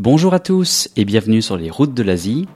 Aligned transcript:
Bonjour 0.00 0.32
à 0.32 0.38
tous 0.38 0.88
et 0.94 1.04
bienvenue 1.04 1.42
sur 1.42 1.56
les 1.56 1.70
routes 1.70 1.92
de 1.92 2.04
l'Asie, 2.04 2.46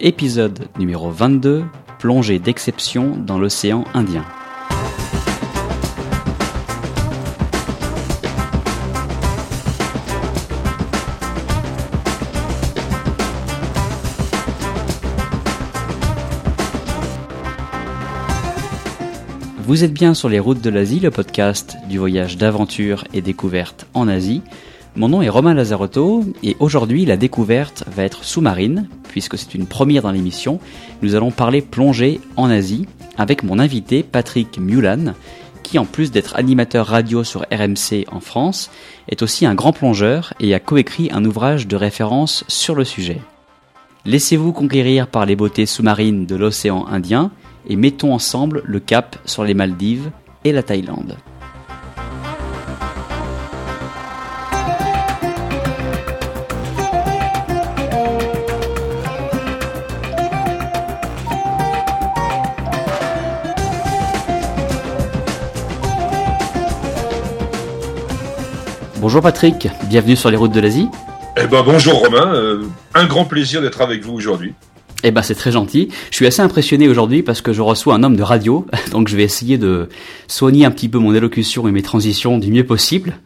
épisode 0.00 0.66
numéro 0.80 1.12
22, 1.12 1.62
plongée 2.00 2.40
d'exception 2.40 3.16
dans 3.16 3.38
l'océan 3.38 3.84
Indien. 3.94 4.24
Vous 19.60 19.84
êtes 19.84 19.92
bien 19.92 20.14
sur 20.14 20.28
les 20.28 20.40
routes 20.40 20.60
de 20.60 20.70
l'Asie, 20.70 20.98
le 20.98 21.12
podcast 21.12 21.76
du 21.88 21.98
voyage 21.98 22.38
d'aventure 22.38 23.04
et 23.14 23.22
découverte 23.22 23.86
en 23.94 24.08
Asie. 24.08 24.42
Mon 24.98 25.10
nom 25.10 25.22
est 25.22 25.28
Romain 25.28 25.54
Lazarotto 25.54 26.24
et 26.42 26.56
aujourd'hui 26.58 27.06
la 27.06 27.16
découverte 27.16 27.84
va 27.86 28.02
être 28.02 28.24
sous-marine 28.24 28.88
puisque 29.04 29.38
c'est 29.38 29.54
une 29.54 29.68
première 29.68 30.02
dans 30.02 30.10
l'émission. 30.10 30.58
Nous 31.02 31.14
allons 31.14 31.30
parler 31.30 31.62
plongée 31.62 32.20
en 32.34 32.50
Asie 32.50 32.88
avec 33.16 33.44
mon 33.44 33.60
invité 33.60 34.02
Patrick 34.02 34.58
Mulan 34.58 35.14
qui 35.62 35.78
en 35.78 35.84
plus 35.84 36.10
d'être 36.10 36.34
animateur 36.34 36.88
radio 36.88 37.22
sur 37.22 37.42
RMC 37.42 38.06
en 38.10 38.18
France 38.18 38.72
est 39.08 39.22
aussi 39.22 39.46
un 39.46 39.54
grand 39.54 39.72
plongeur 39.72 40.34
et 40.40 40.52
a 40.52 40.58
coécrit 40.58 41.10
un 41.12 41.24
ouvrage 41.24 41.68
de 41.68 41.76
référence 41.76 42.42
sur 42.48 42.74
le 42.74 42.82
sujet. 42.82 43.20
Laissez-vous 44.04 44.52
conquérir 44.52 45.06
par 45.06 45.26
les 45.26 45.36
beautés 45.36 45.66
sous-marines 45.66 46.26
de 46.26 46.34
l'océan 46.34 46.86
Indien 46.88 47.30
et 47.68 47.76
mettons 47.76 48.12
ensemble 48.12 48.62
le 48.64 48.80
cap 48.80 49.16
sur 49.26 49.44
les 49.44 49.54
Maldives 49.54 50.10
et 50.42 50.50
la 50.50 50.64
Thaïlande. 50.64 51.14
Bonjour 69.08 69.22
Patrick, 69.22 69.68
bienvenue 69.88 70.16
sur 70.16 70.30
les 70.30 70.36
routes 70.36 70.52
de 70.52 70.60
l'Asie. 70.60 70.86
Eh 71.42 71.46
ben 71.46 71.62
bonjour 71.62 71.94
Romain, 71.94 72.34
euh, 72.34 72.64
un 72.92 73.06
grand 73.06 73.24
plaisir 73.24 73.62
d'être 73.62 73.80
avec 73.80 74.04
vous 74.04 74.12
aujourd'hui. 74.12 74.52
Eh 75.02 75.10
ben 75.10 75.22
c'est 75.22 75.34
très 75.34 75.50
gentil. 75.50 75.88
Je 76.10 76.16
suis 76.16 76.26
assez 76.26 76.42
impressionné 76.42 76.90
aujourd'hui 76.90 77.22
parce 77.22 77.40
que 77.40 77.54
je 77.54 77.62
reçois 77.62 77.94
un 77.94 78.02
homme 78.02 78.16
de 78.16 78.22
radio, 78.22 78.66
donc 78.90 79.08
je 79.08 79.16
vais 79.16 79.22
essayer 79.22 79.56
de 79.56 79.88
soigner 80.26 80.66
un 80.66 80.70
petit 80.70 80.90
peu 80.90 80.98
mon 80.98 81.14
élocution 81.14 81.66
et 81.66 81.72
mes 81.72 81.80
transitions 81.80 82.36
du 82.36 82.52
mieux 82.52 82.66
possible. 82.66 83.16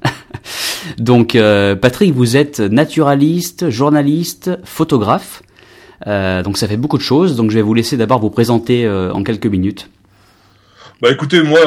donc 0.98 1.34
euh, 1.34 1.74
Patrick, 1.74 2.14
vous 2.14 2.36
êtes 2.36 2.60
naturaliste, 2.60 3.68
journaliste, 3.68 4.52
photographe. 4.62 5.42
Euh, 6.06 6.44
donc 6.44 6.58
ça 6.58 6.68
fait 6.68 6.76
beaucoup 6.76 6.96
de 6.96 7.02
choses. 7.02 7.34
Donc 7.34 7.50
je 7.50 7.56
vais 7.56 7.62
vous 7.62 7.74
laisser 7.74 7.96
d'abord 7.96 8.20
vous 8.20 8.30
présenter 8.30 8.88
en 8.88 9.24
quelques 9.24 9.46
minutes. 9.46 9.90
Bah 11.00 11.10
écoutez, 11.10 11.42
moi 11.42 11.58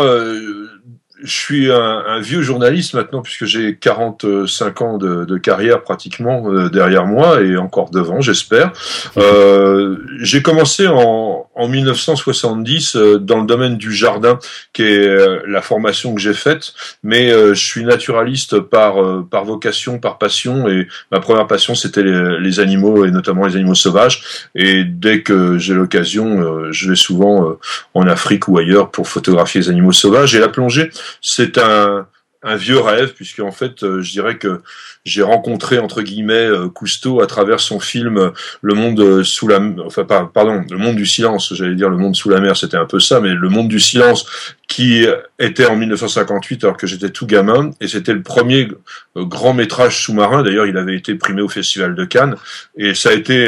je 1.25 1.31
suis 1.31 1.71
un, 1.71 2.03
un, 2.07 2.19
vieux 2.19 2.41
journaliste 2.41 2.93
maintenant 2.93 3.21
puisque 3.21 3.45
j'ai 3.45 3.75
45 3.75 4.81
ans 4.81 4.97
de, 4.97 5.25
de 5.25 5.37
carrière 5.37 5.81
pratiquement 5.81 6.49
euh, 6.51 6.69
derrière 6.69 7.05
moi 7.05 7.41
et 7.41 7.57
encore 7.57 7.89
devant, 7.89 8.21
j'espère. 8.21 8.71
Euh, 9.17 9.97
j'ai 10.21 10.41
commencé 10.41 10.87
en, 10.87 11.47
en 11.55 11.67
1970 11.67 12.95
euh, 12.95 13.17
dans 13.17 13.39
le 13.39 13.47
domaine 13.47 13.77
du 13.77 13.91
jardin, 13.91 14.39
qui 14.73 14.83
est 14.83 15.07
euh, 15.07 15.41
la 15.47 15.61
formation 15.61 16.13
que 16.13 16.21
j'ai 16.21 16.33
faite, 16.33 16.73
mais 17.03 17.29
je 17.29 17.53
suis 17.53 17.83
naturaliste 17.83 18.59
par 18.59 18.95
par 19.29 19.45
vocation, 19.45 19.99
par 19.99 20.17
passion 20.17 20.67
et 20.69 20.87
ma 21.11 21.19
première 21.19 21.47
passion 21.47 21.75
c'était 21.75 22.03
les, 22.03 22.39
les, 22.39 22.59
animaux 22.59 23.05
et 23.05 23.11
notamment 23.11 23.45
les 23.45 23.55
animaux 23.55 23.75
sauvages. 23.75 24.49
Et 24.53 24.83
dès 24.83 25.21
que 25.21 25.57
j'ai 25.57 25.73
l'occasion, 25.73 26.71
je 26.71 26.89
vais 26.89 26.95
souvent 26.95 27.57
en 27.93 28.07
Afrique 28.07 28.47
ou 28.47 28.57
ailleurs 28.57 28.91
pour 28.91 29.07
photographier 29.07 29.61
les 29.61 29.69
animaux 29.69 29.91
sauvages 29.91 30.35
et 30.35 30.39
la 30.39 30.49
plongée 30.49 30.89
c'est 31.21 31.57
un, 31.57 32.07
un 32.45 32.55
vieux 32.55 32.79
rêve, 32.79 33.13
puisque 33.13 33.39
en 33.39 33.51
fait, 33.51 33.83
euh, 33.83 34.01
je 34.01 34.11
dirais 34.11 34.37
que 34.37 34.61
j'ai 35.03 35.23
rencontré 35.23 35.79
entre 35.79 36.03
guillemets 36.03 36.33
euh, 36.33 36.69
Cousteau 36.69 37.21
à 37.21 37.25
travers 37.25 37.59
son 37.59 37.79
film 37.79 38.17
euh, 38.17 38.29
Le 38.61 38.75
Monde 38.75 39.23
sous 39.23 39.47
la, 39.47 39.59
enfin 39.83 40.05
pardon, 40.05 40.63
Le 40.69 40.77
Monde 40.77 40.95
du 40.95 41.07
silence. 41.07 41.53
J'allais 41.55 41.73
dire 41.73 41.89
Le 41.89 41.97
Monde 41.97 42.15
sous 42.15 42.29
la 42.29 42.39
mer, 42.39 42.55
c'était 42.55 42.77
un 42.77 42.85
peu 42.85 42.99
ça, 42.99 43.19
mais 43.19 43.33
Le 43.33 43.49
Monde 43.49 43.67
du 43.67 43.79
silence 43.79 44.27
qui 44.67 45.05
était 45.39 45.65
en 45.65 45.75
1958 45.75 46.63
alors 46.63 46.77
que 46.77 46.87
j'étais 46.87 47.09
tout 47.09 47.27
gamin 47.27 47.69
et 47.81 47.87
c'était 47.87 48.13
le 48.13 48.23
premier 48.23 48.67
grand 49.15 49.53
métrage 49.53 50.03
sous-marin. 50.03 50.43
D'ailleurs, 50.43 50.65
il 50.65 50.77
avait 50.77 50.95
été 50.95 51.15
primé 51.15 51.41
au 51.41 51.47
Festival 51.47 51.95
de 51.95 52.03
Cannes 52.03 52.35
et 52.75 52.95
ça 52.95 53.09
a 53.09 53.13
été 53.13 53.47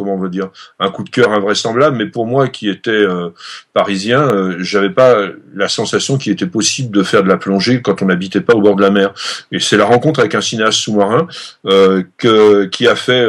comment 0.00 0.14
on 0.14 0.18
veut 0.18 0.30
dire, 0.30 0.48
un 0.78 0.90
coup 0.90 1.04
de 1.04 1.10
cœur 1.10 1.32
invraisemblable. 1.32 1.96
Mais 1.96 2.06
pour 2.06 2.26
moi, 2.26 2.48
qui 2.48 2.68
était 2.70 2.90
euh, 2.90 3.28
parisien, 3.74 4.22
euh, 4.22 4.56
j'avais 4.60 4.90
pas 4.90 5.14
la 5.54 5.68
sensation 5.68 6.16
qu'il 6.16 6.32
était 6.32 6.46
possible 6.46 6.96
de 6.96 7.02
faire 7.02 7.22
de 7.22 7.28
la 7.28 7.36
plongée 7.36 7.82
quand 7.82 8.00
on 8.00 8.06
n'habitait 8.06 8.40
pas 8.40 8.54
au 8.54 8.62
bord 8.62 8.76
de 8.76 8.82
la 8.82 8.90
mer. 8.90 9.12
Et 9.52 9.58
c'est 9.58 9.76
la 9.76 9.84
rencontre 9.84 10.20
avec 10.20 10.34
un 10.34 10.40
cinéaste 10.40 10.78
sous-marin 10.78 11.28
euh, 11.66 12.02
que, 12.16 12.64
qui 12.64 12.88
a 12.88 12.96
fait 12.96 13.26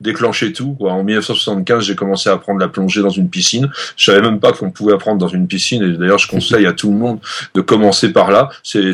déclencher 0.00 0.52
tout. 0.52 0.74
Quoi. 0.74 0.92
En 0.92 1.02
1975, 1.02 1.84
j'ai 1.84 1.94
commencé 1.94 2.28
à 2.28 2.34
apprendre 2.34 2.60
la 2.60 2.68
plongée 2.68 3.00
dans 3.00 3.10
une 3.10 3.30
piscine. 3.30 3.70
Je 3.96 4.04
savais 4.04 4.20
même 4.20 4.40
pas 4.40 4.52
qu'on 4.52 4.70
pouvait 4.70 4.92
apprendre 4.92 5.18
dans 5.18 5.28
une 5.28 5.46
piscine. 5.46 5.82
Et 5.82 5.96
d'ailleurs, 5.96 6.18
je 6.18 6.28
conseille 6.28 6.66
à 6.66 6.72
tout 6.72 6.90
le 6.90 6.96
monde 6.96 7.20
de 7.54 7.60
commencer 7.60 8.12
par 8.12 8.30
là. 8.30 8.50
C'est, 8.62 8.92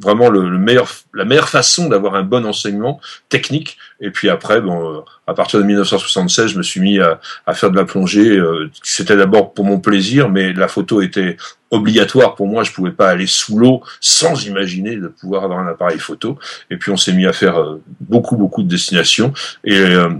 vraiment 0.00 0.28
le, 0.28 0.58
meilleur, 0.58 0.88
la 1.14 1.24
meilleure 1.24 1.48
façon 1.48 1.88
d'avoir 1.88 2.14
un 2.14 2.22
bon 2.22 2.44
enseignement 2.46 3.00
technique. 3.28 3.78
Et 4.00 4.10
puis 4.10 4.28
après, 4.28 4.60
bon, 4.60 5.04
à 5.26 5.34
partir 5.34 5.58
de 5.58 5.64
1976, 5.64 6.52
je 6.52 6.58
me 6.58 6.62
suis 6.62 6.80
mis 6.80 7.00
à, 7.00 7.20
à 7.46 7.54
faire 7.54 7.70
de 7.70 7.76
la 7.76 7.84
plongée. 7.84 8.36
Euh, 8.36 8.70
c'était 8.82 9.16
d'abord 9.16 9.54
pour 9.54 9.64
mon 9.64 9.80
plaisir, 9.80 10.28
mais 10.28 10.52
la 10.52 10.68
photo 10.68 11.02
était 11.02 11.36
obligatoire 11.72 12.36
pour 12.36 12.46
moi. 12.46 12.62
Je 12.62 12.70
pouvais 12.70 12.92
pas 12.92 13.08
aller 13.08 13.26
sous 13.26 13.58
l'eau 13.58 13.82
sans 14.00 14.46
imaginer 14.46 14.94
de 14.94 15.08
pouvoir 15.08 15.42
avoir 15.42 15.58
un 15.58 15.66
appareil 15.66 15.98
photo. 15.98 16.38
Et 16.70 16.76
puis 16.76 16.92
on 16.92 16.96
s'est 16.96 17.12
mis 17.12 17.26
à 17.26 17.32
faire 17.32 17.58
euh, 17.58 17.82
beaucoup 17.98 18.36
beaucoup 18.36 18.62
de 18.62 18.68
destinations. 18.68 19.32
Et 19.64 19.76
euh, 19.76 20.10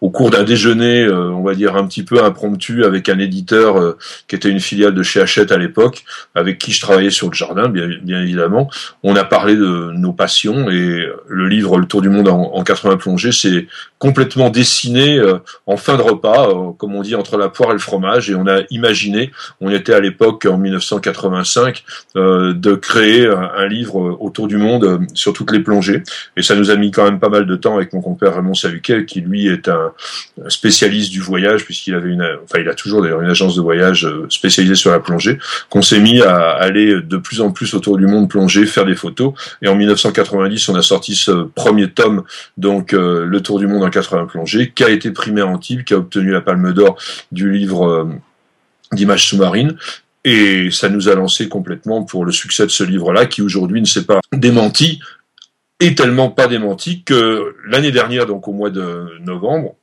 au 0.00 0.08
cours 0.08 0.30
d'un 0.30 0.44
déjeuner, 0.44 1.06
on 1.10 1.42
va 1.42 1.54
dire 1.54 1.76
un 1.76 1.86
petit 1.86 2.04
peu 2.04 2.24
impromptu, 2.24 2.84
avec 2.84 3.10
un 3.10 3.18
éditeur 3.18 3.96
qui 4.28 4.36
était 4.36 4.48
une 4.48 4.60
filiale 4.60 4.94
de 4.94 5.02
chez 5.02 5.20
Hachette 5.20 5.50
à 5.50 5.58
l'époque, 5.58 6.04
avec 6.36 6.58
qui 6.58 6.72
je 6.72 6.80
travaillais 6.80 7.10
sur 7.10 7.28
le 7.28 7.34
jardin, 7.34 7.68
bien, 7.68 7.88
bien, 8.02 8.22
évidemment, 8.22 8.70
on 9.02 9.16
a 9.16 9.24
parlé 9.24 9.56
de 9.56 9.90
nos 9.92 10.12
passions. 10.12 10.70
Et 10.70 11.04
le 11.28 11.48
livre 11.48 11.78
Le 11.78 11.86
Tour 11.86 12.00
du 12.00 12.08
monde 12.08 12.28
en 12.28 12.62
80 12.62 12.96
plongées, 12.96 13.32
c'est 13.32 13.66
complètement 13.98 14.50
dessiné 14.50 15.18
euh, 15.18 15.38
en 15.66 15.76
fin 15.76 15.96
de 15.96 16.02
repas, 16.02 16.48
euh, 16.48 16.72
comme 16.78 16.94
on 16.94 17.02
dit 17.02 17.14
entre 17.14 17.36
la 17.36 17.48
poire 17.48 17.70
et 17.70 17.72
le 17.72 17.78
fromage, 17.78 18.30
et 18.30 18.34
on 18.34 18.46
a 18.46 18.60
imaginé, 18.70 19.32
on 19.60 19.70
était 19.70 19.92
à 19.92 20.00
l'époque 20.00 20.46
en 20.46 20.56
1985, 20.56 21.84
euh, 22.16 22.52
de 22.52 22.74
créer 22.74 23.26
un, 23.26 23.66
livre 23.68 24.16
autour 24.20 24.48
du 24.48 24.56
monde 24.56 25.06
sur 25.12 25.34
toutes 25.34 25.52
les 25.52 25.60
plongées, 25.60 26.02
et 26.36 26.42
ça 26.42 26.54
nous 26.54 26.70
a 26.70 26.76
mis 26.76 26.90
quand 26.90 27.04
même 27.04 27.18
pas 27.18 27.28
mal 27.28 27.44
de 27.44 27.56
temps 27.56 27.76
avec 27.76 27.92
mon 27.92 28.00
compère 28.00 28.34
Raymond 28.34 28.54
Saluquet, 28.54 29.04
qui 29.04 29.20
lui 29.20 29.46
est 29.46 29.68
un 29.68 29.92
spécialiste 30.48 31.10
du 31.10 31.20
voyage, 31.20 31.64
puisqu'il 31.64 31.94
avait 31.94 32.08
une, 32.08 32.26
enfin 32.44 32.60
il 32.60 32.68
a 32.68 32.74
toujours 32.74 33.02
d'ailleurs 33.02 33.20
une 33.20 33.28
agence 33.28 33.56
de 33.56 33.60
voyage 33.60 34.08
spécialisée 34.30 34.74
sur 34.74 34.90
la 34.90 35.00
plongée, 35.00 35.38
qu'on 35.68 35.82
s'est 35.82 36.00
mis 36.00 36.22
à 36.22 36.50
aller 36.50 37.02
de 37.02 37.16
plus 37.18 37.42
en 37.42 37.50
plus 37.50 37.74
autour 37.74 37.98
du 37.98 38.06
monde 38.06 38.30
plonger, 38.30 38.64
faire 38.64 38.86
des 38.86 38.94
photos, 38.94 39.34
et 39.60 39.68
en 39.68 39.74
1990 39.74 40.68
on 40.70 40.74
a 40.76 40.82
sorti 40.82 41.14
ce 41.14 41.32
premier 41.54 41.90
tome, 41.90 42.22
donc 42.56 42.92
le 42.92 43.40
tour 43.40 43.58
du 43.58 43.66
monde 43.66 43.84
en 43.88 43.90
80 43.90 44.26
plongées, 44.26 44.72
qui 44.74 44.84
a 44.84 44.90
été 44.90 45.10
primé 45.10 45.40
à 45.40 45.46
Antibes, 45.46 45.84
qui 45.84 45.94
a 45.94 45.98
obtenu 45.98 46.30
la 46.30 46.40
Palme 46.40 46.72
d'Or 46.72 46.96
du 47.32 47.50
livre 47.50 47.88
euh, 47.88 48.04
d'images 48.92 49.26
sous-marines. 49.28 49.76
Et 50.24 50.70
ça 50.70 50.88
nous 50.88 51.08
a 51.08 51.14
lancé 51.14 51.48
complètement 51.48 52.04
pour 52.04 52.24
le 52.24 52.32
succès 52.32 52.64
de 52.64 52.70
ce 52.70 52.84
livre-là, 52.84 53.26
qui 53.26 53.42
aujourd'hui 53.42 53.80
ne 53.80 53.86
s'est 53.86 54.04
pas 54.04 54.20
démenti, 54.32 55.00
et 55.80 55.94
tellement 55.94 56.30
pas 56.30 56.48
démenti 56.48 57.02
que 57.02 57.54
l'année 57.66 57.92
dernière, 57.92 58.26
donc 58.26 58.48
au 58.48 58.52
mois 58.52 58.70
de 58.70 59.18
novembre, 59.20 59.76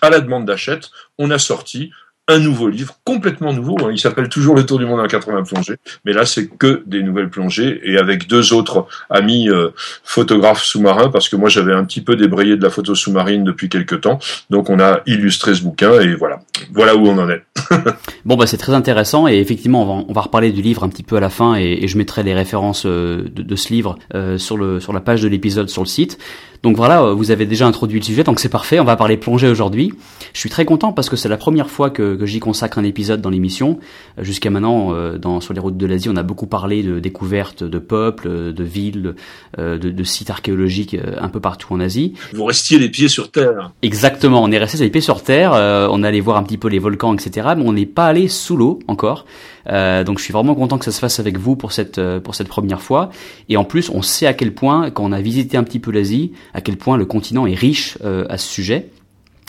à 0.00 0.10
la 0.10 0.20
demande 0.20 0.46
d'Achète, 0.46 0.90
on 1.18 1.30
a 1.30 1.38
sorti 1.38 1.90
un 2.28 2.38
nouveau 2.38 2.68
livre, 2.68 2.94
complètement 3.04 3.52
nouveau. 3.52 3.76
Hein. 3.82 3.90
Il 3.92 3.98
s'appelle 3.98 4.28
toujours 4.28 4.54
Le 4.54 4.64
Tour 4.64 4.78
du 4.78 4.86
monde 4.86 5.00
en 5.00 5.06
80 5.06 5.42
plongées, 5.42 5.76
mais 6.04 6.12
là 6.12 6.24
c'est 6.24 6.46
que 6.46 6.82
des 6.86 7.02
nouvelles 7.02 7.30
plongées 7.30 7.80
et 7.84 7.98
avec 7.98 8.28
deux 8.28 8.52
autres 8.52 8.86
amis 9.10 9.48
euh, 9.48 9.70
photographes 10.04 10.62
sous-marins 10.62 11.08
parce 11.08 11.28
que 11.28 11.34
moi 11.34 11.48
j'avais 11.48 11.72
un 11.72 11.84
petit 11.84 12.00
peu 12.00 12.14
débrayé 12.14 12.56
de 12.56 12.62
la 12.62 12.70
photo 12.70 12.94
sous-marine 12.94 13.42
depuis 13.42 13.68
quelques 13.68 14.02
temps, 14.02 14.20
donc 14.50 14.70
on 14.70 14.78
a 14.78 15.00
illustré 15.06 15.54
ce 15.54 15.62
bouquin 15.62 16.00
et 16.00 16.14
voilà, 16.14 16.40
voilà 16.72 16.94
où 16.94 17.06
on 17.08 17.18
en 17.18 17.28
est. 17.28 17.42
bon 18.24 18.36
bah 18.36 18.46
c'est 18.46 18.56
très 18.56 18.74
intéressant 18.74 19.26
et 19.26 19.38
effectivement 19.38 19.82
on 19.82 19.86
va, 19.86 20.04
on 20.08 20.12
va 20.12 20.20
reparler 20.20 20.52
du 20.52 20.62
livre 20.62 20.84
un 20.84 20.88
petit 20.88 21.02
peu 21.02 21.16
à 21.16 21.20
la 21.20 21.30
fin 21.30 21.56
et, 21.56 21.88
je 21.88 21.98
mettrai 21.98 22.22
les 22.22 22.34
références 22.34 22.86
euh, 22.86 23.28
de, 23.34 23.56
ce 23.56 23.72
livre 23.72 23.98
euh, 24.14 24.38
sur 24.38 24.56
le 24.56 24.78
sur 24.78 24.92
la 24.92 25.00
page 25.00 25.22
de 25.22 25.28
l'épisode 25.28 25.68
sur 25.68 25.82
le 25.82 25.88
site. 25.88 26.18
Donc 26.62 26.76
voilà, 26.76 27.02
euh, 27.02 27.12
vous 27.12 27.32
avez 27.32 27.44
déjà 27.44 27.66
introduit 27.66 27.98
le 27.98 28.04
sujet, 28.04 28.22
donc 28.22 28.38
c'est 28.38 28.48
parfait, 28.48 28.78
on 28.78 28.84
va 28.84 28.94
parler 28.94 29.16
plongée 29.16 29.48
aujourd'hui. 29.48 29.92
Je 30.32 30.38
suis 30.38 30.48
très 30.48 30.64
content 30.64 30.92
parce 30.92 31.10
que 31.10 31.16
c'est 31.16 31.28
la 31.28 31.36
première 31.36 31.68
fois 31.68 31.90
que, 31.90 32.14
que 32.14 32.24
j'y 32.24 32.38
consacre 32.38 32.78
un 32.78 32.84
épisode 32.84 33.20
dans 33.20 33.30
l'émission. 33.30 33.80
Euh, 34.18 34.22
jusqu'à 34.22 34.48
maintenant, 34.48 34.94
euh, 34.94 35.18
dans, 35.18 35.40
sur 35.40 35.54
les 35.54 35.60
routes 35.60 35.76
de 35.76 35.86
l'Asie, 35.86 36.08
on 36.08 36.16
a 36.16 36.22
beaucoup 36.22 36.46
parlé 36.46 36.84
de 36.84 37.00
découvertes 37.00 37.64
de 37.64 37.78
peuples, 37.80 38.52
de 38.52 38.64
villes, 38.64 39.14
de, 39.58 39.76
de 39.76 40.04
sites 40.04 40.30
archéologiques 40.30 40.96
un 41.18 41.28
peu 41.28 41.40
partout 41.40 41.72
en 41.72 41.80
Asie. 41.80 42.14
Vous 42.32 42.44
restiez 42.44 42.78
les 42.78 42.88
pieds 42.88 43.08
sur 43.08 43.30
terre. 43.30 43.72
Exactement, 43.82 44.42
on 44.42 44.50
est 44.50 44.58
resté 44.58 44.78
les 44.78 44.90
pieds 44.90 45.00
sur 45.00 45.22
terre, 45.22 45.52
on 45.52 46.02
allait 46.02 46.20
voir 46.20 46.36
un 46.36 46.42
petit 46.42 46.58
peu 46.58 46.68
les 46.68 46.78
volcans, 46.78 47.14
etc. 47.14 47.48
Mais 47.56 47.64
on 47.64 47.72
n'est 47.72 47.86
pas 47.86 48.06
allé 48.06 48.28
sous 48.28 48.56
l'eau 48.56 48.78
encore. 48.86 49.24
Euh, 49.68 50.02
donc 50.02 50.18
je 50.18 50.24
suis 50.24 50.32
vraiment 50.32 50.54
content 50.54 50.78
que 50.78 50.84
ça 50.84 50.90
se 50.90 50.98
fasse 50.98 51.20
avec 51.20 51.38
vous 51.38 51.54
pour 51.54 51.72
cette 51.72 52.00
pour 52.20 52.34
cette 52.34 52.48
première 52.48 52.82
fois. 52.82 53.10
Et 53.48 53.56
en 53.56 53.64
plus, 53.64 53.90
on 53.90 54.02
sait 54.02 54.26
à 54.26 54.34
quel 54.34 54.54
point, 54.54 54.90
quand 54.90 55.04
on 55.04 55.12
a 55.12 55.20
visité 55.20 55.56
un 55.56 55.64
petit 55.64 55.78
peu 55.78 55.90
l'Asie, 55.90 56.32
à 56.54 56.60
quel 56.60 56.76
point 56.76 56.96
le 56.96 57.04
continent 57.04 57.46
est 57.46 57.54
riche 57.54 57.98
euh, 58.04 58.24
à 58.28 58.38
ce 58.38 58.48
sujet. 58.48 58.90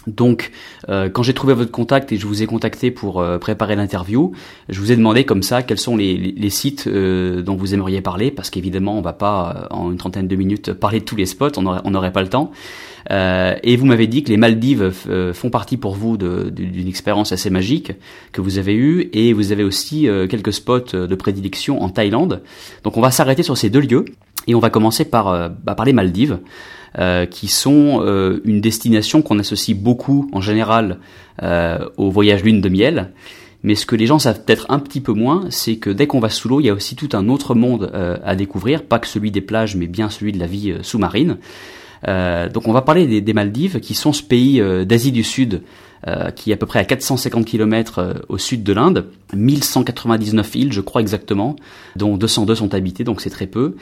Donc, 0.06 0.52
quand 0.86 1.24
j'ai 1.24 1.34
trouvé 1.34 1.54
votre 1.54 1.72
contact 1.72 2.12
et 2.12 2.18
je 2.18 2.28
vous 2.28 2.44
ai 2.44 2.46
contacté 2.46 2.92
pour 2.92 3.24
préparer 3.40 3.78
l'interview, 3.78 4.34
je 4.68 4.78
vous 4.82 4.92
ai 4.92 4.98
demandé 4.98 5.24
comme 5.24 5.44
ça 5.44 5.64
quels 5.64 5.80
sont 5.80 5.96
les, 5.96 6.18
les 6.18 6.50
sites 6.50 6.90
dont 6.90 7.56
vous 7.56 7.74
aimeriez 7.74 8.02
parler, 8.02 8.30
parce 8.30 8.50
qu'évidemment, 8.50 8.98
on 8.98 9.02
va 9.02 9.14
pas 9.14 9.70
en 9.72 9.92
une 9.92 9.98
trentaine 9.98 10.28
de 10.28 10.36
minutes 10.36 10.74
parler 10.74 11.00
de 11.00 11.06
tous 11.06 11.16
les 11.16 11.26
spots, 11.26 11.58
on 11.58 11.90
n'aurait 11.90 12.12
pas 12.12 12.22
le 12.22 12.28
temps. 12.28 12.52
Euh, 13.12 13.56
et 13.64 13.76
vous 13.76 13.86
m'avez 13.86 14.08
dit 14.08 14.24
que 14.24 14.30
les 14.30 14.38
Maldives 14.38 14.94
euh, 15.10 15.34
font 15.34 15.50
partie 15.50 15.78
pour 15.78 15.96
vous 15.96 16.18
d'une 16.18 16.88
expérience 16.88 17.32
assez 17.32 17.50
magique 17.50 17.92
que 18.32 18.42
vous 18.42 18.58
avez 18.58 18.74
eue, 18.74 19.10
et 19.14 19.34
vous 19.34 19.52
avez 19.52 19.64
aussi 19.64 20.08
euh, 20.08 20.28
quelques 20.28 20.54
spots 20.54 20.96
de 20.96 21.16
prédilection 21.16 21.82
en 21.82 21.90
Thaïlande. 21.90 22.42
Donc 22.84 22.98
on 22.98 23.02
va 23.02 23.12
s'arrêter 23.12 23.44
sur 23.44 23.58
ces 23.58 23.70
deux 23.70 23.82
lieux, 23.82 24.06
et 24.48 24.56
on 24.56 24.60
va 24.60 24.70
commencer 24.70 25.06
par, 25.06 25.50
bah, 25.64 25.76
par 25.76 25.86
les 25.86 25.94
Maldives. 25.94 26.40
Euh, 27.00 27.26
qui 27.26 27.48
sont 27.48 28.02
une 28.46 28.62
destination 28.62 29.24
qu'on 29.24 29.40
associe 29.40 29.76
beaucoup 29.76 30.30
en 30.32 30.42
général 30.42 31.00
euh, 31.42 31.80
au 31.98 32.12
voyage 32.12 32.44
lune 32.44 32.62
de 32.62 32.70
miel. 32.70 33.12
Mais 33.64 33.74
ce 33.74 33.88
que 33.88 33.96
les 33.96 34.06
gens 34.06 34.20
savent 34.20 34.44
peut-être 34.44 34.68
un 34.70 34.78
petit 34.78 35.02
peu 35.02 35.14
moins, 35.14 35.46
c'est 35.50 35.78
que 35.78 35.90
dès 35.90 36.06
qu'on 36.06 36.20
va 36.20 36.30
sous 36.30 36.50
l'eau, 36.50 36.60
il 36.60 36.66
y 36.66 36.70
a 36.70 36.74
aussi 36.74 36.96
tout 36.96 37.10
un 37.14 37.30
autre 37.30 37.56
monde 37.56 37.92
à 38.24 38.36
découvrir, 38.36 38.84
pas 38.84 39.00
que 39.00 39.08
celui 39.08 39.32
des 39.32 39.42
plages, 39.42 39.76
mais 39.76 39.88
bien 39.88 40.10
celui 40.10 40.34
de 40.34 40.40
la 40.40 40.48
vie 40.48 40.76
sous-marine. 40.82 41.38
Euh, 42.08 42.50
donc 42.50 42.68
on 42.68 42.74
va 42.74 42.82
parler 42.82 43.22
des, 43.22 43.34
Maldives, 43.34 43.80
qui 43.80 43.94
sont 43.94 44.14
ce 44.14 44.24
pays 44.24 44.60
euh, 44.60 44.86
d'Asie 44.86 45.12
du 45.12 45.24
Sud, 45.24 45.62
euh, 46.08 46.32
qui 46.32 46.52
est 46.52 46.54
à 46.54 46.58
peu 46.58 46.66
près 46.66 46.80
à 46.80 46.86
450 46.86 47.46
km 47.46 48.24
au 48.30 48.38
sud 48.38 48.64
de 48.64 48.74
l'Inde, 48.74 49.06
1199 49.34 50.56
îles, 50.56 50.74
je 50.74 50.82
crois 50.82 51.02
exactement, 51.02 51.56
dont 51.96 52.18
202 52.18 52.56
sont 52.56 52.74
habitées, 52.74 53.04
donc 53.04 53.22
c'est 53.22 53.30
très 53.30 53.48
peu, 53.48 53.76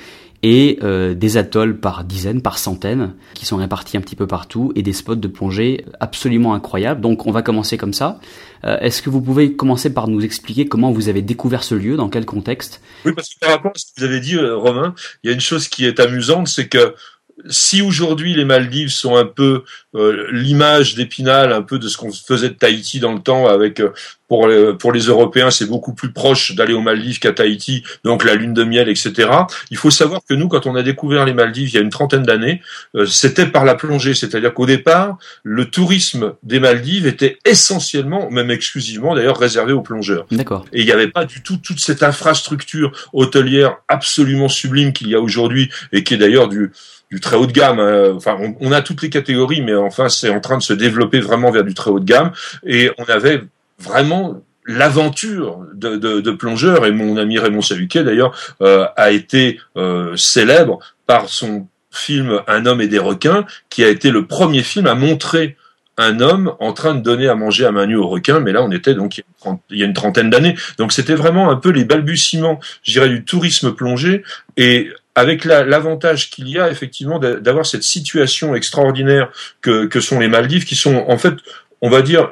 et 0.44 0.80
des 1.16 1.38
atolls 1.38 1.78
par 1.80 2.04
dizaines, 2.04 2.42
par 2.42 2.58
centaines, 2.58 3.14
qui 3.36 3.46
sont 3.46 3.58
répartis 3.58 3.98
un 3.98 4.02
petit 4.02 4.16
peu 4.16 4.26
partout, 4.26 4.72
et 4.76 4.82
des 4.82 4.94
spots 4.94 5.16
de 5.16 5.28
plongée 5.28 5.86
absolument 6.00 6.54
incroyables. 6.56 7.00
Donc 7.00 7.28
on 7.28 7.32
va 7.32 7.44
commencer 7.44 7.78
comme 7.78 7.94
ça. 7.94 8.20
Est-ce 8.64 9.04
que 9.04 9.12
vous 9.12 9.22
pouvez 9.22 9.54
commencer 9.54 9.94
par 9.94 10.08
nous 10.08 10.24
expliquer 10.24 10.66
comment 10.66 10.92
vous 10.92 11.10
avez 11.10 11.22
découvert 11.22 11.64
ce 11.64 11.76
lieu, 11.76 11.96
dans 11.96 12.10
quel 12.10 12.26
contexte? 12.26 12.82
Oui, 13.06 13.14
parce 13.14 13.30
que 13.30 13.40
par 13.40 13.52
rapport 13.52 13.72
à 13.76 13.78
ce 13.78 13.86
que 13.86 13.92
vous 14.00 14.04
avez 14.06 14.20
dit, 14.20 14.38
Romain, 14.40 14.96
il 15.24 15.30
y 15.30 15.32
a 15.32 15.34
une 15.34 15.42
chose 15.42 15.68
qui 15.68 15.86
est 15.86 16.00
amusante, 16.00 16.48
c'est 16.48 16.68
que 16.68 16.96
si 17.50 17.82
aujourd'hui 17.82 18.34
les 18.34 18.46
Maldives 18.46 18.90
sont 18.90 19.16
un 19.16 19.26
peu 19.26 19.64
euh, 19.96 20.28
l'image 20.32 20.96
d'Épinal, 20.96 21.52
un 21.52 21.62
peu 21.62 21.80
de 21.80 21.88
ce 21.88 21.98
qu'on 21.98 22.12
faisait 22.12 22.50
de 22.50 22.54
Tahiti 22.54 23.00
dans 23.00 23.14
le 23.14 23.20
temps, 23.20 23.48
avec 23.48 23.80
euh, 23.80 23.92
pour 24.28 24.48
les, 24.48 24.74
pour 24.74 24.94
les 24.94 25.02
Européens 25.02 25.52
c'est 25.52 25.66
beaucoup 25.66 25.94
plus 25.94 26.14
proche 26.14 26.56
d'aller 26.56 26.74
aux 26.74 26.82
Maldives 26.82 27.20
qu'à 27.20 27.34
Tahiti, 27.34 27.84
donc 28.06 28.24
la 28.24 28.36
lune 28.36 28.54
de 28.54 28.64
miel, 28.64 28.88
etc. 28.88 29.30
Il 29.70 29.78
faut 29.78 29.92
savoir 29.92 30.22
que 30.28 30.34
nous, 30.34 30.48
quand 30.48 30.66
on 30.66 30.76
a 30.76 30.84
découvert 30.84 31.26
les 31.26 31.34
Maldives 31.34 31.70
il 31.70 31.76
y 31.76 31.78
a 31.78 31.82
une 31.82 31.90
trentaine 31.90 32.24
d'années, 32.24 32.62
euh, 32.96 33.06
c'était 33.06 33.46
par 33.46 33.66
la 33.66 33.76
plongée, 33.76 34.14
c'est-à-dire 34.14 34.54
qu'au 34.54 34.66
départ, 34.66 35.18
le 35.44 35.66
tourisme 35.66 36.34
des 36.44 36.62
Maldives 36.62 37.06
était 37.06 37.40
essentiellement, 37.44 38.30
même 38.32 38.52
exclusivement 38.52 39.16
d'ailleurs, 39.16 39.38
réservé 39.38 39.74
aux 39.74 39.82
plongeurs. 39.82 40.26
D'accord. 40.32 40.66
Et 40.72 40.80
il 40.80 40.86
n'y 40.86 40.94
avait 40.94 41.10
pas 41.10 41.26
du 41.26 41.44
tout 41.44 41.58
toute 41.58 41.80
cette 41.80 42.04
infrastructure 42.04 42.92
hôtelière 43.12 43.78
absolument 43.88 44.48
sublime 44.48 44.94
qu'il 44.94 45.10
y 45.10 45.16
a 45.16 45.20
aujourd'hui 45.20 45.70
et 45.92 46.04
qui 46.04 46.14
est 46.14 46.18
d'ailleurs 46.18 46.48
du 46.48 46.72
du 47.12 47.20
très 47.20 47.36
haut 47.36 47.46
de 47.46 47.52
gamme. 47.52 47.80
Hein. 47.80 48.14
Enfin, 48.16 48.38
on, 48.60 48.72
a 48.72 48.82
toutes 48.82 49.02
les 49.02 49.10
catégories, 49.10 49.62
mais 49.62 49.76
enfin, 49.76 50.10
c'est 50.10 50.30
en 50.30 50.40
train 50.40 50.58
de 50.58 50.64
se 50.64 50.74
développer 50.74 51.20
vraiment 51.20 51.52
vers 51.52 51.64
du 51.64 51.74
très 51.74 51.92
haut 51.92 52.00
de 52.00 52.06
gamme. 52.06 52.32
Et 52.66 52.90
on 52.98 53.04
avait 53.04 53.42
vraiment 53.80 54.42
l'aventure 54.66 55.66
de, 55.74 55.98
de, 55.98 56.22
de, 56.22 56.32
plongeur 56.32 56.86
et 56.86 56.92
mon 56.92 57.18
ami 57.18 57.40
Raymond 57.40 57.62
Saluquet 57.62 58.04
d'ailleurs 58.04 58.38
euh, 58.62 58.86
a 58.96 59.12
été 59.12 59.60
euh, 59.76 60.16
célèbre 60.16 60.80
par 61.08 61.30
son 61.30 61.68
film 61.90 62.42
Un 62.48 62.68
homme 62.68 62.80
et 62.80 62.88
des 62.88 63.00
requins 63.00 63.46
qui 63.70 63.84
a 63.84 63.90
été 63.90 64.12
le 64.12 64.28
premier 64.28 64.62
film 64.62 64.86
à 64.86 64.94
montrer 64.94 65.58
un 65.98 66.20
homme 66.20 66.54
en 66.60 66.74
train 66.74 66.96
de 66.96 67.02
donner 67.02 67.28
à 67.28 67.36
manger 67.36 67.66
à 67.66 67.72
main 67.72 67.86
nue 67.86 67.98
aux 67.98 68.08
requins, 68.08 68.40
mais 68.40 68.54
là 68.54 68.64
on 68.64 68.72
était 68.72 68.94
donc 68.94 69.22
il 69.70 69.78
y 69.78 69.84
a 69.84 69.86
une 69.86 69.94
trentaine 69.94 70.30
d'années. 70.30 70.56
Donc 70.78 70.94
c'était 70.94 71.16
vraiment 71.16 71.50
un 71.50 71.58
peu 71.58 71.70
les 71.70 71.84
balbutiements, 71.84 72.60
je 72.84 72.94
dirais, 72.94 73.10
du 73.10 73.26
tourisme 73.26 73.74
plongé. 73.74 74.24
Et 74.58 74.90
avec 75.16 75.46
l'avantage 75.46 76.30
qu'il 76.30 76.48
y 76.50 76.60
a 76.60 76.70
effectivement 76.70 77.20
d'avoir 77.20 77.66
cette 77.66 77.84
situation 77.84 78.56
extraordinaire 78.56 79.30
que, 79.62 79.86
que 79.86 80.00
sont 80.00 80.20
les 80.20 80.28
Maldives, 80.28 80.66
qui 80.66 80.76
sont 80.76 81.06
en 81.08 81.18
fait, 81.18 81.34
on 81.82 81.90
va 81.90 82.02
dire, 82.02 82.32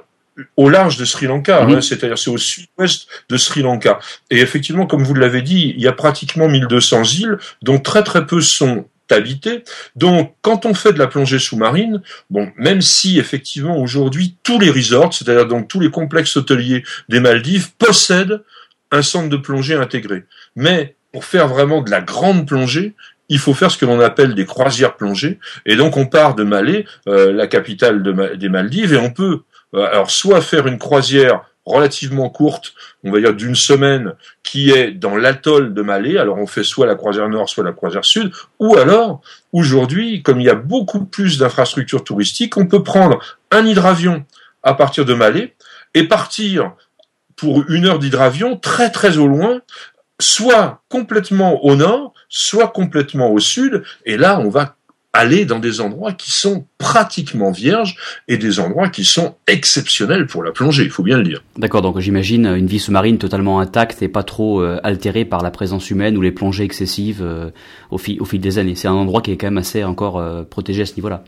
au 0.56 0.70
large 0.70 0.98
de 0.98 1.06
Sri 1.06 1.26
Lanka, 1.26 1.64
hein, 1.64 1.81
c'est-à-dire 1.81 2.18
c'est 2.18 2.30
au 2.30 2.38
sud-ouest 2.38 3.08
de 3.30 3.38
Sri 3.38 3.62
Lanka. 3.62 4.00
Et 4.30 4.40
effectivement, 4.40 4.86
comme 4.86 5.04
vous 5.04 5.14
l'avez 5.14 5.42
dit, 5.42 5.74
il 5.76 5.81
y 5.81 5.88
a 5.88 5.92
pratiquement 5.92 6.48
1200 6.48 7.04
îles, 7.20 7.38
dont 7.62 7.80
très 7.80 8.04
très 8.04 8.26
peu 8.26 8.40
sont 8.40 8.86
habitées. 9.12 9.64
Donc, 9.96 10.36
quand 10.42 10.66
on 10.66 10.74
fait 10.74 10.94
de 10.94 11.00
la 11.00 11.08
plongée 11.08 11.40
sous-marine, 11.40 12.02
bon, 12.30 12.52
même 12.58 12.82
si 12.82 13.20
effectivement 13.20 13.78
aujourd'hui 13.78 14.36
tous 14.44 14.60
les 14.60 14.70
resorts, 14.70 15.14
c'est-à-dire 15.14 15.48
donc 15.48 15.68
tous 15.68 15.80
les 15.80 15.90
complexes 15.90 16.38
hôteliers 16.38 16.84
des 17.10 17.20
Maldives 17.20 17.72
possèdent 17.78 18.44
un 18.92 19.02
centre 19.02 19.30
de 19.30 19.38
plongée 19.38 19.75
intégré, 19.75 20.24
mais 20.56 20.96
pour 21.12 21.26
faire 21.26 21.48
vraiment 21.48 21.82
de 21.82 21.90
la 21.90 22.02
grande 22.02 22.48
plongée, 22.48 22.96
il 23.30 23.40
faut 23.40 23.54
faire 23.54 23.72
ce 23.72 23.78
que 23.78 23.86
l'on 23.86 24.00
appelle 24.00 24.36
des 24.36 24.46
croisières 24.46 24.96
plongées. 24.96 25.40
Et 25.66 25.76
donc 25.76 25.98
on 25.98 26.06
part 26.06 26.36
de 26.36 26.44
Malé, 26.44 26.86
euh, 27.08 27.32
la 27.32 27.48
capitale 27.48 28.04
des 28.38 28.50
Maldives, 28.50 28.94
et 28.94 28.98
on 28.98 29.12
peut 29.12 29.42
euh, 29.76 29.86
alors 29.92 30.12
soit 30.12 30.42
faire 30.42 30.68
une 30.68 30.80
croisière 30.80 31.44
relativement 31.66 32.30
courte, 32.30 32.74
on 33.04 33.12
va 33.12 33.20
dire 33.20 33.36
d'une 33.36 33.54
semaine, 33.54 34.14
qui 34.42 34.72
est 34.72 34.92
dans 34.92 35.16
l'atoll 35.16 35.74
de 35.74 35.82
Malé. 35.84 36.18
Alors 36.18 36.38
on 36.38 36.48
fait 36.48 36.64
soit 36.64 36.88
la 36.88 36.96
croisière 36.96 37.30
nord, 37.30 37.48
soit 37.48 37.64
la 37.64 37.74
croisière 37.74 38.06
sud. 38.06 38.32
Ou 38.60 38.76
alors, 38.76 39.22
aujourd'hui, 39.54 40.24
comme 40.24 40.42
il 40.42 40.46
y 40.46 40.50
a 40.50 40.56
beaucoup 40.56 41.06
plus 41.06 41.38
d'infrastructures 41.38 42.04
touristiques, 42.04 42.58
on 42.58 42.66
peut 42.66 42.82
prendre 42.82 43.20
un 43.52 43.66
hydravion 43.66 44.26
à 44.64 44.74
partir 44.74 45.06
de 45.06 45.14
Malé 45.14 45.54
et 45.94 46.04
partir 46.06 46.74
pour 47.36 47.70
une 47.70 47.86
heure 47.86 48.00
d'hydravion 48.00 48.58
très 48.58 48.90
très 48.90 49.18
au 49.18 49.28
loin 49.28 49.62
soit 50.19 50.83
complètement 50.89 51.63
au 51.66 51.75
nord, 51.75 52.13
soit 52.27 52.68
complètement 52.68 53.31
au 53.31 53.39
sud, 53.39 53.83
et 54.06 54.18
là 54.18 54.39
on 54.39 54.50
va 54.50 54.75
aller 55.13 55.45
dans 55.45 55.60
des 55.60 55.81
endroits 55.81 56.13
qui 56.13 56.31
sont 56.31 56.66
pratiquement 56.77 57.51
vierges 57.51 57.95
et 58.27 58.38
des 58.38 58.60
endroits 58.60 58.89
qui 58.89 59.03
sont 59.03 59.36
exceptionnels 59.48 60.27
pour 60.27 60.44
la 60.44 60.51
plongée, 60.51 60.84
il 60.84 60.91
faut 60.91 61.03
bien 61.03 61.17
le 61.17 61.24
dire. 61.24 61.44
D'accord, 61.58 61.82
donc 61.82 62.00
j'imagine 62.00 62.46
une 62.46 62.67
vie 62.67 62.79
sous-marine 62.79 63.17
totalement 63.17 63.60
intacte 63.60 64.01
et 64.01 64.08
pas 64.08 64.24
trop 64.24 64.62
euh, 64.62 64.79
altérée 64.84 65.25
par 65.25 65.41
la 65.41 65.51
présence 65.51 65.89
humaine 65.89 66.15
ou 66.15 66.22
les 66.22 66.32
plongées 66.32 66.63
excessives 66.63 67.22
euh, 67.22 67.50
au, 67.89 67.98
fil, 67.98 68.20
des 68.39 68.60
années. 68.60 68.75
C'est 68.75 68.88
un 68.88 68.94
endroit 68.94 69.22
qui 69.22 69.32
est 69.32 69.38
quand 69.38 69.48
même 69.48 69.58
assez 69.58 69.84
encore 69.84 70.20
euh, 70.20 70.44
protégé 70.44 70.84
à 70.84 70.86
ce 70.86 70.96
niveau-là. 70.96 71.24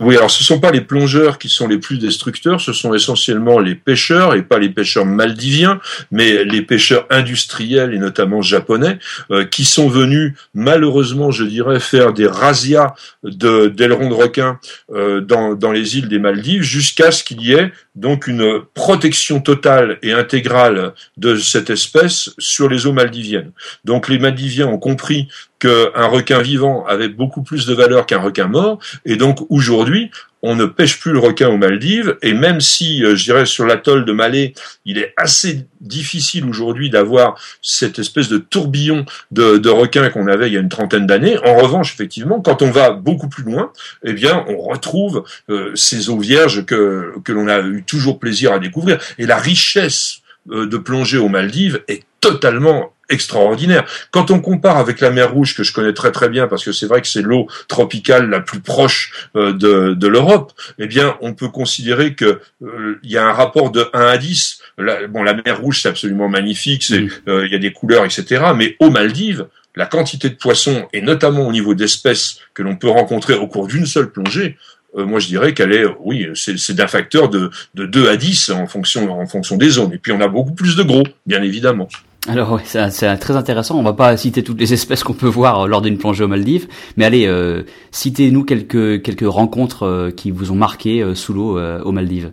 Oui, 0.00 0.16
alors 0.16 0.30
ce 0.30 0.42
sont 0.42 0.60
pas 0.60 0.70
les 0.70 0.80
plongeurs 0.80 1.38
qui 1.38 1.50
sont 1.50 1.68
les 1.68 1.76
plus 1.76 1.98
destructeurs, 1.98 2.58
ce 2.60 2.72
sont 2.72 2.94
essentiellement 2.94 3.58
les 3.58 3.74
pêcheurs 3.74 4.34
et 4.34 4.42
pas 4.42 4.58
les 4.58 4.70
pêcheurs 4.70 5.04
maldiviens, 5.04 5.78
mais 6.10 6.42
les 6.44 6.62
pêcheurs 6.62 7.06
industriels 7.10 7.92
et 7.92 7.98
notamment 7.98 8.40
japonais 8.40 8.98
euh, 9.30 9.44
qui 9.44 9.66
sont 9.66 9.88
venus 9.88 10.32
malheureusement, 10.54 11.30
je 11.30 11.44
dirais, 11.44 11.80
faire 11.80 12.14
des 12.14 12.26
razzias 12.26 12.94
de 13.24 13.68
d'ailerons 13.68 14.08
de 14.08 14.14
requins 14.14 14.58
euh, 14.94 15.20
dans, 15.20 15.54
dans 15.54 15.70
les 15.70 15.98
îles 15.98 16.08
des 16.08 16.18
Maldives 16.18 16.62
jusqu'à 16.62 17.10
ce 17.10 17.22
qu'il 17.22 17.42
y 17.42 17.52
ait 17.52 17.70
donc 18.00 18.26
une 18.26 18.62
protection 18.74 19.40
totale 19.40 19.98
et 20.02 20.12
intégrale 20.12 20.94
de 21.18 21.36
cette 21.36 21.68
espèce 21.68 22.30
sur 22.38 22.68
les 22.68 22.86
eaux 22.86 22.92
maldiviennes. 22.92 23.52
Donc 23.84 24.08
les 24.08 24.18
Maldiviens 24.18 24.66
ont 24.66 24.78
compris 24.78 25.28
qu'un 25.58 26.06
requin 26.06 26.40
vivant 26.40 26.86
avait 26.86 27.10
beaucoup 27.10 27.42
plus 27.42 27.66
de 27.66 27.74
valeur 27.74 28.06
qu'un 28.06 28.20
requin 28.20 28.46
mort, 28.46 28.78
et 29.04 29.16
donc 29.16 29.46
aujourd'hui, 29.50 30.10
on 30.42 30.54
ne 30.54 30.64
pêche 30.64 30.98
plus 30.98 31.12
le 31.12 31.18
requin 31.18 31.48
aux 31.48 31.56
Maldives, 31.56 32.16
et 32.22 32.32
même 32.32 32.60
si, 32.60 33.04
euh, 33.04 33.14
je 33.14 33.24
dirais, 33.24 33.46
sur 33.46 33.66
l'atoll 33.66 34.04
de 34.04 34.12
Malé, 34.12 34.54
il 34.84 34.98
est 34.98 35.12
assez 35.16 35.66
difficile 35.80 36.46
aujourd'hui 36.46 36.90
d'avoir 36.90 37.40
cette 37.62 37.98
espèce 37.98 38.28
de 38.28 38.38
tourbillon 38.38 39.04
de, 39.30 39.68
requins 39.68 40.10
qu'on 40.10 40.26
avait 40.26 40.48
il 40.48 40.54
y 40.54 40.56
a 40.56 40.60
une 40.60 40.68
trentaine 40.68 41.06
d'années, 41.06 41.38
en 41.44 41.56
revanche, 41.56 41.92
effectivement, 41.92 42.40
quand 42.40 42.62
on 42.62 42.70
va 42.70 42.90
beaucoup 42.90 43.28
plus 43.28 43.44
loin, 43.44 43.72
eh 44.04 44.12
bien, 44.12 44.44
on 44.48 44.58
retrouve 44.58 45.24
euh, 45.48 45.72
ces 45.74 46.10
eaux 46.10 46.18
vierges 46.18 46.64
que, 46.64 47.14
que 47.24 47.32
l'on 47.32 47.48
a 47.48 47.60
eu 47.60 47.82
toujours 47.84 48.18
plaisir 48.18 48.52
à 48.52 48.58
découvrir, 48.58 48.98
et 49.18 49.26
la 49.26 49.38
richesse 49.38 50.20
euh, 50.50 50.66
de 50.66 50.78
plongée 50.78 51.18
aux 51.18 51.28
Maldives 51.28 51.82
est 51.86 52.02
totalement 52.20 52.92
extraordinaire. 53.10 53.84
Quand 54.10 54.30
on 54.30 54.40
compare 54.40 54.78
avec 54.78 55.00
la 55.00 55.10
mer 55.10 55.32
Rouge, 55.32 55.54
que 55.54 55.62
je 55.62 55.72
connais 55.72 55.92
très 55.92 56.12
très 56.12 56.28
bien, 56.28 56.46
parce 56.46 56.64
que 56.64 56.72
c'est 56.72 56.86
vrai 56.86 57.00
que 57.00 57.08
c'est 57.08 57.22
l'eau 57.22 57.48
tropicale 57.68 58.30
la 58.30 58.40
plus 58.40 58.60
proche 58.60 59.28
euh, 59.36 59.52
de, 59.52 59.94
de 59.94 60.06
l'Europe, 60.06 60.52
eh 60.78 60.86
bien, 60.86 61.16
on 61.20 61.34
peut 61.34 61.48
considérer 61.48 62.14
que 62.14 62.40
euh, 62.62 62.98
il 63.02 63.10
y 63.10 63.18
a 63.18 63.26
un 63.26 63.32
rapport 63.32 63.70
de 63.70 63.86
1 63.92 64.00
à 64.00 64.16
10. 64.16 64.60
La, 64.78 65.06
bon, 65.08 65.22
la 65.22 65.34
mer 65.34 65.60
Rouge, 65.60 65.82
c'est 65.82 65.88
absolument 65.88 66.28
magnifique, 66.28 66.84
c'est, 66.84 67.06
euh, 67.28 67.46
il 67.46 67.52
y 67.52 67.56
a 67.56 67.58
des 67.58 67.72
couleurs, 67.72 68.04
etc. 68.04 68.44
Mais 68.56 68.76
aux 68.80 68.90
Maldives, 68.90 69.46
la 69.76 69.86
quantité 69.86 70.30
de 70.30 70.34
poissons, 70.34 70.88
et 70.92 71.02
notamment 71.02 71.46
au 71.46 71.52
niveau 71.52 71.74
d'espèces 71.74 72.38
que 72.54 72.62
l'on 72.62 72.76
peut 72.76 72.88
rencontrer 72.88 73.34
au 73.34 73.46
cours 73.46 73.66
d'une 73.66 73.86
seule 73.86 74.10
plongée, 74.10 74.56
moi 74.96 75.20
je 75.20 75.28
dirais 75.28 75.54
qu'elle 75.54 75.72
est, 75.72 75.84
oui, 76.00 76.26
c'est 76.34 76.74
d'un 76.74 76.88
facteur 76.88 77.28
de, 77.28 77.50
de 77.74 77.86
2 77.86 78.08
à 78.08 78.16
10 78.16 78.50
en 78.50 78.66
fonction, 78.66 79.12
en 79.12 79.26
fonction 79.26 79.56
des 79.56 79.70
zones. 79.70 79.92
Et 79.92 79.98
puis 79.98 80.10
on 80.10 80.20
a 80.20 80.26
beaucoup 80.26 80.52
plus 80.52 80.74
de 80.74 80.82
gros, 80.82 81.04
bien 81.26 81.40
évidemment. 81.42 81.88
Alors 82.28 82.52
oui, 82.52 82.60
c'est 82.64 83.16
très 83.16 83.36
intéressant. 83.36 83.78
On 83.78 83.82
va 83.82 83.94
pas 83.94 84.16
citer 84.16 84.42
toutes 84.42 84.60
les 84.60 84.72
espèces 84.74 85.02
qu'on 85.02 85.14
peut 85.14 85.28
voir 85.28 85.66
lors 85.66 85.80
d'une 85.80 85.98
plongée 85.98 86.24
aux 86.24 86.28
Maldives, 86.28 86.68
mais 86.96 87.04
allez, 87.04 87.26
euh, 87.26 87.62
citez-nous 87.92 88.44
quelques 88.44 89.02
quelques 89.02 89.28
rencontres 89.28 89.84
euh, 89.84 90.10
qui 90.10 90.30
vous 90.30 90.52
ont 90.52 90.56
marqué 90.56 91.02
euh, 91.02 91.14
sous 91.14 91.32
l'eau 91.32 91.58
aux 91.58 91.92
Maldives. 91.92 92.32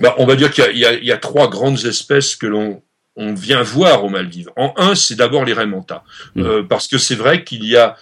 Bah, 0.00 0.14
on 0.18 0.26
va 0.26 0.36
dire 0.36 0.50
qu'il 0.50 0.64
y, 0.74 0.84
y, 0.84 1.06
y 1.06 1.12
a, 1.12 1.16
trois 1.16 1.48
grandes 1.48 1.84
espèces 1.84 2.36
que 2.36 2.46
l'on 2.46 2.82
on 3.16 3.34
vient 3.34 3.62
voir 3.62 4.04
aux 4.04 4.08
Maldives. 4.08 4.50
En 4.56 4.72
un, 4.76 4.94
c'est 4.94 5.16
d'abord 5.16 5.44
les 5.44 5.52
raimentas, 5.52 6.04
mmh. 6.36 6.68
parce 6.68 6.86
que 6.86 6.98
c'est 6.98 7.16
vrai 7.16 7.42
qu'il 7.42 7.64
y 7.64 7.76
a 7.76 7.96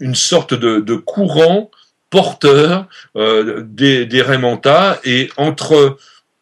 une 0.00 0.16
sorte 0.16 0.54
de, 0.54 0.80
de 0.80 0.96
courant 0.96 1.70
porteur 2.10 2.88
des, 3.14 4.06
des 4.06 4.22
raimentas 4.22 4.98
et 5.04 5.30
entre 5.36 5.98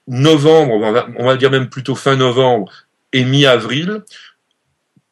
novembre, 0.09 0.73
on 0.73 0.91
va, 0.91 1.07
on 1.19 1.27
va 1.27 1.37
dire 1.37 1.51
même 1.51 1.69
plutôt 1.69 1.95
fin 1.95 2.17
novembre 2.17 2.73
et 3.15 3.25
mi-avril, 3.25 4.03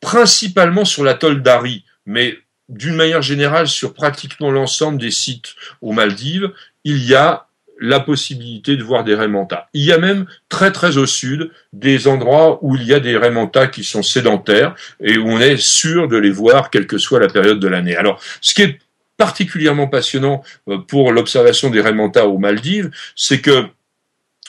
principalement 0.01 0.85
sur 0.85 1.05
l'atoll 1.05 1.41
d'Ari, 1.43 1.85
mais 2.05 2.37
d'une 2.69 2.97
manière 2.97 3.23
générale 3.23 3.69
sur 3.69 3.95
pratiquement 3.95 4.51
l'ensemble 4.51 5.01
des 5.01 5.11
sites 5.11 5.55
aux 5.81 5.93
Maldives, 5.93 6.51
il 6.85 7.03
y 7.05 7.15
a 7.15 7.47
la 7.81 8.01
possibilité 8.01 8.77
de 8.77 8.83
voir 8.83 9.05
des 9.05 9.15
raimentas. 9.15 9.69
Il 9.73 9.85
y 9.85 9.93
a 9.93 9.99
même 9.99 10.27
très 10.49 10.73
très 10.73 10.99
au 10.99 11.07
sud 11.07 11.51
des 11.73 12.07
endroits 12.07 12.59
où 12.63 12.77
il 12.77 12.85
y 12.85 12.95
a 12.95 13.01
des 13.01 13.17
raimentas 13.17 13.69
qui 13.69 13.85
sont 13.85 14.03
sédentaires 14.03 14.75
et 15.01 15.19
où 15.19 15.29
on 15.29 15.41
est 15.41 15.57
sûr 15.57 16.09
de 16.09 16.17
les 16.17 16.31
voir 16.31 16.71
quelle 16.71 16.87
que 16.87 16.99
soit 16.99 17.21
la 17.21 17.29
période 17.29 17.61
de 17.61 17.69
l'année. 17.69 17.97
Alors, 17.97 18.21
ce 18.41 18.55
qui 18.55 18.63
est 18.63 18.79
particulièrement 19.17 19.89
passionnant 19.89 20.43
euh, 20.69 20.79
pour 20.79 21.13
l'observation 21.13 21.71
des 21.71 21.81
raimentas 21.81 22.25
aux 22.25 22.39
Maldives, 22.39 22.91
c'est 23.15 23.41
que 23.41 23.67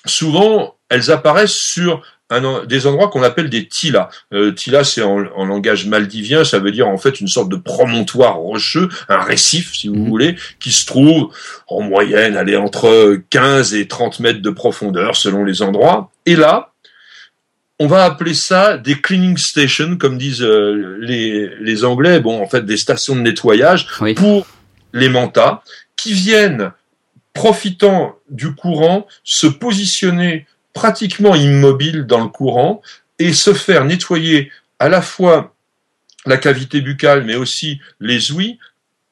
souvent 0.05 0.75
elles 0.89 1.11
apparaissent 1.11 1.53
sur 1.53 2.03
des 2.67 2.87
endroits 2.87 3.09
qu'on 3.09 3.23
appelle 3.23 3.49
des 3.49 3.67
tilas. 3.67 4.09
Euh, 4.33 4.51
tila, 4.51 4.83
c'est 4.83 5.01
en, 5.01 5.19
langage 5.45 5.85
maldivien, 5.85 6.43
ça 6.43 6.59
veut 6.59 6.71
dire 6.71 6.87
en 6.87 6.97
fait 6.97 7.21
une 7.21 7.27
sorte 7.27 7.49
de 7.49 7.55
promontoire 7.55 8.37
rocheux, 8.37 8.89
un 9.09 9.21
récif, 9.21 9.73
si 9.73 9.87
vous 9.87 9.95
mhm. 9.95 10.09
voulez, 10.09 10.35
qui 10.59 10.71
se 10.71 10.85
trouve 10.85 11.31
en 11.67 11.81
moyenne, 11.81 12.35
aller 12.35 12.55
entre 12.55 13.21
15 13.29 13.75
et 13.75 13.87
30 13.87 14.19
mètres 14.19 14.41
de 14.41 14.49
profondeur 14.49 15.15
selon 15.15 15.43
les 15.43 15.61
endroits. 15.61 16.11
Et 16.25 16.35
là, 16.35 16.73
on 17.79 17.87
va 17.87 18.03
appeler 18.05 18.33
ça 18.33 18.77
des 18.77 18.95
cleaning 18.95 19.37
stations, 19.37 19.97
comme 19.97 20.17
disent 20.17 20.41
euh, 20.41 20.97
les, 21.01 21.49
les 21.59 21.83
Anglais, 21.83 22.19
bon, 22.19 22.41
en 22.41 22.47
fait, 22.47 22.65
des 22.65 22.77
stations 22.77 23.15
de 23.15 23.21
nettoyage 23.21 23.87
pour 24.15 24.47
les 24.93 25.09
mantas 25.09 25.61
qui 25.95 26.13
viennent, 26.13 26.71
profitant 27.33 28.15
du 28.29 28.53
courant, 28.53 29.07
se 29.23 29.47
positionner 29.47 30.45
pratiquement 30.73 31.35
immobile 31.35 32.05
dans 32.05 32.21
le 32.21 32.29
courant 32.29 32.81
et 33.19 33.33
se 33.33 33.53
faire 33.53 33.85
nettoyer 33.85 34.51
à 34.79 34.89
la 34.89 35.01
fois 35.01 35.55
la 36.25 36.37
cavité 36.37 36.81
buccale 36.81 37.23
mais 37.23 37.35
aussi 37.35 37.79
les 37.99 38.31
ouïes 38.31 38.59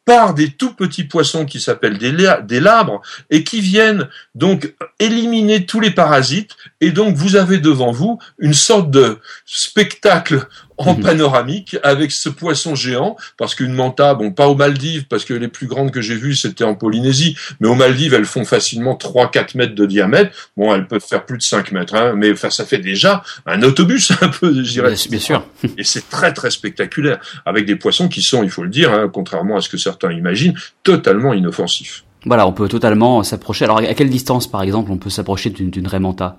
par 0.06 0.34
des 0.34 0.50
tout 0.50 0.74
petits 0.74 1.04
poissons 1.04 1.46
qui 1.46 1.62
s'appellent 1.62 1.98
des, 1.98 2.60
labres 2.60 3.02
et 3.30 3.44
qui 3.44 3.62
viennent 3.62 4.10
donc 4.34 4.74
éliminer 5.00 5.66
tous 5.66 5.80
les 5.80 5.92
parasites 5.92 6.56
et 6.82 6.92
donc 6.92 7.16
vous 7.16 7.36
avez 7.36 7.60
devant 7.60 7.92
vous 7.92 8.20
une 8.40 8.54
sorte 8.54 8.92
de 8.92 9.20
spectacle 9.46 10.48
en 10.78 10.96
mhm. 10.96 11.04
panoramique 11.04 11.78
avec 11.84 12.12
ce 12.12 12.30
poisson 12.30 12.76
géant, 12.76 13.16
parce 13.38 13.56
qu'une 13.56 13.74
manta, 13.74 14.16
bon, 14.16 14.32
pas 14.32 14.48
aux 14.48 14.56
Maldives, 14.56 15.06
parce 15.08 15.26
que 15.26 15.34
les 15.34 15.48
plus 15.48 15.68
grandes 15.68 15.92
que 15.92 16.02
j'ai 16.02 16.16
vues, 16.16 16.36
c'était 16.36 16.64
en 16.64 16.76
Polynésie, 16.76 17.38
mais 17.60 17.68
aux 17.68 17.76
Maldives, 17.76 18.14
elles 18.14 18.26
font 18.26 18.46
facilement 18.46 18.96
3-4 18.96 19.58
mètres 19.58 19.76
de 19.76 19.86
diamètre. 19.86 20.32
Bon, 20.58 20.74
elles 20.74 20.88
peuvent 20.88 21.06
faire 21.08 21.26
plus 21.26 21.38
de 21.38 21.44
5 21.44 21.72
mètres, 21.72 21.96
hein, 21.96 22.14
mais 22.16 22.32
enfin, 22.32 22.50
ça 22.50 22.66
fait 22.66 22.80
déjà 22.80 23.24
un 23.46 23.62
autobus, 23.64 24.12
un 24.22 24.30
peu, 24.30 24.54
je 24.54 24.72
dirais. 24.72 24.96
Bien, 25.10 25.20
sûr. 25.20 25.46
Et 25.78 25.84
c'est 25.84 26.10
très, 26.10 26.34
très 26.34 26.50
spectaculaire, 26.50 27.20
avec 27.46 27.66
des 27.66 27.76
poissons 27.76 28.08
qui 28.08 28.22
sont, 28.22 28.44
il 28.44 28.50
faut 28.50 28.64
le 28.64 28.70
dire, 28.70 28.92
hein, 28.92 29.10
contrairement 29.12 29.58
à 29.58 29.62
ce 29.62 29.70
que 29.70 29.78
certains 29.78 30.12
imaginent, 30.12 30.56
totalement 30.84 31.34
inoffensifs. 31.34 32.04
Voilà, 32.26 32.46
on 32.48 32.54
peut 32.54 32.68
totalement 32.68 33.24
s'approcher. 33.24 33.66
Alors, 33.66 33.78
à 33.78 33.94
quelle 33.94 34.10
distance, 34.10 34.50
par 34.50 34.62
exemple, 34.62 34.92
on 34.92 34.98
peut 34.98 35.10
s'approcher 35.10 35.50
d'une 35.50 35.88
manta 36.00 36.38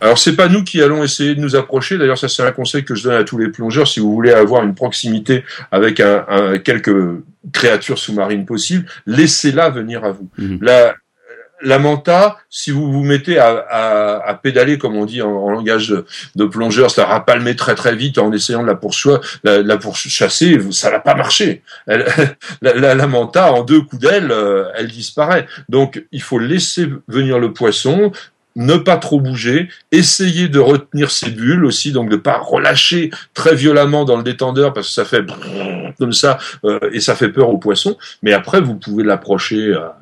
alors 0.00 0.18
c'est 0.18 0.36
pas 0.36 0.48
nous 0.48 0.64
qui 0.64 0.82
allons 0.82 1.02
essayer 1.02 1.34
de 1.34 1.40
nous 1.40 1.56
approcher. 1.56 1.98
D'ailleurs, 1.98 2.18
ça 2.18 2.28
c'est 2.28 2.42
un 2.42 2.52
conseil 2.52 2.84
que 2.84 2.94
je 2.94 3.04
donne 3.04 3.20
à 3.20 3.24
tous 3.24 3.38
les 3.38 3.48
plongeurs. 3.48 3.88
Si 3.88 4.00
vous 4.00 4.12
voulez 4.12 4.32
avoir 4.32 4.62
une 4.62 4.74
proximité 4.74 5.44
avec 5.70 6.00
un, 6.00 6.58
quelques 6.58 6.94
créatures 7.52 7.98
sous-marines 7.98 8.46
possibles, 8.46 8.86
laissez-la 9.06 9.70
venir 9.70 10.04
à 10.04 10.12
vous. 10.12 10.28
Mhm. 10.38 10.58
La, 10.62 10.94
la 11.60 11.78
manta, 11.78 12.36
si 12.50 12.70
vous 12.70 12.92
vous 12.92 13.02
mettez 13.02 13.38
à, 13.38 13.64
à, 13.68 14.28
à 14.28 14.34
pédaler, 14.34 14.78
comme 14.78 14.96
on 14.96 15.04
dit 15.04 15.22
en, 15.22 15.50
langage 15.50 15.88
de, 15.88 16.06
de, 16.36 16.44
plongeur, 16.44 16.90
ça 16.90 17.06
va 17.06 17.20
palmer 17.20 17.56
très 17.56 17.74
très 17.74 17.96
vite 17.96 18.18
en 18.18 18.32
essayant 18.32 18.62
de 18.62 18.68
la, 18.68 18.74
poursuivre, 18.74 19.20
la, 19.44 19.62
la 19.62 19.76
pourchasser, 19.76 20.58
ça 20.70 20.90
va 20.90 21.00
pas 21.00 21.14
marcher. 21.14 21.62
Elle, 21.86 22.06
la, 22.62 22.94
la, 22.94 23.06
manta, 23.06 23.52
en 23.52 23.64
deux 23.64 23.80
coups 23.80 24.02
d'aile, 24.02 24.30
euh, 24.30 24.70
elle 24.76 24.88
disparaît. 24.88 25.46
Donc 25.68 26.04
il 26.12 26.22
faut 26.22 26.38
laisser 26.38 26.88
venir 27.08 27.38
le 27.38 27.52
poisson, 27.52 28.12
ne 28.56 28.76
pas 28.76 28.96
trop 28.96 29.20
bouger, 29.20 29.68
essayer 29.92 30.48
de 30.48 30.58
retenir 30.58 31.10
ses 31.10 31.30
bulles 31.30 31.64
aussi, 31.64 31.92
donc 31.92 32.10
de 32.10 32.16
pas 32.16 32.38
relâcher 32.38 33.10
très 33.34 33.54
violemment 33.54 34.04
dans 34.04 34.16
le 34.16 34.22
détendeur 34.22 34.72
parce 34.72 34.88
que 34.88 34.94
ça 34.94 35.04
fait 35.04 35.24
comme 35.98 36.12
ça 36.12 36.38
euh, 36.64 36.80
et 36.92 37.00
ça 37.00 37.14
fait 37.14 37.28
peur 37.28 37.50
aux 37.50 37.58
poissons. 37.58 37.96
Mais 38.22 38.32
après, 38.32 38.60
vous 38.60 38.74
pouvez 38.74 39.04
l'approcher 39.04 39.74
à, 39.74 39.96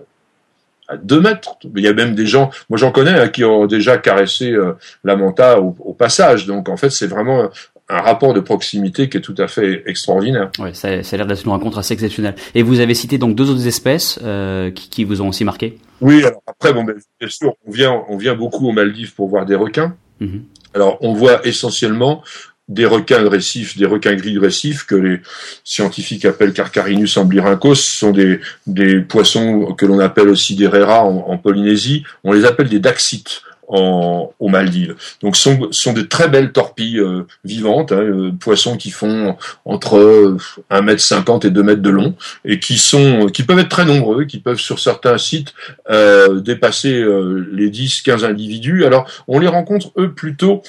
à 0.88 0.96
deux 0.96 1.20
mètres. 1.20 1.56
Il 1.76 1.82
y 1.82 1.88
a 1.88 1.92
même 1.92 2.14
des 2.14 2.26
gens, 2.26 2.50
moi 2.68 2.78
j'en 2.78 2.92
connais, 2.92 3.18
hein, 3.18 3.28
qui 3.28 3.44
ont 3.44 3.66
déjà 3.66 3.98
caressé 3.98 4.52
euh, 4.52 4.72
la 5.04 5.16
manta 5.16 5.60
au, 5.60 5.92
passage. 5.92 6.46
Donc 6.46 6.68
en 6.68 6.76
fait, 6.76 6.90
c'est 6.90 7.06
vraiment 7.06 7.48
un 7.88 8.00
rapport 8.00 8.34
de 8.34 8.40
proximité 8.40 9.08
qui 9.08 9.16
est 9.16 9.20
tout 9.20 9.34
à 9.38 9.48
fait 9.48 9.82
extraordinaire. 9.86 10.50
Oui, 10.58 10.70
ça, 10.74 10.88
a 10.88 11.16
l'air 11.16 11.26
d'être 11.26 11.44
une 11.44 11.52
rencontre 11.52 11.78
assez 11.78 11.94
exceptionnelle. 11.94 12.34
Et 12.54 12.62
vous 12.62 12.80
avez 12.80 12.94
cité 12.94 13.18
donc 13.18 13.34
deux 13.34 13.48
autres 13.50 13.66
espèces 13.66 14.18
euh, 14.22 14.70
qui, 14.70 15.04
vous 15.04 15.22
ont 15.22 15.28
aussi 15.28 15.44
marqué? 15.44 15.78
Oui, 16.00 16.24
alors 16.24 16.42
après, 16.46 16.72
bon, 16.72 16.84
ben, 16.84 16.96
bien 17.20 17.28
sûr, 17.28 17.54
on 17.66 17.70
vient, 17.70 18.04
on 18.08 18.16
vient 18.16 18.34
beaucoup 18.34 18.68
aux 18.68 18.72
Maldives 18.72 19.14
pour 19.14 19.28
voir 19.28 19.46
des 19.46 19.54
requins. 19.54 19.96
Mm-hmm. 20.20 20.40
Alors, 20.74 20.98
on 21.00 21.14
voit 21.14 21.46
essentiellement 21.46 22.22
des 22.68 22.84
requins 22.84 23.22
de 23.22 23.28
récif, 23.28 23.78
des 23.78 23.86
requins 23.86 24.14
gris 24.14 24.34
de 24.34 24.40
récif 24.40 24.84
que 24.86 24.96
les 24.96 25.20
scientifiques 25.62 26.24
appellent 26.24 26.52
Carcarinus 26.52 27.16
amblyrincos, 27.16 27.76
ce 27.76 27.98
sont 27.98 28.10
des, 28.10 28.40
des 28.66 29.00
poissons 29.00 29.74
que 29.74 29.86
l'on 29.86 30.00
appelle 30.00 30.28
aussi 30.28 30.56
des 30.56 30.66
rera 30.66 31.04
en, 31.04 31.28
en, 31.28 31.38
Polynésie. 31.38 32.02
On 32.24 32.32
les 32.32 32.44
appelle 32.44 32.68
des 32.68 32.80
daxites 32.80 33.42
en, 33.68 34.32
aux 34.38 34.48
Maldives. 34.48 34.94
Donc, 35.22 35.36
sont, 35.36 35.68
sont 35.70 35.92
de 35.92 36.02
très 36.02 36.28
belles 36.28 36.52
torpilles 36.52 37.00
euh, 37.00 37.26
vivantes, 37.44 37.92
hein, 37.92 38.00
euh, 38.00 38.32
poissons 38.38 38.76
qui 38.76 38.90
font 38.90 39.36
entre 39.64 40.36
1m50 40.70 41.46
et 41.46 41.50
2 41.50 41.62
mètres 41.62 41.82
de 41.82 41.90
long, 41.90 42.14
et 42.44 42.58
qui 42.60 42.78
sont, 42.78 43.26
qui 43.26 43.42
peuvent 43.42 43.58
être 43.58 43.68
très 43.68 43.84
nombreux, 43.84 44.24
qui 44.24 44.38
peuvent 44.38 44.60
sur 44.60 44.78
certains 44.78 45.18
sites 45.18 45.54
euh, 45.90 46.40
dépasser 46.40 46.94
euh, 47.00 47.48
les 47.52 47.70
10-15 47.70 48.24
individus. 48.24 48.84
Alors, 48.84 49.08
on 49.28 49.38
les 49.38 49.48
rencontre 49.48 49.92
eux 49.98 50.12
plutôt 50.12 50.62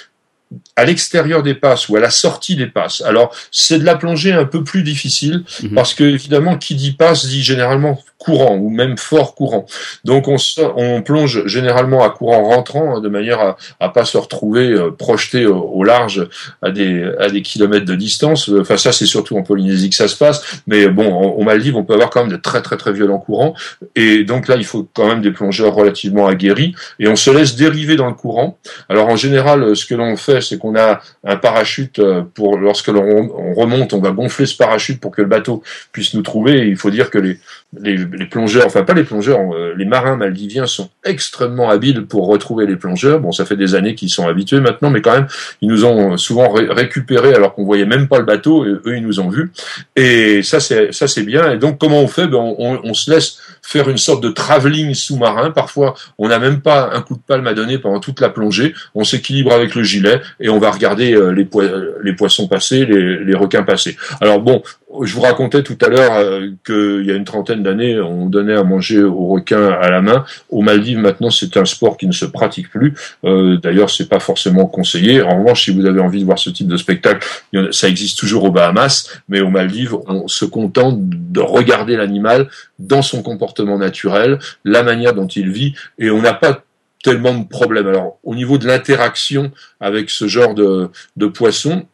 à 0.76 0.86
l'extérieur 0.86 1.44
des 1.44 1.56
passes 1.56 1.90
ou 1.90 1.96
à 1.96 2.00
la 2.00 2.10
sortie 2.10 2.56
des 2.56 2.68
passes. 2.68 3.02
Alors, 3.02 3.36
c'est 3.52 3.80
de 3.80 3.84
la 3.84 3.96
plongée 3.96 4.32
un 4.32 4.46
peu 4.46 4.64
plus 4.64 4.84
difficile 4.84 5.44
mhm. 5.64 5.74
parce 5.74 5.94
que, 5.94 6.04
évidemment, 6.04 6.58
qui 6.58 6.76
dit 6.76 6.92
passe 6.92 7.26
dit 7.26 7.44
généralement 7.44 8.00
courant 8.18 8.56
ou 8.56 8.70
même 8.70 8.98
fort 8.98 9.36
courant. 9.36 9.66
Donc, 10.04 10.28
on, 10.28 10.38
on 10.76 11.02
plonge 11.02 11.46
généralement 11.46 12.04
à 12.04 12.10
courant 12.10 12.44
rentrant 12.44 12.96
hein, 12.96 13.02
de 13.02 13.10
manière 13.10 13.40
à, 13.40 13.58
à 13.80 13.90
pas 13.90 14.06
se 14.06 14.18
retrouver 14.18 14.72
euh, 14.72 14.92
projeté 14.92 15.46
au, 15.46 15.84
large 15.84 16.28
à 16.62 16.72
des, 16.72 17.10
à 17.20 17.30
des 17.30 17.42
kilomètres 17.42 17.86
de 17.86 17.96
distance. 17.96 18.50
Enfin, 18.50 18.78
ça, 18.78 18.92
c'est 18.92 19.06
surtout 19.06 19.38
en 19.38 19.44
Polynésie 19.44 19.90
que 19.90 19.96
ça 19.96 20.08
se 20.08 20.16
passe. 20.16 20.62
Mais 20.66 20.88
bon, 20.88 21.14
au 21.14 21.44
Maldives, 21.44 21.76
on 21.76 21.84
peut 21.84 21.94
avoir 21.94 22.10
quand 22.10 22.22
même 22.22 22.32
de 22.32 22.38
très, 22.38 22.62
très, 22.62 22.78
très 22.78 22.94
violents 22.94 23.20
courants. 23.20 23.54
Et 23.96 24.24
donc 24.24 24.48
là, 24.48 24.56
il 24.56 24.66
faut 24.66 24.88
quand 24.94 25.08
même 25.08 25.22
des 25.22 25.32
plongeurs 25.32 25.74
relativement 25.74 26.28
aguerris 26.28 26.74
et 27.00 27.08
on 27.08 27.16
se 27.16 27.30
laisse 27.30 27.56
dériver 27.56 27.96
dans 27.96 28.08
le 28.08 28.14
courant. 28.14 28.58
Alors, 28.90 29.08
en 29.10 29.16
général, 29.16 29.76
ce 29.76 29.86
que 29.86 29.96
l'on 29.96 30.16
fait 30.18 30.37
c'est 30.42 30.58
qu'on 30.58 30.76
a 30.76 31.02
un 31.24 31.36
parachute 31.36 32.02
pour 32.34 32.58
lorsque 32.58 32.88
l'on 32.88 33.54
remonte, 33.54 33.94
on 33.94 34.00
va 34.00 34.12
gonfler 34.12 34.46
ce 34.46 34.56
parachute 34.56 35.00
pour 35.00 35.12
que 35.12 35.22
le 35.22 35.28
bateau 35.28 35.64
puisse 35.92 36.14
nous 36.14 36.22
trouver. 36.22 36.68
il 36.68 36.78
faut 36.78 36.90
dire 36.90 37.10
que 37.10 37.18
les, 37.18 37.40
les, 37.80 38.26
plongeurs, 38.26 38.66
enfin 38.66 38.84
pas 38.84 38.94
les 38.94 39.04
plongeurs, 39.04 39.40
les 39.76 39.86
marins 39.86 40.16
maldiviens 40.16 40.66
sont 40.66 40.90
extrêmement 41.04 41.70
habiles 41.70 42.06
pour 42.06 42.28
retrouver 42.28 42.66
les 42.66 42.76
plongeurs. 42.76 43.20
Bon, 43.20 43.32
ça 43.32 43.46
fait 43.46 43.56
des 43.56 43.76
années 43.76 43.96
qu'ils 43.96 44.10
sont 44.10 44.28
habitués 44.28 44.60
maintenant, 44.60 44.90
mais 44.90 45.02
quand 45.02 45.14
même, 45.14 45.28
ils 45.62 45.70
nous 45.70 45.86
ont 45.86 46.18
souvent 46.18 46.50
récupérés 46.52 47.34
alors 47.34 47.54
qu'on 47.54 47.66
voyait 47.66 47.86
même 47.86 48.08
pas 48.08 48.20
le 48.20 48.26
bateau. 48.26 48.66
Et 48.66 48.70
eux, 48.70 48.98
ils 48.98 49.04
nous 49.04 49.20
ont 49.20 49.30
vus. 49.30 49.52
Et 49.96 50.44
ça, 50.44 50.60
c'est 50.60 50.92
ça, 50.92 51.08
c'est 51.08 51.24
bien. 51.24 51.52
Et 51.52 51.58
donc, 51.58 51.80
comment 51.80 52.02
on 52.02 52.08
fait? 52.08 52.28
Ben, 52.28 52.38
on, 52.38 52.94
se 52.94 53.12
laisse 53.12 53.40
faire 53.68 53.90
une 53.90 53.98
sorte 53.98 54.24
de 54.24 54.30
travelling 54.30 54.94
sous-marin. 54.94 55.52
Parfois, 55.52 55.94
on 56.18 56.30
n'a 56.30 56.40
même 56.40 56.62
pas 56.62 56.90
un 56.94 57.02
coup 57.02 57.16
de 57.16 57.22
palme 57.22 57.46
à 57.48 57.54
donner 57.54 57.78
pendant 57.78 58.00
toute 58.00 58.22
la 58.22 58.30
plongée. 58.30 58.74
On 58.96 59.04
s'équilibre 59.04 59.52
avec 59.52 59.76
le 59.76 59.84
gilet 59.84 60.22
et 60.40 60.48
on 60.48 60.58
va 60.58 60.72
regarder 60.72 61.14
euh, 61.14 61.32
les, 61.32 62.14
poissons 62.14 62.48
passer, 62.48 62.86
les, 62.86 63.26
les 63.26 63.36
requins 63.36 63.64
passer. 63.64 63.98
Alors 64.22 64.40
bon, 64.40 64.64
je 65.04 65.14
vous 65.14 65.22
racontais 65.22 65.64
tout 65.64 65.78
à 65.82 65.90
l'heure 65.90 66.14
euh, 66.14 66.50
qu'il 66.66 67.06
y 67.06 67.12
a 67.12 67.16
une 67.16 67.26
trentaine 67.26 67.62
d'années, 67.62 68.00
on 68.00 68.26
donnait 68.26 68.56
à 68.56 68.64
manger 68.64 69.04
aux 69.04 69.28
requins 69.28 69.68
à 69.70 69.90
la 69.90 70.02
main. 70.02 70.26
Aux 70.50 70.62
Maldives, 70.62 71.00
maintenant, 71.00 71.30
c'est 71.30 71.58
un 71.58 71.66
sport 71.66 71.98
qui 71.98 72.08
ne 72.08 72.14
se 72.14 72.26
pratique 72.26 72.70
plus. 72.70 72.94
Euh, 73.26 73.58
D'ailleurs, 73.58 73.90
c'est 73.90 74.08
pas 74.08 74.20
forcément 74.20 74.66
conseillé. 74.66 75.22
En 75.22 75.40
revanche, 75.40 75.66
si 75.66 75.72
vous 75.72 75.86
avez 75.86 76.00
envie 76.00 76.22
de 76.22 76.26
voir 76.26 76.40
ce 76.40 76.50
type 76.50 76.68
de 76.68 76.78
spectacle, 76.78 77.28
ça 77.72 77.90
existe 77.90 78.18
toujours 78.18 78.46
aux 78.46 78.52
Bahamas, 78.52 79.22
mais 79.28 79.42
aux 79.42 79.50
Maldives, 79.50 79.96
on 80.08 80.28
se 80.28 80.46
contente 80.46 80.98
de 81.00 81.42
regarder 81.42 81.98
l'animal 81.98 82.48
dans 82.80 83.02
son 83.02 83.22
comportement 83.22 83.78
naturel, 83.78 84.40
la 84.64 84.84
manière 84.84 85.14
dont 85.14 85.28
il 85.28 85.52
vit, 85.52 85.74
et 86.00 86.10
on 86.10 86.22
n'a 86.22 86.34
pas 86.34 86.64
tellement 87.04 87.38
de 87.38 87.48
problèmes. 87.48 87.88
Alors, 87.88 88.20
au 88.24 88.36
niveau 88.36 88.58
de 88.58 88.68
l'interaction 88.68 89.52
avec 89.80 90.10
ce 90.10 90.28
genre 90.28 90.56
de, 90.56 90.90
de 91.18 91.28
poisson, 91.28 91.86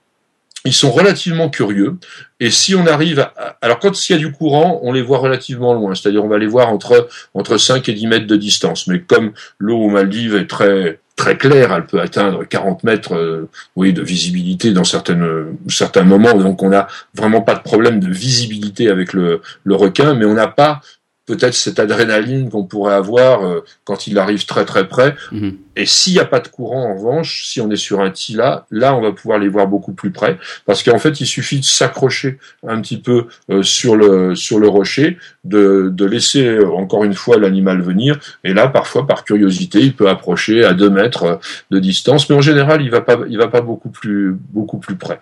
ils 0.66 0.74
sont 0.74 0.92
relativement 0.92 1.50
curieux. 1.50 1.98
Et 2.40 2.50
si 2.50 2.76
on 2.76 2.88
arrive 2.88 3.20
à, 3.20 3.58
alors 3.62 3.80
quand 3.80 4.10
il 4.10 4.14
y 4.14 4.16
a 4.16 4.20
du 4.20 4.32
courant, 4.32 4.80
on 4.84 4.92
les 4.92 5.02
voit 5.02 5.18
relativement 5.18 5.74
loin. 5.74 5.94
C'est-à-dire, 5.96 6.24
on 6.24 6.30
va 6.30 6.38
les 6.38 6.48
voir 6.48 6.70
entre, 6.70 7.08
entre 7.34 7.58
5 7.58 7.88
et 7.90 7.94
10 7.94 8.08
mètres 8.08 8.28
de 8.28 8.36
distance. 8.36 8.88
Mais 8.88 9.02
comme 9.02 9.34
l'eau 9.60 9.78
aux 9.78 9.90
Maldives 9.90 10.36
est 10.36 10.48
très, 10.48 11.00
très 11.16 11.38
claire, 11.38 11.74
elle 11.74 11.86
peut 11.86 12.00
atteindre 12.00 12.46
40 12.46 12.84
mètres, 12.84 13.16
euh, 13.16 13.50
oui, 13.76 13.94
de 13.94 14.02
visibilité 14.02 14.72
dans 14.72 14.84
certaines, 14.86 15.58
certains 15.68 16.04
moments. 16.04 16.34
Donc, 16.34 16.64
on 16.64 16.70
n'a 16.70 16.88
vraiment 17.14 17.42
pas 17.42 17.56
de 17.56 17.62
problème 17.62 18.00
de 18.00 18.12
visibilité 18.12 18.90
avec 18.90 19.14
le, 19.14 19.42
le 19.64 19.76
requin, 19.76 20.14
mais 20.14 20.26
on 20.26 20.34
n'a 20.34 20.48
pas 20.48 20.82
peut-être 21.26 21.54
cette 21.54 21.80
adrénaline 21.80 22.50
qu'on 22.50 22.66
pourrait 22.66 22.96
avoir 22.96 23.46
euh, 23.46 23.64
quand 23.86 24.08
il 24.08 24.18
arrive 24.18 24.46
très 24.46 24.66
très 24.66 24.88
près. 24.88 25.16
Mhm. 25.32 25.58
Et 25.76 25.86
s'il 25.86 26.14
n'y 26.14 26.20
a 26.20 26.26
pas 26.26 26.40
de 26.40 26.48
courant, 26.48 26.92
en 26.92 26.96
revanche, 26.96 27.46
si 27.48 27.60
on 27.60 27.70
est 27.72 27.76
sur 27.76 28.00
un 28.00 28.12
tila, 28.12 28.66
là, 28.70 28.96
on 28.96 29.02
va 29.02 29.12
pouvoir 29.12 29.40
les 29.40 29.48
voir 29.48 29.68
beaucoup 29.68 29.94
plus 29.94 30.12
près, 30.12 30.38
parce 30.66 30.84
qu'en 30.84 31.00
fait, 31.00 31.20
il 31.20 31.26
suffit 31.26 31.60
de 31.60 31.66
s'accrocher 31.66 32.38
un 32.68 32.80
petit 32.80 32.98
peu 32.98 33.26
euh, 33.50 33.64
sur 33.64 33.96
le 33.96 34.36
sur 34.36 34.60
le 34.60 34.68
rocher, 34.68 35.18
de, 35.44 35.90
de 35.92 36.06
laisser 36.06 36.46
euh, 36.46 36.70
encore 36.72 37.04
une 37.04 37.16
fois 37.16 37.38
l'animal 37.38 37.82
venir, 37.82 38.20
et 38.44 38.54
là, 38.54 38.68
parfois, 38.68 39.08
par 39.08 39.24
curiosité, 39.24 39.80
il 39.80 39.96
peut 39.96 40.10
approcher 40.10 40.64
à 40.64 40.74
deux 40.74 40.90
mètres 40.90 41.40
de 41.72 41.80
distance, 41.80 42.30
mais 42.30 42.36
en 42.36 42.42
général, 42.42 42.82
il 42.82 42.92
va 42.92 43.02
pas 43.02 43.18
il 43.28 43.38
va 43.38 43.48
pas 43.48 43.62
beaucoup 43.62 43.90
plus 43.90 44.36
beaucoup 44.52 44.78
plus 44.78 44.96
près. 44.96 45.20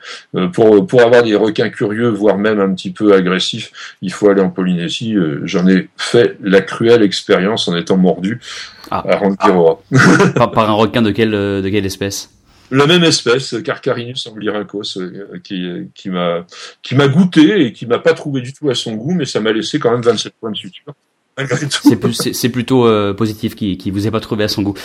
pour 0.54 0.86
pour 0.86 1.02
avoir 1.02 1.24
des 1.24 1.36
requins 1.36 1.70
curieux, 1.70 2.10
voire 2.10 2.38
même 2.38 2.60
un 2.60 2.74
petit 2.74 2.92
peu 2.92 3.14
agressifs, 3.14 3.72
il 4.02 4.12
faut 4.12 4.30
aller 4.30 4.42
en 4.42 4.50
Polynésie. 4.50 5.16
J'en 5.44 5.68
ai 5.68 5.90
fait 5.98 6.38
la 6.44 6.62
cruelle 6.62 7.04
expérience 7.04 7.68
en 7.68 7.76
étant 7.76 7.98
mordu 7.98 8.40
ah. 8.92 9.04
à 9.08 9.18
Rangiroa. 9.18 9.82
par, 10.36 10.52
par, 10.52 10.70
un 10.70 10.74
requin 10.74 11.02
de 11.02 11.12
quelle, 11.12 11.32
de 11.32 11.70
quelle 11.70 11.86
espèce? 11.86 12.30
La 12.72 12.88
même 12.88 13.04
espèce, 13.04 13.56
Carcharinus 13.64 14.26
amblyrhynchos, 14.28 14.98
euh, 14.98 15.40
qui, 15.44 15.90
qui 15.94 16.10
m'a 16.10 16.46
qui 16.82 16.96
m'a 16.96 17.10
goûté 17.10 17.66
et 17.66 17.74
qui 17.74 17.86
m'a 17.86 18.00
pas 18.00 18.14
trouvé 18.14 18.40
du 18.40 18.54
tout 18.54 18.70
à 18.70 18.76
son 18.76 18.94
goût, 18.94 19.14
mais 19.14 19.26
ça 19.26 19.42
m'a 19.42 19.52
laissé 19.52 19.78
quand 19.78 19.92
même 19.92 20.02
27 20.02 20.34
points 20.40 20.52
de 20.52 20.56
suture. 20.56 20.94
C'est 21.38 22.50
plutôt 22.50 22.86
euh, 22.86 23.14
positif 23.14 23.56
qui 23.56 23.78
qui 23.78 23.92
vous 23.92 24.08
ait 24.08 24.12
pas 24.12 24.20
trouvé 24.20 24.44
à 24.44 24.48
son 24.48 24.62
goût. 24.62 24.76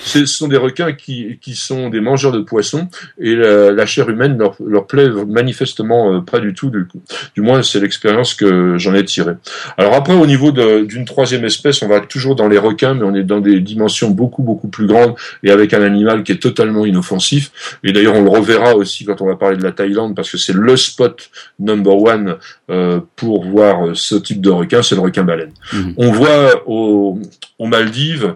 ce 0.00 0.26
sont 0.26 0.48
des 0.48 0.56
requins 0.56 0.92
qui, 0.92 1.38
qui 1.40 1.54
sont 1.54 1.88
des 1.88 2.00
mangeurs 2.00 2.32
de 2.32 2.40
poissons 2.40 2.88
et 3.18 3.34
la, 3.34 3.86
chair 3.86 4.08
humaine 4.08 4.36
leur, 4.38 4.56
leur 4.64 4.86
plaît 4.86 5.08
manifestement 5.26 6.14
euh, 6.14 6.20
pas 6.20 6.40
du 6.40 6.54
tout. 6.54 6.70
Du, 6.70 6.86
coup. 6.86 7.00
du 7.34 7.40
moins, 7.40 7.62
c'est 7.62 7.80
l'expérience 7.80 8.34
que 8.34 8.76
j'en 8.78 8.94
ai 8.94 9.04
tirée. 9.04 9.34
Alors 9.76 9.94
après, 9.94 10.14
au 10.14 10.26
niveau 10.26 10.52
d'une 10.52 11.04
troisième 11.04 11.44
espèce, 11.44 11.82
on 11.82 11.88
va 11.88 12.00
toujours 12.00 12.36
dans 12.36 12.48
les 12.48 12.58
requins, 12.58 12.94
mais 12.94 13.04
on 13.04 13.14
est 13.14 13.22
dans 13.22 13.40
des 13.40 13.60
dimensions 13.60 14.10
beaucoup 14.10 14.42
beaucoup 14.42 14.68
plus 14.68 14.86
grandes 14.86 15.14
et 15.42 15.50
avec 15.50 15.72
un 15.74 15.82
animal 15.82 16.22
qui 16.22 16.32
est 16.32 16.42
totalement 16.42 16.84
inoffensif. 16.86 17.78
Et 17.84 17.92
d'ailleurs, 17.92 18.14
on 18.14 18.22
le 18.22 18.30
reverra 18.30 18.74
aussi 18.74 19.04
quand 19.04 19.20
on 19.20 19.26
va 19.26 19.36
parler 19.36 19.56
de 19.56 19.62
la 19.62 19.72
Thaïlande 19.72 20.14
parce 20.14 20.30
que 20.30 20.38
c'est 20.38 20.54
le 20.54 20.76
spot 20.76 21.30
number 21.58 21.96
one 21.96 22.36
euh, 22.70 23.00
pour 23.16 23.44
voir 23.44 23.96
ce 23.96 24.14
type 24.14 24.40
de 24.40 24.50
requin, 24.50 24.82
c'est 24.82 24.94
le 24.94 25.00
requin 25.00 25.24
baleine. 25.24 25.52
Mmh. 25.72 25.92
On 25.96 26.12
voit 26.12 26.62
aux 26.66 27.20
Maldives 27.60 28.34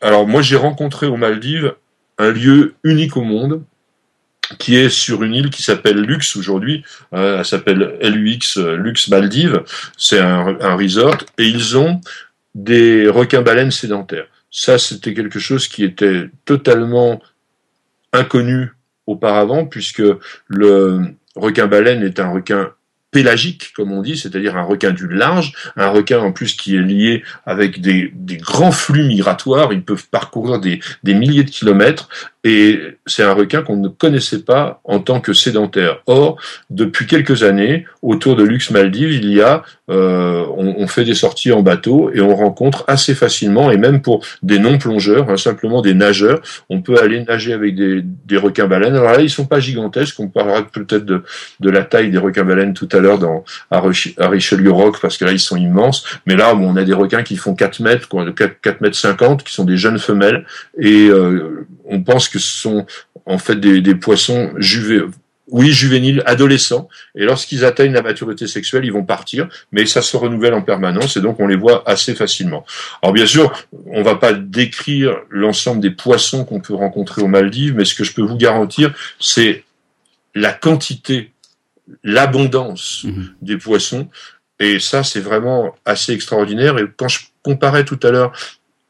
alors 0.00 0.26
moi 0.26 0.42
j'ai 0.42 0.56
rencontré 0.56 1.06
aux 1.06 1.16
Maldives 1.16 1.74
un 2.18 2.30
lieu 2.30 2.74
unique 2.84 3.16
au 3.16 3.22
monde 3.22 3.62
qui 4.58 4.76
est 4.76 4.90
sur 4.90 5.22
une 5.22 5.34
île 5.34 5.50
qui 5.50 5.62
s'appelle 5.62 6.00
Lux 6.00 6.36
aujourd'hui, 6.36 6.84
euh, 7.14 7.38
elle 7.38 7.44
s'appelle 7.44 7.98
LUX, 8.02 8.58
euh, 8.58 8.76
Lux 8.76 9.08
Maldives, 9.08 9.62
c'est 9.96 10.18
un, 10.18 10.58
un, 10.60 10.74
resort, 10.74 11.18
et 11.38 11.44
ils 11.44 11.76
ont 11.78 12.00
des 12.54 13.08
requins-baleines 13.08 13.70
sédentaires. 13.70 14.26
Ça, 14.50 14.78
c'était 14.78 15.14
quelque 15.14 15.38
chose 15.38 15.68
qui 15.68 15.84
était 15.84 16.28
totalement 16.44 17.22
inconnu 18.12 18.72
auparavant, 19.06 19.64
puisque 19.64 20.02
le 20.48 21.00
requin-baleine 21.34 22.02
est 22.02 22.20
un 22.20 22.30
requin 22.30 22.72
pélagique, 23.12 23.72
comme 23.76 23.92
on 23.92 24.02
dit, 24.02 24.16
c'est-à-dire 24.16 24.56
un 24.56 24.62
requin 24.62 24.90
du 24.90 25.06
large, 25.06 25.52
un 25.76 25.90
requin 25.90 26.18
en 26.18 26.32
plus 26.32 26.54
qui 26.54 26.74
est 26.74 26.80
lié 26.80 27.22
avec 27.46 27.80
des, 27.80 28.12
grands 28.38 28.72
flux 28.72 29.04
migratoires, 29.04 29.72
ils 29.72 29.84
peuvent 29.84 30.08
parcourir 30.08 30.58
des 30.58 30.80
milliers 31.14 31.44
de 31.44 31.50
kilomètres, 31.50 32.08
et 32.44 32.80
c'est 33.06 33.22
un 33.22 33.32
requin 33.32 33.62
qu'on 33.62 33.76
ne 33.76 33.88
connaissait 33.88 34.42
pas 34.42 34.80
en 34.84 34.98
tant 34.98 35.20
que 35.20 35.32
sédentaire. 35.32 36.02
Or, 36.06 36.36
depuis 36.70 37.06
quelques 37.06 37.44
années, 37.44 37.86
autour 38.02 38.34
de 38.34 38.42
Lux 38.42 38.70
Maldives, 38.70 39.12
il 39.12 39.32
y 39.32 39.40
a, 39.40 39.62
euh, 39.90 40.44
on, 40.56 40.86
fait 40.88 41.04
des 41.04 41.14
sorties 41.14 41.52
en 41.52 41.62
bateau 41.62 42.10
et 42.12 42.20
on 42.20 42.34
rencontre 42.34 42.84
assez 42.88 43.14
facilement, 43.14 43.70
et 43.70 43.76
même 43.76 44.02
pour 44.02 44.24
des 44.42 44.58
non-plongeurs, 44.58 45.30
hein, 45.30 45.36
simplement 45.36 45.82
des 45.82 45.94
nageurs, 45.94 46.40
on 46.68 46.82
peut 46.82 46.98
aller 47.00 47.24
nager 47.24 47.52
avec 47.52 47.76
des, 47.76 48.02
des 48.02 48.36
requins 48.36 48.66
baleines. 48.66 48.94
Alors 48.94 49.12
là, 49.12 49.20
ils 49.20 49.30
sont 49.30 49.46
pas 49.46 49.60
gigantesques, 49.60 50.18
on 50.18 50.28
parlera 50.28 50.62
peut-être 50.62 51.04
de, 51.04 51.22
de 51.60 51.70
la 51.70 51.84
taille 51.84 52.10
des 52.10 52.18
requins 52.18 52.44
baleines 52.44 52.74
tout 52.74 52.88
à 52.92 52.98
l'heure 52.98 53.18
dans 53.18 53.44
à, 53.70 53.80
Richelieu 53.80 54.72
Rock, 54.72 55.00
parce 55.00 55.16
que 55.16 55.24
là, 55.24 55.32
ils 55.32 55.40
sont 55.40 55.56
immenses. 55.56 56.04
Mais 56.26 56.34
là, 56.34 56.54
on 56.56 56.76
a 56.76 56.84
des 56.84 56.94
requins 56.94 57.22
qui 57.22 57.36
font 57.36 57.54
4 57.54 57.80
mètres, 57.80 58.08
4, 58.34 58.60
4 58.60 58.80
mètres 58.80 58.96
50, 58.96 59.44
qui 59.44 59.52
sont 59.52 59.64
des 59.64 59.76
jeunes 59.76 59.98
femelles, 59.98 60.44
et 60.78 61.08
euh, 61.08 61.66
on 61.84 62.02
pense 62.02 62.28
que 62.28 62.38
ce 62.38 62.50
sont 62.50 62.86
en 63.26 63.38
fait 63.38 63.56
des, 63.56 63.94
poissons 63.94 64.52
oui, 65.48 65.70
juvéniles, 65.70 66.22
adolescents, 66.24 66.88
et 67.14 67.24
lorsqu'ils 67.24 67.64
atteignent 67.64 67.92
la 67.92 68.02
maturité 68.02 68.46
sexuelle, 68.46 68.84
ils 68.84 68.92
vont 68.92 69.04
partir, 69.04 69.48
mais 69.70 69.86
ça 69.86 70.00
se 70.00 70.16
renouvelle 70.16 70.54
en 70.54 70.62
permanence, 70.62 71.16
et 71.16 71.20
donc 71.20 71.40
on 71.40 71.46
les 71.46 71.56
voit 71.56 71.88
assez 71.88 72.14
facilement. 72.14 72.64
Alors 73.02 73.12
bien 73.12 73.26
sûr, 73.26 73.52
on 73.86 74.02
va 74.02 74.14
pas 74.14 74.32
décrire 74.32 75.16
l'ensemble 75.28 75.80
des 75.80 75.90
poissons 75.90 76.44
qu'on 76.44 76.60
peut 76.60 76.74
rencontrer 76.74 77.22
aux 77.22 77.28
Maldives, 77.28 77.74
mais 77.74 77.84
ce 77.84 77.94
que 77.94 78.04
je 78.04 78.14
peux 78.14 78.22
vous 78.22 78.36
garantir, 78.36 78.94
c'est 79.20 79.64
la 80.34 80.52
quantité, 80.52 81.32
l'abondance 82.02 83.04
mhm. 83.04 83.34
des 83.42 83.58
poissons, 83.58 84.08
et 84.58 84.78
ça, 84.78 85.02
c'est 85.02 85.20
vraiment 85.20 85.74
assez 85.84 86.12
extraordinaire, 86.12 86.78
et 86.78 86.84
quand 86.96 87.08
je 87.08 87.20
comparais 87.42 87.84
tout 87.84 87.98
à 88.04 88.10
l'heure 88.10 88.32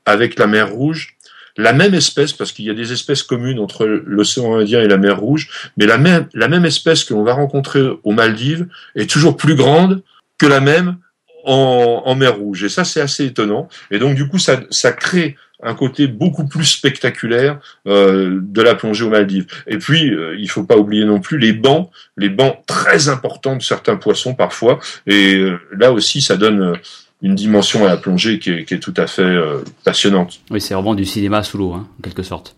avec 0.04 0.38
la 0.38 0.46
mer 0.46 0.70
Rouge, 0.70 1.16
la 1.56 1.72
même 1.72 1.94
espèce, 1.94 2.32
parce 2.32 2.52
qu'il 2.52 2.64
y 2.64 2.70
a 2.70 2.74
des 2.74 2.92
espèces 2.92 3.22
communes 3.22 3.58
entre 3.58 3.86
l'océan 3.86 4.54
Indien 4.56 4.80
et 4.80 4.88
la 4.88 4.96
mer 4.96 5.20
Rouge, 5.20 5.70
mais 5.76 5.86
la 5.86 5.98
même, 5.98 6.26
la 6.34 6.48
même 6.48 6.64
espèce 6.64 7.04
que 7.04 7.14
l'on 7.14 7.24
va 7.24 7.34
rencontrer 7.34 7.82
aux 8.02 8.12
Maldives 8.12 8.66
est 8.94 9.10
toujours 9.10 9.36
plus 9.36 9.54
grande 9.54 10.02
que 10.38 10.46
la 10.46 10.60
même 10.60 10.96
en, 11.44 12.14
mer 12.14 12.36
Rouge. 12.36 12.64
Et 12.64 12.68
ça, 12.68 12.84
c'est 12.84 13.00
assez 13.00 13.26
étonnant. 13.26 13.68
Et 13.90 13.98
donc, 13.98 14.14
du 14.14 14.28
coup, 14.28 14.38
ça, 14.38 14.60
ça 14.70 14.92
crée 14.92 15.36
un 15.62 15.74
côté 15.74 16.08
beaucoup 16.08 16.46
plus 16.46 16.64
spectaculaire 16.64 17.60
euh, 17.86 18.40
de 18.42 18.62
la 18.62 18.74
plongée 18.74 19.04
aux 19.04 19.10
Maldives. 19.10 19.46
Et 19.66 19.78
puis, 19.78 20.12
euh, 20.12 20.36
il 20.38 20.50
faut 20.50 20.64
pas 20.64 20.76
oublier 20.76 21.04
non 21.04 21.20
plus 21.20 21.38
les 21.38 21.52
bancs, 21.52 21.90
les 22.16 22.28
bancs 22.28 22.58
très 22.66 23.08
importants 23.08 23.56
de 23.56 23.62
certains 23.62 23.96
poissons 23.96 24.34
parfois. 24.34 24.80
Et 25.06 25.36
euh, 25.36 25.60
là 25.76 25.92
aussi, 25.92 26.20
ça 26.20 26.36
donne 26.36 26.74
une 27.22 27.34
dimension 27.34 27.84
à 27.84 27.88
la 27.88 27.96
plongée 27.96 28.38
qui 28.38 28.50
est, 28.50 28.64
qui 28.64 28.74
est 28.74 28.80
tout 28.80 28.94
à 28.96 29.06
fait 29.06 29.22
euh, 29.22 29.62
passionnante. 29.84 30.40
Oui, 30.50 30.60
c'est 30.60 30.74
vraiment 30.74 30.94
du 30.94 31.04
cinéma 31.04 31.42
sous 31.42 31.56
l'eau, 31.56 31.72
hein, 31.72 31.86
en 31.98 32.02
quelque 32.02 32.22
sorte. 32.22 32.56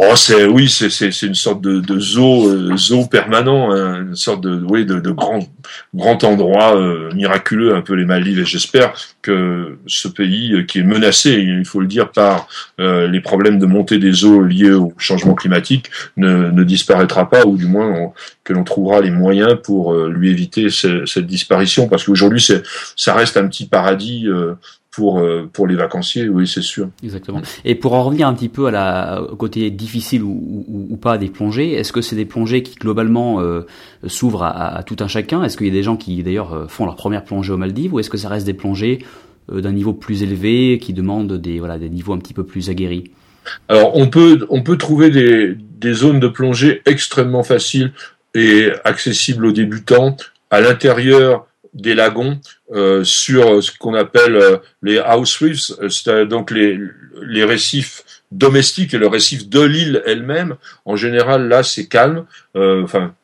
Oh, 0.00 0.16
c'est 0.16 0.44
oui, 0.44 0.68
c'est 0.68 1.22
une 1.22 1.36
sorte 1.36 1.60
de, 1.60 2.00
zoo 2.00 2.48
euh, 2.48 2.76
zoo 2.76 3.06
permanent, 3.06 3.70
hein, 3.70 4.02
une 4.02 4.16
sorte 4.16 4.40
de 4.40 4.60
oui 4.68 4.84
de, 4.84 4.98
de 4.98 5.10
grand 5.12 5.38
grand 5.94 6.24
endroit 6.24 6.76
euh, 6.76 7.12
miraculeux, 7.14 7.76
un 7.76 7.80
peu 7.80 7.94
les 7.94 8.04
Maldives. 8.04 8.40
Et 8.40 8.44
j'espère 8.44 8.92
que 9.22 9.78
ce 9.86 10.08
pays 10.08 10.52
euh, 10.52 10.62
qui 10.64 10.80
est 10.80 10.82
menacé, 10.82 11.34
il 11.34 11.64
faut 11.64 11.78
le 11.80 11.86
dire, 11.86 12.10
par 12.10 12.48
les 12.78 13.20
problèmes 13.20 13.60
de 13.60 13.66
montée 13.66 13.98
des 13.98 14.24
eaux 14.24 14.42
liés 14.42 14.72
au 14.72 14.92
changement 14.98 15.34
climatique, 15.34 15.90
ne, 16.16 16.50
ne 16.50 16.64
disparaîtra 16.64 17.30
pas, 17.30 17.46
ou 17.46 17.56
du 17.56 17.66
moins 17.66 18.12
que 18.42 18.52
l'on 18.52 18.64
trouvera 18.64 19.00
les 19.00 19.12
moyens 19.12 19.56
pour 19.62 19.94
lui 19.94 20.30
éviter 20.30 20.70
cette 20.70 21.26
disparition, 21.26 21.88
parce 21.88 22.04
qu'aujourd'hui 22.04 22.44
ça 22.96 23.14
reste 23.14 23.36
un 23.36 23.46
petit 23.46 23.66
paradis 23.66 24.28
pour 24.94 25.18
euh, 25.18 25.48
pour 25.52 25.66
les 25.66 25.74
vacanciers, 25.74 26.28
oui, 26.28 26.46
c'est 26.46 26.62
sûr. 26.62 26.88
Exactement. 27.02 27.42
Et 27.64 27.74
pour 27.74 27.94
en 27.94 28.04
revenir 28.04 28.28
un 28.28 28.34
petit 28.34 28.48
peu 28.48 28.66
à 28.66 28.70
la 28.70 29.22
au 29.22 29.36
côté 29.36 29.70
difficile 29.70 30.22
ou, 30.22 30.64
ou, 30.68 30.86
ou 30.90 30.96
pas 30.96 31.18
des 31.18 31.28
plongées, 31.28 31.72
est-ce 31.72 31.92
que 31.92 32.00
c'est 32.00 32.16
des 32.16 32.24
plongées 32.24 32.62
qui 32.62 32.76
globalement 32.76 33.40
euh, 33.40 33.66
s'ouvrent 34.06 34.44
à, 34.44 34.76
à, 34.76 34.82
tout 34.82 34.96
un 35.00 35.08
chacun? 35.08 35.42
Est-ce 35.42 35.56
qu'il 35.56 35.66
y 35.66 35.70
a 35.70 35.72
des 35.72 35.82
gens 35.82 35.96
qui 35.96 36.22
d'ailleurs 36.22 36.52
euh, 36.54 36.66
font 36.68 36.84
leur 36.84 36.96
première 36.96 37.24
plongée 37.24 37.52
aux 37.52 37.56
Maldives, 37.56 37.92
ou 37.92 37.98
est-ce 37.98 38.10
que 38.10 38.16
ça 38.16 38.28
reste 38.28 38.46
des 38.46 38.54
plongées 38.54 38.98
d'un 39.52 39.72
niveau 39.72 39.92
plus 39.92 40.22
élevé 40.22 40.78
qui 40.78 40.94
demandent 40.94 41.34
des 41.34 41.58
voilà 41.58 41.78
des 41.78 41.90
niveaux 41.90 42.14
un 42.14 42.18
petit 42.18 42.32
peu 42.32 42.44
plus 42.44 42.70
aguerris? 42.70 43.10
Alors 43.68 43.96
on 43.96 44.06
peut 44.08 44.46
on 44.48 44.62
peut 44.62 44.78
trouver 44.78 45.10
des 45.10 45.56
des 45.78 45.92
zones 45.92 46.20
de 46.20 46.28
plongée 46.28 46.82
extrêmement 46.86 47.42
faciles 47.42 47.92
et 48.34 48.70
accessibles 48.84 49.44
aux 49.44 49.52
débutants 49.52 50.16
à 50.50 50.60
l'intérieur 50.60 51.46
des 51.74 51.94
lagons 51.94 52.40
euh, 52.72 53.04
sur 53.04 53.62
ce 53.62 53.76
qu'on 53.76 53.94
appelle 53.94 54.36
euh, 54.36 54.56
les 54.82 54.98
house 54.98 55.36
reefs, 55.38 55.72
euh, 56.08 56.24
donc 56.24 56.50
les, 56.50 56.78
les 57.22 57.44
récifs 57.44 58.04
domestiques 58.30 58.94
et 58.94 58.98
le 58.98 59.08
récif 59.08 59.48
de 59.48 59.60
l'île 59.60 60.02
elle-même. 60.06 60.56
En 60.84 60.96
général, 60.96 61.48
là, 61.48 61.62
c'est 61.62 61.86
calme. 61.86 62.24
enfin, 62.54 63.14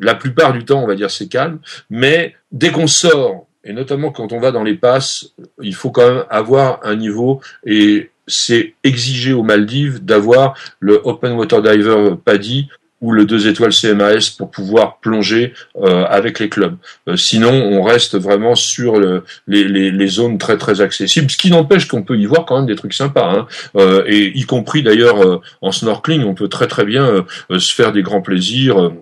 la 0.00 0.14
plupart 0.14 0.52
du 0.52 0.64
temps, 0.64 0.82
on 0.82 0.86
va 0.86 0.94
dire, 0.94 1.10
c'est 1.10 1.28
calme. 1.28 1.58
Mais 1.90 2.34
dès 2.52 2.70
qu'on 2.70 2.86
sort, 2.86 3.46
et 3.64 3.72
notamment 3.72 4.10
quand 4.10 4.32
on 4.32 4.40
va 4.40 4.52
dans 4.52 4.62
les 4.62 4.74
passes, 4.74 5.32
il 5.62 5.74
faut 5.74 5.90
quand 5.90 6.06
même 6.06 6.24
avoir 6.30 6.80
un 6.82 6.96
niveau 6.96 7.40
et 7.64 8.10
c'est 8.26 8.74
exigé 8.84 9.32
aux 9.32 9.42
Maldives 9.42 10.04
d'avoir 10.04 10.54
le 10.80 11.00
Open 11.04 11.32
Water 11.32 11.62
Diver 11.62 12.14
PADI 12.24 12.68
ou 13.04 13.12
le 13.12 13.26
2 13.26 13.48
étoiles 13.48 13.74
CMAS 13.74 14.34
pour 14.38 14.50
pouvoir 14.50 14.96
plonger 14.96 15.52
euh, 15.76 16.06
avec 16.06 16.38
les 16.38 16.48
clubs. 16.48 16.76
Euh, 17.06 17.16
sinon, 17.16 17.52
on 17.52 17.82
reste 17.82 18.16
vraiment 18.18 18.54
sur 18.54 18.98
le, 18.98 19.24
les, 19.46 19.64
les, 19.64 19.90
les, 19.90 20.06
zones 20.06 20.38
très 20.38 20.56
très 20.56 20.80
accessibles, 20.80 21.30
ce 21.30 21.36
qui 21.36 21.50
n'empêche 21.50 21.86
qu'on 21.86 22.02
peut 22.02 22.16
y 22.16 22.24
voir 22.24 22.46
quand 22.46 22.56
même 22.56 22.66
des 22.66 22.76
trucs 22.76 22.94
sympas, 22.94 23.30
hein. 23.30 23.46
euh, 23.76 24.04
et 24.06 24.32
y 24.34 24.44
compris 24.44 24.82
d'ailleurs 24.82 25.42
en 25.60 25.70
snorkeling, 25.70 26.24
on 26.24 26.34
peut 26.34 26.48
très 26.48 26.66
très 26.66 26.86
bien 26.86 27.26
se 27.50 27.74
faire 27.74 27.92
des 27.92 28.02
grands 28.02 28.22
plaisirs 28.22 28.92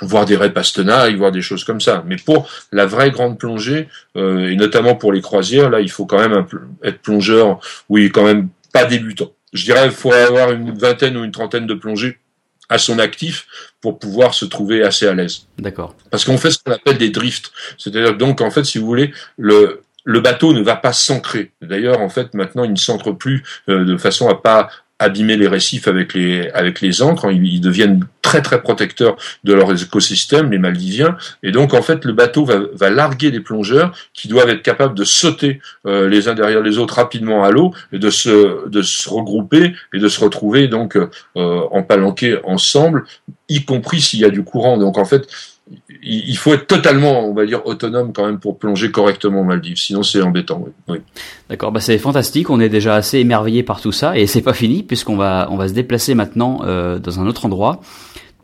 voir 0.00 0.24
des 0.24 0.36
raies 0.36 0.52
pastenailles, 0.52 1.14
voir 1.16 1.32
des 1.32 1.42
choses 1.42 1.64
comme 1.64 1.80
ça. 1.80 2.04
Mais 2.06 2.16
pour 2.16 2.48
la 2.70 2.86
vraie 2.86 3.10
grande 3.10 3.38
plongée, 3.38 3.88
et 4.16 4.56
notamment 4.56 4.94
pour 4.94 5.12
les 5.12 5.20
croisières, 5.20 5.70
là, 5.70 5.80
il 5.80 5.90
faut 5.90 6.06
quand 6.06 6.18
même 6.18 6.44
être 6.82 6.98
plongeur, 7.00 7.60
oui, 7.88 8.10
quand 8.10 8.24
même 8.24 8.48
pas 8.72 8.84
débutant. 8.84 9.30
Je 9.52 9.64
dirais, 9.64 9.86
il 9.86 9.92
faut 9.92 10.12
avoir 10.12 10.52
une 10.52 10.72
vingtaine 10.72 11.16
ou 11.16 11.24
une 11.24 11.30
trentaine 11.30 11.66
de 11.66 11.74
plongées 11.74 12.18
à 12.72 12.78
son 12.78 12.98
actif 12.98 13.46
pour 13.80 13.98
pouvoir 13.98 14.34
se 14.34 14.44
trouver 14.44 14.82
assez 14.82 15.06
à 15.06 15.14
l'aise. 15.14 15.46
D'accord. 15.58 15.94
Parce 16.10 16.24
qu'on 16.24 16.38
fait 16.38 16.50
ce 16.50 16.58
qu'on 16.58 16.72
appelle 16.72 16.98
des 16.98 17.10
drifts. 17.10 17.52
C'est-à-dire 17.78 18.16
donc 18.16 18.40
en 18.40 18.50
fait, 18.50 18.64
si 18.64 18.78
vous 18.78 18.86
voulez, 18.86 19.12
le 19.36 19.82
le 20.04 20.20
bateau 20.20 20.52
ne 20.52 20.62
va 20.62 20.76
pas 20.76 20.92
s'ancrer. 20.92 21.52
D'ailleurs, 21.60 22.00
en 22.00 22.08
fait, 22.08 22.34
maintenant, 22.34 22.64
il 22.64 22.72
ne 22.72 22.76
s'ancre 22.76 23.12
plus 23.12 23.44
euh, 23.68 23.84
de 23.84 23.96
façon 23.96 24.28
à 24.28 24.34
pas 24.34 24.68
abîmer 24.98 25.36
les 25.36 25.48
récifs 25.48 25.88
avec 25.88 26.14
les 26.14 26.48
avec 26.50 26.80
les 26.80 27.02
encres. 27.02 27.30
Ils, 27.30 27.60
deviennent 27.60 28.04
très 28.22 28.40
très 28.40 28.62
protecteurs 28.62 29.16
de 29.44 29.52
leur 29.52 29.72
écosystème, 29.72 30.50
les 30.50 30.58
Maldiviens. 30.58 31.16
Et 31.42 31.50
donc 31.50 31.74
en 31.74 31.82
fait, 31.82 32.04
le 32.04 32.12
bateau 32.12 32.44
va, 32.44 32.60
va 32.72 32.90
larguer 32.90 33.30
des 33.30 33.40
plongeurs 33.40 33.92
qui 34.14 34.28
doivent 34.28 34.48
être 34.48 34.62
capables 34.62 34.94
de 34.94 35.04
sauter 35.04 35.60
euh, 35.86 36.08
les 36.08 36.28
uns 36.28 36.34
derrière 36.34 36.62
les 36.62 36.78
autres 36.78 36.94
rapidement 36.94 37.44
à 37.44 37.50
l'eau 37.50 37.74
et 37.92 37.98
de 37.98 38.10
se 38.10 38.68
de 38.68 38.82
se 38.82 39.08
regrouper 39.08 39.74
et 39.92 39.98
de 39.98 40.08
se 40.08 40.20
retrouver 40.20 40.68
donc 40.68 40.96
euh, 40.96 41.08
en 41.34 41.82
palanquée 41.82 42.38
ensemble, 42.44 43.04
y 43.48 43.64
compris 43.64 44.00
s'il 44.00 44.20
y 44.20 44.24
a 44.24 44.30
du 44.30 44.44
courant. 44.44 44.78
Donc 44.78 44.98
en 44.98 45.04
fait, 45.04 45.26
il 46.02 46.36
faut 46.36 46.52
être 46.52 46.66
totalement, 46.66 47.28
on 47.28 47.32
va 47.32 47.46
dire, 47.46 47.64
autonome 47.64 48.12
quand 48.12 48.26
même 48.26 48.40
pour 48.40 48.58
plonger 48.58 48.90
correctement 48.90 49.40
aux 49.40 49.44
Maldives. 49.44 49.76
Sinon, 49.76 50.02
c'est 50.02 50.20
embêtant. 50.20 50.64
Oui. 50.88 50.98
D'accord, 51.48 51.70
bah 51.70 51.80
c'est 51.80 51.98
fantastique. 51.98 52.50
On 52.50 52.58
est 52.60 52.68
déjà 52.68 52.96
assez 52.96 53.18
émerveillé 53.18 53.62
par 53.62 53.80
tout 53.80 53.92
ça 53.92 54.18
et 54.18 54.26
c'est 54.26 54.42
pas 54.42 54.52
fini 54.52 54.82
puisqu'on 54.82 55.16
va 55.16 55.48
on 55.50 55.56
va 55.56 55.68
se 55.68 55.74
déplacer 55.74 56.14
maintenant 56.14 56.62
euh, 56.64 56.98
dans 56.98 57.20
un 57.20 57.26
autre 57.26 57.46
endroit, 57.46 57.80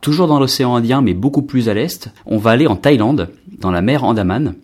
toujours 0.01 0.29
dans 0.29 0.39
l'océan 0.39 0.77
Indien 0.77 1.03
mais 1.03 1.15
beaucoup 1.15 1.43
plus 1.43 1.69
à 1.69 1.75
l'est. 1.75 2.11
On 2.27 2.39
va 2.39 2.51
aller 2.51 2.67
en 2.67 2.77
Thaïlande, 2.77 3.29
dans 3.59 3.73
la 3.73 3.83
mer 3.83 4.05
Andaman. 4.05 4.55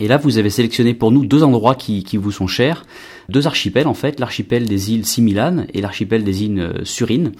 Et 0.00 0.08
là, 0.08 0.16
vous 0.16 0.38
avez 0.38 0.50
sélectionné 0.50 0.92
pour 0.92 1.12
nous 1.12 1.24
deux 1.24 1.44
endroits 1.44 1.76
qui, 1.76 2.04
vous 2.16 2.32
sont 2.32 2.48
chers, 2.48 2.84
deux 3.28 3.46
archipels 3.46 3.86
en 3.86 3.94
fait, 3.94 4.18
l'archipel 4.18 4.66
des 4.66 4.92
îles 4.92 5.06
Similan 5.06 5.66
et 5.72 5.80
l'archipel 5.80 6.24
des 6.24 6.44
îles 6.44 6.58
euh, 6.58 6.84
Surine, 6.84 7.30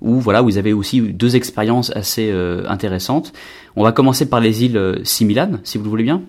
où 0.00 0.18
voilà, 0.18 0.40
vous 0.40 0.56
avez 0.56 0.72
aussi 0.72 1.02
deux 1.02 1.36
expériences 1.36 1.90
assez 1.94 2.30
euh, 2.30 2.64
intéressantes. 2.66 3.34
On 3.76 3.84
va 3.84 3.92
commencer 3.92 4.26
par 4.26 4.40
les 4.40 4.64
îles 4.64 4.78
euh, 4.78 5.04
Similan, 5.04 5.58
si 5.64 5.76
vous 5.76 5.84
le 5.84 5.90
voulez 5.90 6.04
bien. 6.04 6.22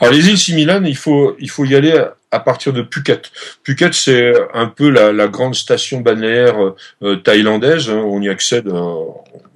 Alors 0.00 0.12
les 0.12 0.28
îles 0.28 0.38
Similan, 0.38 0.84
il 0.84 0.96
faut 0.96 1.36
il 1.38 1.50
faut 1.50 1.64
y 1.64 1.74
aller 1.74 2.04
à, 2.30 2.40
partir 2.40 2.72
de 2.72 2.86
Phuket. 2.88 3.30
Phuket, 3.64 3.94
c'est 3.94 4.32
un 4.54 4.66
peu 4.66 4.88
la, 4.90 5.26
grande 5.28 5.54
station 5.54 6.00
balnéaire 6.00 6.56
thaïlandaise. 7.24 7.90
Hein. 7.90 8.02
on 8.04 8.20
y 8.22 8.28
accède 8.28 8.70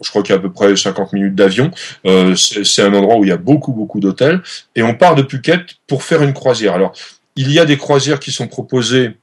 je 0.05 0.11
crois 0.11 0.23
qu'il 0.23 0.33
y 0.33 0.37
a 0.37 0.39
à 0.39 0.43
peu 0.43 0.53
près 0.53 0.77
50 0.77 1.13
minutes 1.13 1.35
d'avion. 1.35 1.71
Euh, 2.07 2.35
c'est 2.37 2.83
un 2.83 2.93
endroit 2.95 3.17
où 3.17 3.25
il 3.25 3.31
y 3.31 3.33
a 3.33 3.37
beaucoup, 3.37 3.73
beaucoup 3.73 4.01
d'hôtels. 4.01 4.43
Et 4.77 4.83
on 4.83 4.95
part 4.95 5.15
de 5.15 5.23
Phuket 5.23 5.63
pour 5.87 6.03
faire 6.03 6.23
une 6.23 6.35
croisière. 6.35 6.75
Alors, 6.75 6.93
il 7.37 7.51
y 7.51 7.59
a 7.59 7.65
des 7.65 7.77
croisières 7.77 8.21
qui 8.21 8.31
sont 8.31 8.47
proposées 8.47 9.17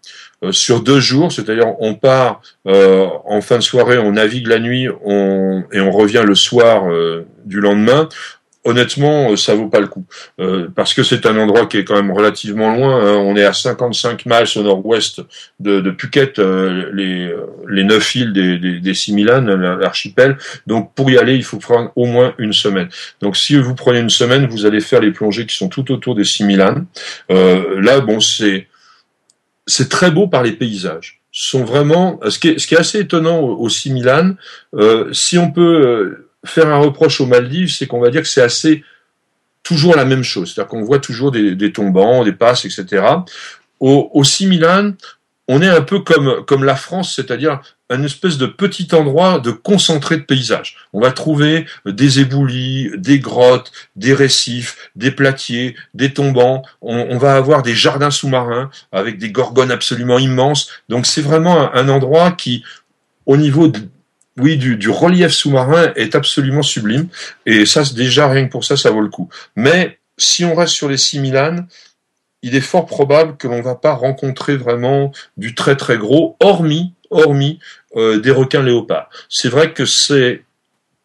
euh, 0.44 0.52
sur 0.52 0.82
deux 0.82 1.00
jours, 1.00 1.32
c'est-à-dire 1.32 1.68
on 1.80 1.96
part 1.96 2.42
euh, 2.68 3.08
en 3.26 3.42
fin 3.42 3.58
de 3.58 3.64
soirée, 3.64 3.98
on 3.98 4.14
navigue 4.14 4.48
la 4.48 4.60
nuit 4.60 4.86
et 4.86 4.90
on 5.82 5.92
revient 5.92 6.24
le 6.26 6.36
soir 6.36 6.84
du 7.46 7.62
lendemain 7.62 8.10
honnêtement, 8.64 9.32
euh, 9.32 9.36
ça 9.36 9.56
vaut 9.56 9.68
pas 9.68 9.80
le 9.80 9.88
coup. 9.88 10.06
Euh, 10.40 10.68
parce 10.76 10.94
que 10.94 11.04
c'est 11.04 11.26
un 11.26 11.38
endroit 11.38 11.66
qui 11.66 11.78
est 11.78 11.84
quand 11.84 11.96
même 11.96 12.12
relativement 12.12 12.76
loin. 12.76 13.04
Hein. 13.04 13.16
On 13.16 13.36
est 13.36 13.44
à 13.44 13.54
55 13.54 14.26
miles 14.26 14.46
au 14.56 14.64
nord-ouest 14.64 15.22
de, 15.60 15.80
de, 15.82 15.92
Phuket, 15.98 16.40
euh, 16.40 16.90
les, 16.94 17.34
les 17.68 17.84
neuf 17.84 18.16
îles 18.16 18.34
des, 18.34 18.58
des, 18.58 18.80
des 18.80 18.94
Similan, 18.94 19.42
l'archipel. 19.42 20.38
Donc 20.68 20.94
pour 20.94 21.10
y 21.10 21.18
aller, 21.18 21.36
il 21.36 21.44
faut 21.44 21.58
prendre 21.58 21.92
au 21.96 22.06
moins 22.06 22.34
une 22.38 22.54
semaine. 22.54 22.90
Donc 23.22 23.38
si 23.38 23.56
vous 23.58 23.76
prenez 23.76 24.00
une 24.00 24.10
semaine, 24.10 24.46
vous 24.48 24.66
allez 24.66 24.82
faire 24.82 25.02
les 25.02 25.12
plongées 25.12 25.46
qui 25.46 25.56
sont 25.56 25.70
tout 25.70 25.92
autour 25.92 26.16
des 26.16 26.24
Similan. 26.26 26.86
là, 27.30 28.00
bon, 28.02 28.20
c'est 28.20 28.68
c'est 29.68 29.90
très 29.90 30.12
beau 30.12 30.28
par 30.28 30.44
les 30.44 30.52
paysages. 30.52 31.22
sont 31.32 31.64
vraiment 31.64 32.20
ce 32.28 32.40
qui 32.40 32.50
est, 32.50 32.60
ce 32.60 32.68
qui 32.68 32.74
est 32.76 32.80
assez 32.80 33.00
étonnant 33.00 33.40
aux, 33.40 33.70
Similan. 33.70 34.36
si 35.14 35.38
on 35.38 35.52
peut 35.52 36.26
faire 36.46 36.68
un 36.68 36.78
reproche 36.78 37.22
aux 37.22 37.26
Maldives, 37.26 37.70
c'est 37.70 37.88
qu'on 37.88 38.00
va 38.00 38.10
dire 38.10 38.22
que 38.22 38.28
c'est 38.28 38.42
assez 38.42 38.84
toujours 39.64 39.96
la 39.96 40.06
même 40.06 40.24
chose. 40.24 40.54
C'est-à-dire 40.54 40.70
qu'on 40.70 40.84
voit 40.84 41.00
toujours 41.00 41.32
des, 41.32 41.72
tombants, 41.72 42.24
des 42.24 42.34
passes, 42.34 42.66
etc. 42.66 43.06
Au, 43.80 44.10
au 44.14 44.24
Similan, 44.24 44.94
on 45.48 45.62
est 45.62 45.68
un 45.68 45.82
peu 45.82 46.00
comme, 46.00 46.46
comme 46.46 46.64
la 46.64 46.76
France, 46.76 47.16
c'est-à-dire 47.16 47.62
un 47.90 48.04
espèce 48.04 48.38
de 48.38 48.46
petit 48.46 48.88
endroit 48.94 49.40
de 49.40 49.52
concentré 49.52 50.16
de 50.16 50.22
paysages. 50.22 50.78
On 50.94 51.02
va 51.02 51.12
trouver 51.12 51.66
des 51.86 52.22
éboulis, 52.22 52.90
des 52.96 53.20
grottes, 53.20 53.72
des 53.98 54.14
récifs, 54.14 54.92
des 54.96 55.12
platiers, 55.12 55.76
des 55.94 56.14
tombants. 56.14 56.64
On, 56.82 56.96
on 57.10 57.18
va 57.18 57.36
avoir 57.36 57.64
des 57.64 57.76
jardins 57.76 58.12
sous-marins 58.12 58.70
avec 58.94 59.18
des 59.18 59.32
gorgones 59.32 59.72
absolument 59.72 60.20
immenses. 60.20 60.70
Donc 60.88 61.06
c'est 61.06 61.22
vraiment 61.22 61.74
un, 61.74 61.82
un 61.82 61.90
endroit 61.90 62.32
qui, 62.32 62.64
au 63.26 63.36
niveau 63.36 63.68
de, 63.68 63.82
oui, 64.42 64.58
du, 64.58 64.90
relief 64.90 65.32
sous-marin 65.32 65.94
est 65.96 66.16
absolument 66.16 66.64
sublime. 66.64 67.08
Et 67.46 67.66
ça, 67.66 67.84
déjà, 67.94 68.28
rien 68.28 68.46
que 68.46 68.52
pour 68.52 68.66
ça, 68.66 68.76
ça 68.76 68.90
vaut 68.90 69.02
le 69.02 69.10
coup. 69.10 69.30
Mais 69.56 70.00
si 70.18 70.44
on 70.46 70.56
reste 70.56 70.74
sur 70.74 70.90
les 70.90 70.98
6000 70.98 71.66
il 72.44 72.56
est 72.56 72.62
fort 72.62 72.88
probable 72.88 73.38
que 73.38 73.48
l'on 73.48 73.62
va 73.62 73.76
pas 73.76 73.94
rencontrer 73.94 74.58
vraiment 74.58 75.12
du 75.38 75.54
très 75.54 75.76
très 75.76 75.98
gros, 75.98 76.38
hormis, 76.40 76.94
hormis 77.12 77.60
euh, 77.96 78.20
des 78.20 78.32
requins 78.32 78.64
léopards. 78.64 79.10
C'est 79.30 79.50
vrai 79.50 79.74
que 79.74 79.86
c'est 79.86 80.44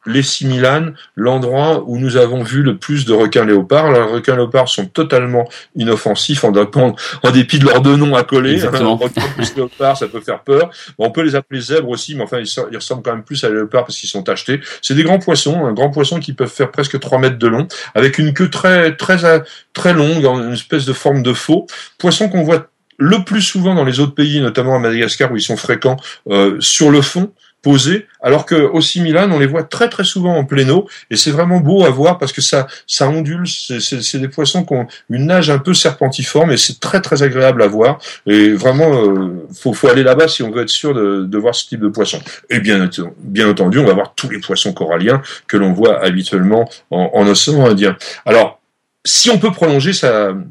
les 0.06 0.22
Similan, 0.22 0.92
l'endroit 1.16 1.84
où 1.86 1.98
nous 1.98 2.16
avons 2.16 2.42
vu 2.42 2.62
le 2.62 2.76
plus 2.76 3.04
de 3.04 3.12
requins 3.12 3.44
léopards. 3.44 3.92
les 3.92 4.00
requins 4.00 4.36
léopards 4.36 4.68
sont 4.68 4.86
totalement 4.86 5.48
inoffensifs 5.74 6.44
en, 6.44 6.52
en 6.52 7.30
dépit 7.30 7.58
de 7.58 7.66
leurs 7.66 7.82
deux 7.82 7.96
noms 7.96 8.14
à 8.14 8.22
coller. 8.22 8.54
Exactement. 8.54 8.96
plus 8.96 9.54
léopard, 9.56 9.96
ça 9.96 10.06
peut 10.06 10.20
faire 10.20 10.40
peur. 10.40 10.70
on 10.98 11.10
peut 11.10 11.22
les 11.22 11.34
appeler 11.34 11.60
zèbres 11.60 11.88
aussi, 11.88 12.14
mais 12.14 12.22
enfin, 12.22 12.38
ils, 12.38 12.76
ressemblent 12.76 13.02
quand 13.02 13.12
même 13.12 13.24
plus 13.24 13.42
à 13.44 13.50
léopards 13.50 13.84
parce 13.84 13.98
qu'ils 13.98 14.08
sont 14.08 14.22
tachetés. 14.22 14.60
C'est 14.82 14.94
des 14.94 15.02
grands 15.02 15.18
poissons, 15.18 15.66
un 15.66 15.72
grand 15.72 15.90
poisson 15.90 16.20
qui 16.20 16.32
peuvent 16.32 16.52
faire 16.52 16.70
presque 16.70 16.98
3 16.98 17.18
mètres 17.18 17.38
de 17.38 17.46
long, 17.48 17.66
avec 17.94 18.18
une 18.18 18.32
queue 18.32 18.50
très, 18.50 18.96
très, 18.96 19.42
très 19.72 19.92
longue, 19.92 20.24
en 20.24 20.42
une 20.42 20.52
espèce 20.52 20.86
de 20.86 20.92
forme 20.92 21.22
de 21.22 21.32
faux. 21.32 21.66
Poisson 21.98 22.28
qu'on 22.28 22.42
voit 22.42 22.68
le 22.98 23.24
plus 23.24 23.42
souvent 23.42 23.74
dans 23.74 23.84
les 23.84 24.00
autres 24.00 24.14
pays, 24.14 24.40
notamment 24.40 24.76
à 24.76 24.78
Madagascar 24.78 25.30
où 25.30 25.36
ils 25.36 25.42
sont 25.42 25.56
fréquents, 25.56 25.96
euh, 26.30 26.56
sur 26.60 26.90
le 26.90 27.02
fond, 27.02 27.32
posés, 27.62 28.06
alors 28.22 28.46
que 28.46 28.54
au 28.54 28.80
Milan, 29.02 29.28
on 29.32 29.38
les 29.38 29.46
voit 29.46 29.64
très 29.64 29.88
très 29.88 30.04
souvent 30.04 30.36
en 30.36 30.68
eau, 30.68 30.88
et 31.10 31.16
c'est 31.16 31.30
vraiment 31.30 31.60
beau 31.60 31.84
à 31.84 31.90
voir 31.90 32.18
parce 32.18 32.32
que 32.32 32.40
ça, 32.40 32.66
ça 32.86 33.08
ondule. 33.08 33.46
C'est 33.46 34.18
des 34.18 34.28
poissons 34.28 34.64
qui 34.64 34.74
ont 34.74 34.86
une 35.10 35.26
nage 35.26 35.50
un 35.50 35.58
peu 35.58 35.74
serpentiforme, 35.74 36.52
et 36.52 36.56
c'est 36.56 36.78
très 36.80 37.00
très 37.00 37.22
agréable 37.22 37.62
à 37.62 37.66
voir. 37.66 37.98
Et 38.26 38.52
vraiment, 38.52 39.04
euh, 39.04 39.46
faut, 39.54 39.72
faut 39.72 39.88
aller 39.88 40.02
là-bas 40.02 40.28
si 40.28 40.42
on 40.42 40.50
veut 40.50 40.62
être 40.62 40.70
sûr 40.70 40.94
de, 40.94 41.24
de, 41.24 41.38
voir 41.38 41.54
ce 41.54 41.68
type 41.68 41.80
de 41.80 41.88
poisson. 41.88 42.20
Et 42.50 42.60
bien, 42.60 42.88
bien 43.18 43.48
entendu, 43.48 43.78
on 43.78 43.84
va 43.84 43.94
voir 43.94 44.14
tous 44.14 44.28
les 44.28 44.38
poissons 44.38 44.72
coralliens 44.72 45.20
que 45.48 45.56
l'on 45.56 45.72
voit 45.72 46.02
habituellement 46.04 46.68
en, 46.90 47.10
en 47.14 47.26
océan 47.26 47.66
Indien. 47.66 47.96
Alors, 48.24 48.60
si 49.04 49.30
on 49.30 49.38
peut 49.38 49.52
prolonger 49.52 49.92
sa, 49.92 50.28
euh, 50.28 50.44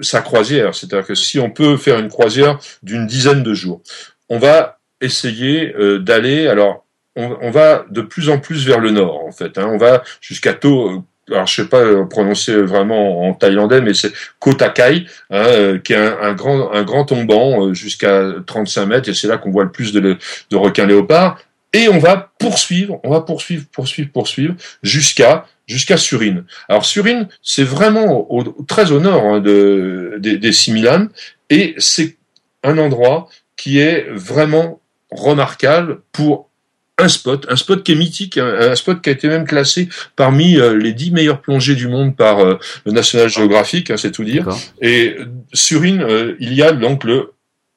sa 0.00 0.20
croisière, 0.22 0.74
c'est-à-dire 0.74 1.06
que 1.06 1.14
si 1.14 1.38
on 1.38 1.50
peut 1.50 1.76
faire 1.76 1.98
une 1.98 2.08
croisière 2.08 2.58
d'une 2.82 3.06
dizaine 3.06 3.42
de 3.42 3.54
jours, 3.54 3.82
on 4.28 4.38
va 4.38 4.79
essayer 5.00 5.74
euh, 5.74 5.98
d'aller, 5.98 6.46
alors 6.46 6.84
on, 7.16 7.50
va 7.50 7.84
de 7.90 8.00
plus 8.02 8.30
en 8.30 8.38
plus 8.38 8.66
vers 8.66 8.78
le 8.78 8.90
nord 8.90 9.24
en 9.24 9.32
fait, 9.32 9.58
hein, 9.58 9.68
on 9.70 9.76
va 9.76 10.02
jusqu'à 10.20 10.54
To, 10.54 11.04
alors 11.30 11.46
je 11.46 11.54
sais 11.54 11.68
pas 11.68 12.04
prononcer 12.06 12.54
vraiment 12.62 13.26
en 13.26 13.34
thaïlandais, 13.34 13.80
mais 13.80 13.94
c'est 13.94 14.12
Kotakai, 14.38 15.06
hein, 15.30 15.78
qui 15.82 15.92
est 15.92 15.96
un, 15.96 16.32
grand 16.34 16.72
un 16.72 16.82
grand 16.82 17.04
tombant 17.04 17.66
euh, 17.66 17.74
jusqu'à 17.74 18.32
35 18.46 18.86
mètres, 18.86 19.08
et 19.08 19.14
c'est 19.14 19.28
là 19.28 19.38
qu'on 19.38 19.50
voit 19.50 19.64
le 19.64 19.72
plus 19.72 19.92
de, 19.92 20.00
de 20.50 20.56
requins 20.56 20.86
léopards. 20.86 21.38
Et 21.72 21.88
on 21.88 21.98
va 21.98 22.32
poursuivre, 22.38 22.98
on 23.04 23.10
va 23.10 23.20
poursuivre, 23.20 23.64
poursuivre, 23.70 24.10
poursuivre 24.12 24.54
jusqu'à 24.82 25.46
jusqu'à 25.68 25.96
Surine. 25.96 26.44
Alors 26.68 26.84
Surine, 26.84 27.28
c'est 27.42 27.62
vraiment 27.64 28.28
très 28.66 28.90
au 28.90 28.98
nord 28.98 29.24
hein, 29.24 29.40
de, 29.40 30.16
des, 30.18 30.36
des 30.36 30.50
et 31.48 31.74
c'est 31.78 32.16
un 32.64 32.76
endroit 32.76 33.28
qui 33.56 33.78
est 33.78 34.08
vraiment 34.10 34.80
remarquable 35.10 36.00
pour 36.12 36.50
un 37.00 37.08
spot, 37.08 37.46
un 37.48 37.56
spot 37.56 37.82
qui 37.82 37.92
est 37.92 37.96
mythique, 37.96 38.38
un, 38.38 38.74
spot 38.74 39.00
qui 39.00 39.08
a 39.08 39.12
été 39.12 39.28
même 39.28 39.46
classé 39.46 39.88
parmi 40.16 40.56
euh, 40.56 40.76
les 40.76 40.92
dix 40.92 41.10
meilleures 41.10 41.40
plongées 41.40 41.74
du 41.74 41.88
monde 41.88 42.14
par 42.14 42.40
euh, 42.40 42.58
le 42.84 42.92
National 42.92 43.28
Geographic, 43.28 43.90
hein, 43.90 43.96
c'est 43.96 44.12
tout 44.12 44.24
dire. 44.24 44.48
Et 44.80 45.16
euh, 45.72 46.36
il 46.38 46.54
y 46.54 46.62
a 46.62 46.72
donc 46.72 47.04
le 47.04 47.32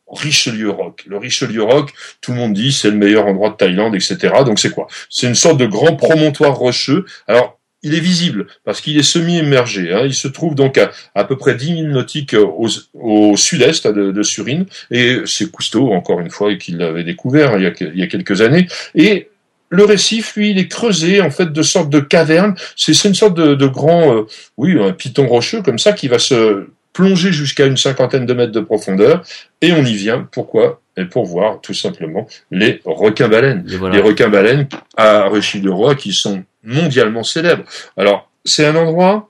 Richelieu 0.08 0.70
Rock. 0.70 1.06
Le 1.08 1.18
Richelieu 1.18 1.64
Rock, 1.64 1.92
tout 2.22 2.32
le 2.32 2.38
monde 2.38 2.54
dit 2.54 2.72
c'est 2.72 2.92
le 2.92 2.98
meilleur 2.98 3.26
endroit 3.26 3.50
de 3.50 3.56
Thaïlande, 3.56 3.96
etc. 3.96 4.18
Donc 4.46 4.60
c'est 4.60 4.70
quoi? 4.70 4.88
C'est 5.10 5.28
une 5.28 5.36
sorte 5.36 5.58
de 5.58 5.66
grand 5.66 5.96
promontoire 5.96 6.56
rocheux. 6.56 7.06
Alors 7.28 7.60
il 7.84 7.94
est 7.94 8.00
visible 8.00 8.48
parce 8.64 8.82
qu'il 8.82 8.98
est 8.98 9.04
semi-émergé. 9.04 9.94
Hein. 9.94 10.02
Il 10.06 10.14
se 10.14 10.28
trouve 10.28 10.56
donc 10.56 10.78
à 10.78 10.92
à 11.16 11.26
peu 11.26 11.38
près 11.38 11.56
10 11.56 11.66
000 11.66 11.82
nautiques 11.90 12.36
au, 12.36 13.38
sud-est 13.38 13.88
de, 13.88 14.12
de, 14.12 14.24
Surine. 14.24 14.66
Et 14.90 15.20
c'est 15.26 15.52
Cousteau, 15.52 15.92
encore 15.92 16.20
une 16.20 16.30
fois, 16.30 16.56
qui 16.56 16.72
l'avait 16.72 17.04
découvert 17.04 17.58
il 17.58 17.64
y, 17.64 17.68
a, 17.68 17.74
il 17.80 18.00
y 18.00 18.04
a 18.04 18.08
quelques 18.08 18.42
années. 18.42 18.68
Et 18.96 19.30
le 19.70 19.86
récif, 19.86 20.36
lui, 20.36 20.52
il 20.52 20.60
est 20.60 20.68
creusé 20.68 21.22
en 21.22 21.32
fait 21.32 21.52
de 21.52 21.62
sorte 21.62 21.90
de 21.90 22.00
caverne. 22.00 22.56
C'est 22.76 23.08
une 23.08 23.16
sorte 23.16 23.36
de, 23.36 23.56
de 23.56 23.68
grand, 23.68 24.16
euh, 24.16 24.28
oui, 24.58 24.78
un 24.80 24.92
piton 24.92 25.28
rocheux 25.28 25.62
comme 25.62 25.80
ça 25.80 25.94
qui 25.94 26.08
va 26.08 26.20
se 26.20 26.68
plonger 26.94 27.32
jusqu'à 27.32 27.66
une 27.66 27.78
cinquantaine 27.78 28.26
de 28.26 28.34
mètres 28.34 28.52
de 28.52 28.60
profondeur. 28.60 29.24
Et 29.62 29.72
on 29.74 29.84
y 29.84 29.96
vient. 29.96 30.28
Pourquoi? 30.32 30.82
Et 30.96 31.06
pour 31.06 31.26
voir 31.26 31.60
tout 31.60 31.74
simplement 31.74 32.28
les 32.52 32.82
requins-baleines. 32.86 33.66
Les 33.92 34.00
requins-baleines 34.00 34.68
à 34.96 35.28
Réchis-de-Roi 35.28 35.96
qui 35.96 36.14
sont 36.14 36.44
mondialement 36.64 37.24
célèbres. 37.24 37.64
Alors, 37.98 38.30
c'est 38.46 38.66
un 38.66 38.76
endroit 38.76 39.30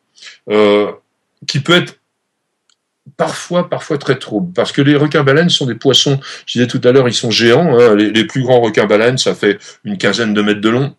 euh, 0.49 0.91
qui 1.47 1.59
peut 1.59 1.75
être 1.75 1.99
parfois, 3.17 3.69
parfois 3.69 3.97
très 3.97 4.17
trouble, 4.17 4.53
parce 4.53 4.71
que 4.71 4.81
les 4.81 4.95
requins-baleines 4.95 5.49
sont 5.49 5.65
des 5.65 5.75
poissons, 5.75 6.19
je 6.45 6.53
disais 6.53 6.67
tout 6.67 6.81
à 6.83 6.91
l'heure, 6.91 7.07
ils 7.07 7.13
sont 7.13 7.31
géants, 7.31 7.77
hein. 7.77 7.95
les, 7.95 8.11
les, 8.11 8.25
plus 8.25 8.41
grands 8.41 8.61
requins-baleines, 8.61 9.17
ça 9.17 9.35
fait 9.35 9.59
une 9.83 9.97
quinzaine 9.97 10.33
de 10.33 10.41
mètres 10.41 10.61
de 10.61 10.69
long, 10.69 10.95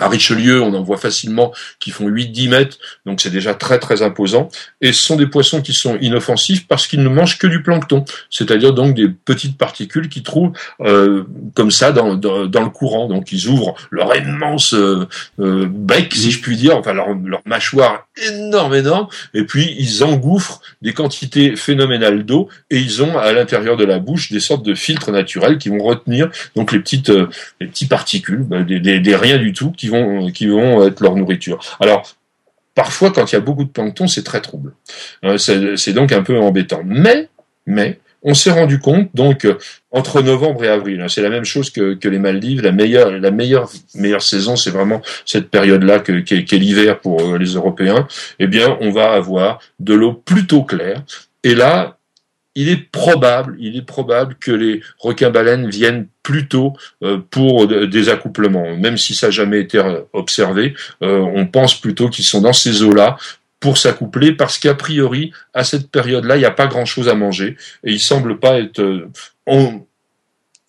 à 0.00 0.08
Richelieu, 0.08 0.62
on 0.62 0.74
en 0.74 0.82
voit 0.82 0.96
facilement 0.96 1.52
qui 1.78 1.90
font 1.90 2.08
8-10 2.08 2.48
mètres, 2.48 2.78
donc 3.06 3.20
c'est 3.20 3.30
déjà 3.30 3.54
très 3.54 3.78
très 3.78 4.02
imposant. 4.02 4.48
Et 4.80 4.92
ce 4.92 5.02
sont 5.02 5.16
des 5.16 5.26
poissons 5.26 5.62
qui 5.62 5.72
sont 5.72 5.96
inoffensifs 6.00 6.66
parce 6.66 6.86
qu'ils 6.86 7.02
ne 7.02 7.08
mangent 7.08 7.38
que 7.38 7.46
du 7.46 7.62
plancton, 7.62 8.04
c'est-à-dire 8.30 8.72
donc 8.72 8.94
des 8.94 9.08
petites 9.08 9.58
particules 9.58 10.08
qu'ils 10.08 10.22
trouvent 10.22 10.52
euh, 10.80 11.24
comme 11.54 11.70
ça 11.70 11.92
dans, 11.92 12.14
dans, 12.14 12.62
le 12.62 12.70
courant. 12.70 13.08
Donc 13.08 13.32
ils 13.32 13.48
ouvrent 13.48 13.74
leur 13.90 14.14
immense 14.16 14.74
euh, 14.74 15.06
euh, 15.38 15.66
bec, 15.70 16.12
si 16.14 16.30
je 16.30 16.40
puis 16.40 16.56
dire, 16.56 16.76
enfin 16.76 16.92
leur, 16.92 17.14
leur 17.14 17.42
mâchoire 17.44 18.08
énorme 18.28 18.74
énorme, 18.74 19.08
et 19.34 19.44
puis 19.44 19.74
ils 19.78 20.02
engouffrent 20.04 20.60
des 20.82 20.92
quantités 20.92 21.56
phénoménales 21.56 22.24
d'eau 22.24 22.48
et 22.70 22.78
ils 22.78 23.02
ont 23.02 23.18
à 23.18 23.32
l'intérieur 23.32 23.76
de 23.76 23.84
la 23.84 23.98
bouche 23.98 24.32
des 24.32 24.40
sortes 24.40 24.64
de 24.64 24.74
filtres 24.74 25.10
naturels 25.10 25.58
qui 25.58 25.68
vont 25.68 25.82
retenir 25.82 26.30
donc 26.56 26.72
les 26.72 26.80
petites 26.80 27.12
les 27.60 27.66
petites 27.66 27.88
particules, 27.88 28.42
ben, 28.42 28.64
des, 28.64 28.80
des, 28.80 29.00
des 29.00 29.16
rien 29.16 29.38
du 29.38 29.52
tout 29.52 29.72
qui 29.72 29.88
vont, 29.90 30.30
qui 30.30 30.46
vont 30.46 30.86
être 30.86 31.00
leur 31.00 31.16
nourriture. 31.16 31.58
Alors, 31.80 32.10
parfois, 32.74 33.10
quand 33.10 33.30
il 33.30 33.34
y 33.34 33.38
a 33.38 33.40
beaucoup 33.40 33.64
de 33.64 33.70
plancton, 33.70 34.06
c'est 34.06 34.22
très 34.22 34.40
trouble. 34.40 34.72
Euh, 35.24 35.36
c'est 35.36 35.92
donc 35.92 36.12
un 36.12 36.22
peu 36.22 36.38
embêtant. 36.38 36.80
Mais, 36.84 37.28
mais, 37.66 37.98
on 38.22 38.34
s'est 38.34 38.50
rendu 38.50 38.78
compte, 38.78 39.08
donc, 39.14 39.46
entre 39.90 40.22
novembre 40.22 40.64
et 40.64 40.68
avril, 40.68 41.00
hein, 41.00 41.08
c'est 41.08 41.22
la 41.22 41.30
même 41.30 41.44
chose 41.44 41.70
que, 41.70 41.94
que, 41.94 42.08
les 42.08 42.18
Maldives, 42.18 42.62
la 42.62 42.72
meilleure, 42.72 43.10
la 43.10 43.30
meilleure, 43.30 43.70
meilleure 43.94 44.22
saison, 44.22 44.56
c'est 44.56 44.70
vraiment 44.70 45.00
cette 45.24 45.48
période-là 45.48 46.00
que, 46.00 46.20
qui 46.20 46.34
est, 46.34 46.52
l'hiver 46.58 47.00
pour 47.00 47.20
euh, 47.22 47.38
les 47.38 47.54
Européens, 47.54 48.06
eh 48.38 48.46
bien, 48.46 48.76
on 48.80 48.90
va 48.90 49.12
avoir 49.12 49.60
de 49.78 49.94
l'eau 49.94 50.12
plutôt 50.12 50.62
claire. 50.64 51.02
Et 51.44 51.54
là, 51.54 51.96
il 52.54 52.68
est 52.68 52.90
probable, 52.90 53.56
il 53.60 53.76
est 53.76 53.82
probable 53.82 54.34
que 54.34 54.50
les 54.50 54.80
requins-baleines 54.98 55.68
viennent 55.68 56.06
plutôt 56.22 56.74
euh, 57.02 57.18
pour 57.30 57.68
des 57.68 58.08
accouplements, 58.08 58.76
même 58.76 58.96
si 58.96 59.14
ça 59.14 59.28
n'a 59.28 59.30
jamais 59.30 59.60
été 59.60 59.78
euh, 59.78 60.00
observé. 60.12 60.74
Euh, 61.02 61.18
on 61.18 61.46
pense 61.46 61.80
plutôt 61.80 62.08
qu'ils 62.08 62.24
sont 62.24 62.40
dans 62.40 62.52
ces 62.52 62.82
eaux-là 62.82 63.16
pour 63.60 63.78
s'accoupler 63.78 64.32
parce 64.32 64.58
qu'a 64.58 64.74
priori, 64.74 65.32
à 65.54 65.64
cette 65.64 65.90
période-là, 65.90 66.36
il 66.36 66.40
n'y 66.40 66.44
a 66.44 66.50
pas 66.50 66.66
grand-chose 66.66 67.08
à 67.08 67.14
manger 67.14 67.56
et 67.84 67.92
ils 67.92 68.00
semblent 68.00 68.38
pas 68.38 68.58
être 68.58 69.08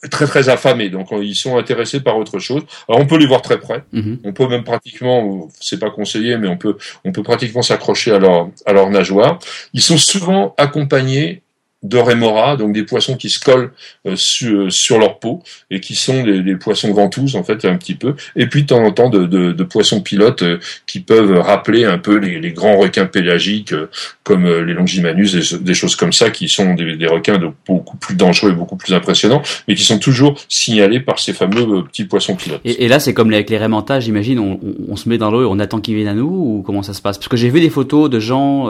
très 0.10 0.26
très 0.26 0.50
affamés, 0.50 0.90
donc 0.90 1.10
ils 1.12 1.36
sont 1.36 1.58
intéressés 1.58 2.02
par 2.02 2.18
autre 2.18 2.40
chose. 2.40 2.64
Alors 2.90 3.00
on 3.00 3.06
peut 3.06 3.18
les 3.18 3.28
voir 3.28 3.42
très 3.42 3.60
près, 3.60 3.84
mhm. 3.94 4.20
on 4.24 4.34
peut 4.34 4.48
même 4.48 4.64
pratiquement, 4.64 5.48
c'est 5.60 5.80
pas 5.80 5.92
conseillé, 5.92 6.38
mais 6.38 6.48
on 6.48 6.58
peut 6.58 6.76
on 7.06 7.12
peut 7.12 7.24
pratiquement 7.24 7.62
s'accrocher 7.62 8.12
à 8.12 8.20
leur 8.20 8.50
à 8.66 8.74
leur 8.74 8.90
nageoire. 8.90 9.40
Ils 9.74 9.82
sont 9.82 9.98
souvent 9.98 10.54
accompagnés 10.58 11.44
de 11.84 11.98
rémora, 11.98 12.58
donc 12.58 12.74
des 12.74 12.84
poissons 12.84 13.18
qui 13.18 13.30
se 13.30 13.40
collent 13.40 13.72
euh, 14.08 14.16
sur, 14.16 15.00
leur 15.00 15.18
peau 15.18 15.42
et 15.72 15.80
qui 15.80 15.96
sont 15.96 16.24
des, 16.24 16.56
poissons 16.56 16.94
ventouses 16.94 17.36
en 17.36 17.44
fait 17.44 17.66
un 17.66 17.76
petit 17.76 17.96
peu, 17.96 18.14
et 18.36 18.46
puis 18.46 18.64
de 18.64 18.68
temps 18.68 18.84
en 18.84 18.92
temps 18.92 19.10
de, 19.10 19.26
de, 19.26 19.64
poissons 19.64 20.02
pilotes 20.02 20.44
euh, 20.44 20.60
qui 20.86 21.00
peuvent 21.00 21.40
rappeler 21.40 21.86
un 21.86 21.98
peu 21.98 22.18
les, 22.18 22.52
grands 22.52 22.78
requins 22.78 23.06
pélagiques 23.06 23.74
euh, 23.74 23.90
comme 24.24 24.46
les 24.46 24.74
longimanus, 24.74 25.34
des, 25.54 25.74
choses 25.74 25.96
comme 25.96 26.14
ça 26.14 26.30
qui 26.30 26.50
sont 26.50 26.76
des, 26.76 27.08
requins 27.08 27.40
de 27.40 27.50
beaucoup 27.66 27.98
plus 27.98 28.16
dangereux 28.16 28.52
et 28.52 28.56
beaucoup 28.56 28.76
plus 28.76 28.94
impressionnants, 28.94 29.42
mais 29.68 29.74
qui 29.74 29.84
sont 29.84 29.98
toujours 29.98 30.40
signalés 30.50 31.00
par 31.00 31.18
ces 31.18 31.34
fameux 31.34 31.84
petits 31.86 32.06
poissons 32.06 32.36
pilotes. 32.36 32.62
Et, 32.64 32.88
là 32.88 33.00
c'est 33.00 33.16
comme 33.16 33.34
avec 33.34 33.50
les 33.50 33.58
rémontages, 33.58 34.04
j'imagine, 34.04 34.38
on, 34.38 34.60
on, 34.88 34.96
se 34.96 35.10
met 35.10 35.18
dans 35.18 35.32
l'eau 35.32 35.42
et 35.42 35.46
on 35.46 35.58
attend 35.58 35.80
qu'ils 35.80 35.96
viennent 35.96 36.08
à 36.08 36.14
nous 36.14 36.28
ou 36.28 36.64
comment 36.64 36.84
ça 36.84 36.94
se 36.94 37.02
passe? 37.02 37.18
Parce 37.18 37.28
que 37.28 37.38
j'ai 37.38 37.50
vu 37.50 37.60
des 37.60 37.72
photos 37.72 38.10
de 38.10 38.20
gens 38.20 38.70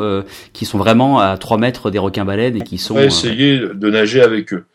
qui 0.54 0.66
sont 0.66 0.78
vraiment 0.78 1.20
à 1.20 1.38
3 1.38 1.58
mètres 1.58 1.92
des 1.92 2.00
requins 2.00 2.26
baleines 2.26 2.56
et 2.56 2.62
qui 2.62 2.78
sont 2.78 3.01
essayer 3.06 3.60
de 3.60 3.90
nager 3.90 4.22
avec 4.22 4.54
eux. 4.54 4.66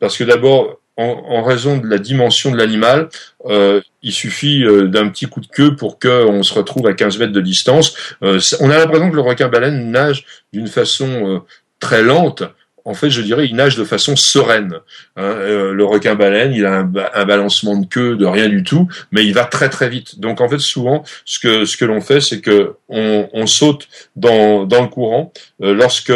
Parce 0.00 0.16
que 0.16 0.24
d'abord, 0.24 0.80
en, 0.96 1.42
raison 1.42 1.78
de 1.78 1.86
la 1.88 1.98
dimension 1.98 2.50
de 2.50 2.56
l'animal, 2.56 3.08
euh, 3.46 3.80
il 4.02 4.12
suffit 4.12 4.64
euh, 4.64 4.86
d'un 4.86 5.08
petit 5.08 5.26
coup 5.26 5.40
de 5.40 5.46
queue 5.46 5.74
pour 5.74 5.98
qu'on 5.98 6.42
se 6.42 6.54
retrouve 6.54 6.86
à 6.86 6.94
15 6.94 7.18
mètres 7.18 7.32
de 7.32 7.40
distance. 7.40 7.96
Euh, 8.22 8.38
on 8.60 8.70
a 8.70 8.78
l'impression 8.78 9.10
que 9.10 9.16
le 9.16 9.22
requin-baleine 9.22 9.90
nage 9.90 10.24
d'une 10.52 10.68
façon 10.68 11.42
très 11.80 12.02
lente. 12.02 12.44
En 12.86 12.92
fait, 12.92 13.08
je 13.08 13.22
dirais, 13.22 13.46
il 13.46 13.56
nage 13.56 13.76
de 13.76 13.84
façon 13.84 14.14
sereine. 14.14 14.74
Hein. 15.16 15.34
le 15.72 15.84
requin-baleine, 15.84 16.52
il 16.52 16.66
a 16.66 16.80
un, 16.80 17.24
balancement 17.24 17.76
de 17.78 17.86
queue 17.86 18.14
de 18.14 18.26
rien 18.26 18.48
du 18.48 18.62
tout, 18.62 18.88
mais 19.10 19.24
il 19.24 19.32
va 19.32 19.44
très 19.44 19.70
très 19.70 19.88
vite. 19.88 20.20
Donc, 20.20 20.42
en 20.42 20.48
fait, 20.50 20.58
souvent, 20.58 21.02
ce 21.24 21.38
que 21.38 21.64
ce 21.64 21.78
que 21.78 21.86
l'on 21.86 22.02
fait, 22.02 22.20
c'est 22.20 22.42
que 22.42 22.74
on, 22.90 23.28
on, 23.32 23.46
saute 23.46 23.88
dans 24.16 24.64
dans 24.64 24.82
le 24.82 24.88
courant 24.88 25.32
lorsque 25.60 26.12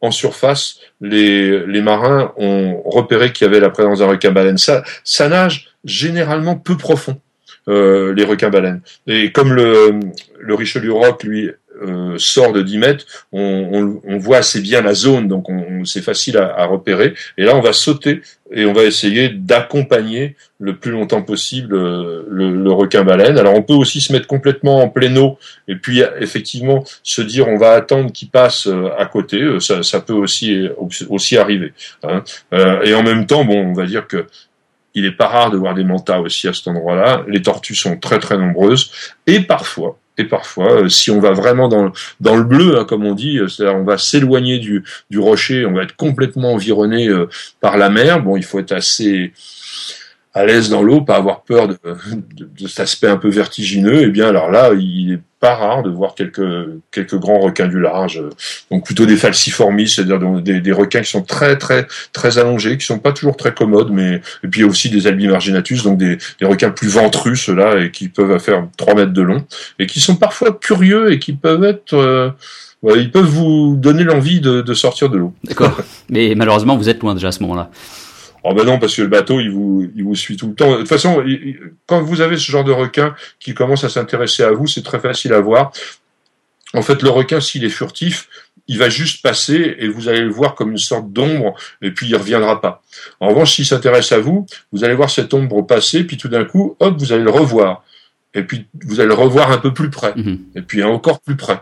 en 0.00 0.10
surface, 0.10 0.80
les, 1.00 1.66
les 1.66 1.82
marins 1.82 2.32
ont 2.36 2.82
repéré 2.84 3.32
qu'il 3.32 3.46
y 3.46 3.50
avait 3.50 3.60
la 3.60 3.70
présence 3.70 3.98
d'un 3.98 4.06
requin-baleine. 4.06 4.58
Ça, 4.58 4.84
ça 5.04 5.28
nage 5.28 5.68
généralement 5.84 6.56
peu 6.56 6.76
profond, 6.76 7.20
euh, 7.68 8.14
les 8.14 8.24
requins-baleines. 8.24 8.80
Et 9.06 9.32
comme 9.32 9.52
le, 9.52 9.98
le 10.38 10.54
Richelieu 10.54 10.92
Rock, 10.92 11.24
lui, 11.24 11.50
euh, 11.82 12.14
sort 12.18 12.52
de 12.52 12.62
10 12.62 12.78
mètres, 12.78 13.04
on, 13.32 14.00
on, 14.04 14.18
voit 14.18 14.38
assez 14.38 14.60
bien 14.60 14.82
la 14.82 14.94
zone, 14.94 15.28
donc 15.28 15.48
on, 15.48 15.84
c'est 15.84 16.02
facile 16.02 16.36
à, 16.36 16.54
à, 16.56 16.66
repérer. 16.66 17.14
Et 17.36 17.44
là, 17.44 17.54
on 17.56 17.60
va 17.60 17.72
sauter 17.72 18.22
et 18.52 18.64
on 18.64 18.72
va 18.72 18.84
essayer 18.84 19.28
d'accompagner 19.28 20.36
le 20.58 20.76
plus 20.76 20.90
longtemps 20.90 21.22
possible 21.22 21.74
euh, 21.74 22.24
le, 22.28 22.50
le 22.54 22.72
requin-baleine. 22.72 23.38
Alors, 23.38 23.54
on 23.54 23.62
peut 23.62 23.74
aussi 23.74 24.00
se 24.00 24.12
mettre 24.12 24.26
complètement 24.26 24.82
en 24.82 24.88
pleine 24.88 25.18
eau 25.18 25.38
et 25.68 25.76
puis 25.76 26.02
effectivement 26.20 26.84
se 27.02 27.22
dire 27.22 27.48
on 27.48 27.58
va 27.58 27.72
attendre 27.72 28.12
qu'il 28.12 28.28
passe 28.28 28.66
euh, 28.66 28.90
à 28.98 29.06
côté. 29.06 29.60
Ça, 29.60 29.82
ça, 29.82 30.00
peut 30.00 30.14
aussi 30.14 30.68
aussi 31.08 31.36
arriver. 31.36 31.72
Hein. 32.02 32.22
et 32.84 32.94
en 32.94 33.02
même 33.02 33.26
temps, 33.26 33.44
bon, 33.44 33.58
on 33.58 33.72
va 33.72 33.86
dire 33.86 34.06
que 34.06 34.26
il 34.94 35.04
est 35.04 35.12
pas 35.12 35.28
rare 35.28 35.50
de 35.50 35.56
voir 35.56 35.74
des 35.74 35.84
mantas 35.84 36.18
aussi 36.18 36.48
à 36.48 36.52
cet 36.52 36.68
endroit-là. 36.68 37.24
Les 37.28 37.42
tortues 37.42 37.74
sont 37.74 37.96
très 37.96 38.18
très 38.18 38.36
nombreuses 38.36 38.90
et 39.26 39.40
parfois, 39.40 39.98
et 40.18 40.24
parfois, 40.24 40.82
euh, 40.82 40.88
si 40.88 41.12
on 41.12 41.20
va 41.20 41.30
vraiment 41.30 41.68
dans, 41.68 42.36
le 42.36 42.42
bleu, 42.42 42.78
hein, 42.78 42.84
comme 42.84 43.06
on 43.06 43.14
dit, 43.14 43.38
euh, 43.38 43.46
c'est-à-dire 43.46 43.78
on 43.78 43.84
va 43.84 43.98
s'éloigner 43.98 44.58
du, 44.58 44.82
rocher, 45.16 45.64
on 45.64 45.72
va 45.72 45.84
être 45.84 45.94
complètement 45.94 46.52
environné 46.52 47.08
euh, 47.08 47.28
par 47.60 47.78
la 47.78 47.88
mer. 47.88 48.20
Bon, 48.22 48.36
il 48.36 48.44
faut 48.44 48.58
être 48.58 48.72
assez 48.72 49.32
à 50.34 50.44
l'aise 50.44 50.68
dans 50.68 50.82
l'eau, 50.82 51.00
pas 51.00 51.16
avoir 51.16 51.42
peur 51.42 51.68
de, 51.68 51.78
de, 52.32 52.66
cet 52.66 52.80
aspect 52.80 53.08
un 53.08 53.16
peu 53.16 53.28
vertigineux, 53.28 54.02
et 54.02 54.04
eh 54.04 54.10
bien 54.10 54.28
alors 54.28 54.50
là, 54.50 54.72
il 54.74 55.14
est 55.14 55.20
pas 55.40 55.54
rare 55.54 55.82
de 55.82 55.90
voir 55.90 56.14
quelques 56.14 56.68
quelques 56.90 57.16
grands 57.16 57.40
requins 57.40 57.68
du 57.68 57.80
large, 57.80 58.22
donc 58.70 58.84
plutôt 58.84 59.06
des 59.06 59.16
falciformis, 59.16 59.88
c'est-à-dire 59.88 60.18
des, 60.40 60.72
requins 60.72 61.00
qui 61.00 61.10
sont 61.10 61.22
très 61.22 61.56
très 61.56 61.86
très 62.12 62.38
allongés, 62.38 62.76
qui 62.76 62.84
sont 62.84 62.98
pas 62.98 63.12
toujours 63.12 63.36
très 63.36 63.54
commodes, 63.54 63.90
mais 63.90 64.20
et 64.42 64.48
puis 64.48 64.64
aussi 64.64 64.90
des 64.90 65.06
albimarginatus, 65.06 65.84
donc 65.84 65.98
des, 65.98 66.18
des 66.40 66.46
requins 66.46 66.70
plus 66.70 66.88
ventrus 66.88 67.44
ceux-là 67.44 67.80
et 67.80 67.90
qui 67.90 68.08
peuvent 68.08 68.38
faire 68.38 68.66
3 68.76 68.94
mètres 68.94 69.12
de 69.12 69.22
long 69.22 69.44
et 69.78 69.86
qui 69.86 70.00
sont 70.00 70.16
parfois 70.16 70.52
curieux 70.52 71.12
et 71.12 71.18
qui 71.18 71.32
peuvent 71.32 71.64
être 71.64 71.94
euh, 71.94 72.30
ils 72.82 73.10
peuvent 73.10 73.24
vous 73.24 73.76
donner 73.76 74.04
l'envie 74.04 74.40
de, 74.40 74.60
de 74.60 74.74
sortir 74.74 75.10
de 75.10 75.18
l'eau. 75.18 75.34
D'accord. 75.44 75.80
Mais 76.10 76.34
malheureusement, 76.36 76.76
vous 76.76 76.88
êtes 76.88 77.00
loin 77.00 77.14
déjà 77.14 77.28
à 77.28 77.32
ce 77.32 77.42
moment-là. 77.42 77.70
Oh 78.44 78.54
ben 78.54 78.64
non, 78.64 78.78
parce 78.78 78.94
que 78.94 79.02
le 79.02 79.08
bateau, 79.08 79.40
il 79.40 79.50
vous, 79.50 79.90
il 79.94 80.04
vous 80.04 80.14
suit 80.14 80.36
tout 80.36 80.48
le 80.48 80.54
temps. 80.54 80.72
De 80.72 80.78
toute 80.78 80.88
façon, 80.88 81.24
quand 81.86 82.00
vous 82.02 82.20
avez 82.20 82.36
ce 82.36 82.50
genre 82.50 82.64
de 82.64 82.72
requin 82.72 83.14
qui 83.40 83.54
commence 83.54 83.84
à 83.84 83.88
s'intéresser 83.88 84.42
à 84.42 84.52
vous, 84.52 84.66
c'est 84.66 84.82
très 84.82 85.00
facile 85.00 85.32
à 85.32 85.40
voir. 85.40 85.72
En 86.74 86.82
fait, 86.82 87.02
le 87.02 87.10
requin, 87.10 87.40
s'il 87.40 87.64
est 87.64 87.70
furtif, 87.70 88.28
il 88.68 88.78
va 88.78 88.90
juste 88.90 89.22
passer 89.22 89.76
et 89.78 89.88
vous 89.88 90.08
allez 90.08 90.20
le 90.20 90.30
voir 90.30 90.54
comme 90.54 90.70
une 90.70 90.78
sorte 90.78 91.10
d'ombre 91.10 91.54
et 91.80 91.90
puis 91.90 92.06
il 92.06 92.14
reviendra 92.14 92.60
pas. 92.60 92.82
En 93.18 93.28
revanche, 93.28 93.54
s'il 93.54 93.64
s'intéresse 93.64 94.12
à 94.12 94.18
vous, 94.18 94.46
vous 94.72 94.84
allez 94.84 94.94
voir 94.94 95.10
cette 95.10 95.32
ombre 95.32 95.62
passer, 95.62 96.04
puis 96.04 96.18
tout 96.18 96.28
d'un 96.28 96.44
coup, 96.44 96.76
hop, 96.78 96.96
vous 96.98 97.12
allez 97.12 97.24
le 97.24 97.30
revoir. 97.30 97.82
Et 98.34 98.42
puis 98.42 98.66
vous 98.84 99.00
allez 99.00 99.08
le 99.08 99.14
revoir 99.14 99.50
un 99.50 99.58
peu 99.58 99.72
plus 99.72 99.88
près. 99.88 100.12
Mhm. 100.14 100.38
Et 100.54 100.62
puis 100.62 100.82
encore 100.84 101.20
plus 101.20 101.36
près. 101.36 101.60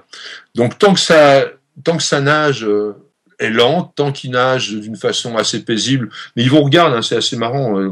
Donc 0.57 0.79
tant 0.79 0.95
que 0.95 1.01
ça, 1.01 1.47
tant 1.85 1.97
que 1.97 2.03
ça 2.03 2.21
nage 2.21 2.65
euh, 2.65 2.97
est 3.39 3.51
lente, 3.51 3.93
tant 3.95 4.13
qu'il 4.13 4.31
nage 4.31 4.73
d'une 4.73 4.97
façon 4.97 5.37
assez 5.37 5.65
paisible. 5.65 6.09
Mais 6.35 6.43
ils 6.43 6.51
vous 6.51 6.63
regardent, 6.63 6.95
hein, 6.95 7.03
c'est 7.03 7.17
assez 7.17 7.37
marrant. 7.37 7.79
Euh, 7.79 7.89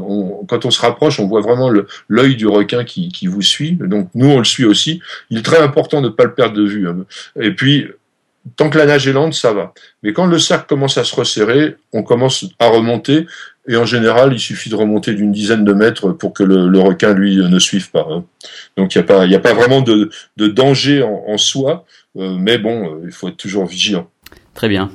quand 0.47 0.65
on 0.65 0.71
se 0.71 0.81
rapproche, 0.81 1.19
on 1.19 1.27
voit 1.27 1.41
vraiment 1.41 1.71
l'œil 2.07 2.35
du 2.35 2.47
requin 2.47 2.83
qui, 2.83 3.27
vous 3.27 3.41
suit. 3.41 3.73
Donc 3.73 4.09
nous, 4.15 4.27
on 4.27 4.39
le 4.39 4.45
suit 4.45 4.65
aussi. 4.65 5.01
Il 5.29 5.37
est 5.37 5.43
très 5.43 5.59
important 5.59 6.01
de 6.01 6.07
ne 6.07 6.13
pas 6.13 6.23
le 6.23 6.33
perdre 6.33 6.55
de 6.55 6.65
vue. 6.65 6.87
Hein. 6.87 7.05
Et 7.39 7.51
puis, 7.51 7.87
tant 8.55 8.69
que 8.69 8.77
la 8.77 8.85
nage 8.85 9.07
est 9.07 9.13
lente, 9.13 9.33
ça 9.33 9.53
va. 9.53 9.73
Mais 10.03 10.13
quand 10.13 10.25
le 10.25 10.39
cercle 10.39 10.65
commence 10.67 10.97
à 10.97 11.03
se 11.03 11.15
resserrer, 11.15 11.75
on 11.93 12.03
commence 12.03 12.45
à 12.59 12.67
remonter. 12.67 13.27
Et 13.67 13.77
en 13.77 13.85
général, 13.85 14.33
il 14.33 14.39
suffit 14.39 14.69
de 14.69 14.75
remonter 14.75 15.13
d'une 15.13 15.31
dizaine 15.31 15.65
de 15.65 15.73
mètres 15.73 16.11
pour 16.11 16.33
que 16.33 16.43
le, 16.43 16.79
requin, 16.79 17.13
lui, 17.13 17.37
ne 17.37 17.59
suive 17.59 17.89
pas. 17.89 18.07
Hein. 18.09 18.23
Donc 18.77 18.93
il 18.93 18.99
n'y 18.99 19.03
a, 19.03 19.07
pas, 19.07 19.23
a 19.23 19.39
pas 19.39 19.53
vraiment 19.53 19.81
de, 19.81 20.11
danger 20.37 21.03
en, 21.03 21.37
soi. 21.37 21.85
Euh, 22.17 22.35
mais 22.39 22.57
bon, 22.57 22.85
euh, 22.85 23.01
il 23.05 23.11
faut 23.11 23.27
être 23.27 23.37
toujours 23.37 23.65
vigilant. 23.65 24.09
Très 24.53 24.69
bien. 24.69 24.91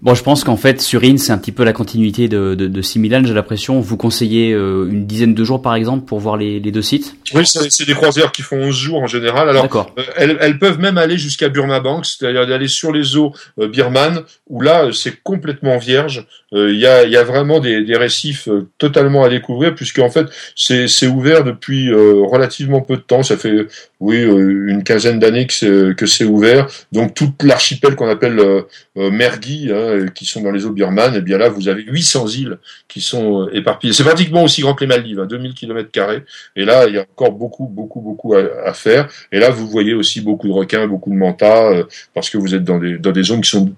Bon, 0.00 0.14
je 0.14 0.22
pense 0.22 0.44
qu'en 0.44 0.56
fait, 0.56 0.80
sur 0.80 1.02
IN, 1.02 1.16
c'est 1.16 1.32
un 1.32 1.38
petit 1.38 1.50
peu 1.50 1.64
la 1.64 1.72
continuité 1.72 2.28
de, 2.28 2.54
de, 2.54 2.68
de 2.68 2.82
Similan, 2.82 3.24
j'ai 3.24 3.34
l'impression. 3.34 3.80
Vous 3.80 3.96
conseillez 3.96 4.52
euh, 4.52 4.88
une 4.88 5.06
dizaine 5.06 5.34
de 5.34 5.44
jours, 5.44 5.60
par 5.60 5.74
exemple, 5.74 6.04
pour 6.04 6.20
voir 6.20 6.36
les, 6.36 6.60
les 6.60 6.70
deux 6.70 6.82
sites? 6.82 7.16
Oui, 7.34 7.42
c'est 7.44 7.84
des 7.84 7.94
croisières 7.94 8.30
qui 8.30 8.42
font 8.42 8.58
11 8.58 8.76
jours 8.76 9.02
en 9.02 9.08
général. 9.08 9.48
Alors, 9.48 9.64
euh, 9.98 10.02
elles, 10.16 10.38
elles, 10.40 10.58
peuvent 10.60 10.78
même 10.78 10.98
aller 10.98 11.18
jusqu'à 11.18 11.48
Burma 11.48 11.80
Bank, 11.80 12.06
c'est-à-dire 12.06 12.46
d'aller 12.46 12.68
sur 12.68 12.92
les 12.92 13.16
eaux 13.16 13.32
euh, 13.58 13.66
birmanes, 13.66 14.22
où 14.48 14.60
là, 14.60 14.90
c'est 14.92 15.20
complètement 15.20 15.78
vierge. 15.78 16.26
Il 16.52 16.78
y, 16.78 16.86
a, 16.86 17.04
y, 17.04 17.16
a, 17.16 17.24
vraiment 17.24 17.60
des, 17.60 17.84
des 17.84 17.96
récifs 17.96 18.48
totalement 18.78 19.22
à 19.22 19.28
découvrir, 19.28 19.74
puisqu'en 19.74 20.08
fait, 20.08 20.28
c'est 20.56 21.06
ouvert 21.06 21.44
depuis 21.44 21.92
relativement 21.92 22.80
peu 22.80 22.96
de 22.96 23.02
temps. 23.02 23.22
Ça 23.22 23.36
fait, 23.36 23.66
oui, 24.00 24.22
une 24.22 24.84
quinzaine 24.84 25.18
d'années 25.18 25.46
que 25.46 26.06
c'est 26.06 26.24
ouvert. 26.24 26.68
Donc, 26.92 27.14
toute 27.14 27.42
l'archipel 27.42 27.96
qu'on 27.96 28.08
appelle 28.08 28.64
Mergui, 29.10 29.70
hein, 29.70 29.76
euh, 29.76 30.08
qui 30.08 30.24
sont 30.24 30.42
dans 30.42 30.50
les 30.50 30.66
eaux 30.66 30.72
birmanes, 30.72 31.14
et 31.14 31.18
eh 31.18 31.20
bien 31.20 31.38
là, 31.38 31.48
vous 31.48 31.68
avez 31.68 31.82
800 31.82 32.26
îles 32.28 32.58
qui 32.88 33.00
sont 33.00 33.42
euh, 33.42 33.54
éparpillées. 33.54 33.92
C'est 33.92 34.04
pratiquement 34.04 34.42
aussi 34.42 34.62
grand 34.62 34.74
que 34.74 34.84
les 34.84 34.88
Maldives, 34.88 35.24
2000 35.28 35.54
km 35.54 35.90
carrés. 35.90 36.24
Et 36.56 36.64
là, 36.64 36.86
il 36.86 36.94
y 36.94 36.98
a 36.98 37.02
encore 37.02 37.32
beaucoup, 37.32 37.66
beaucoup, 37.66 38.00
beaucoup 38.00 38.34
à, 38.34 38.72
faire. 38.72 39.08
Et 39.32 39.38
là, 39.38 39.50
vous 39.50 39.68
voyez 39.68 39.94
aussi 39.94 40.20
beaucoup 40.20 40.48
de 40.48 40.52
requins, 40.52 40.86
beaucoup 40.86 41.10
de 41.10 41.16
mantas, 41.16 41.72
euh, 41.72 41.84
parce 42.14 42.30
que 42.30 42.38
vous 42.38 42.54
êtes 42.54 42.64
dans 42.64 42.78
des, 42.78 42.98
dans 42.98 43.12
des 43.12 43.22
zones 43.22 43.40
qui 43.40 43.50
sont 43.50 43.72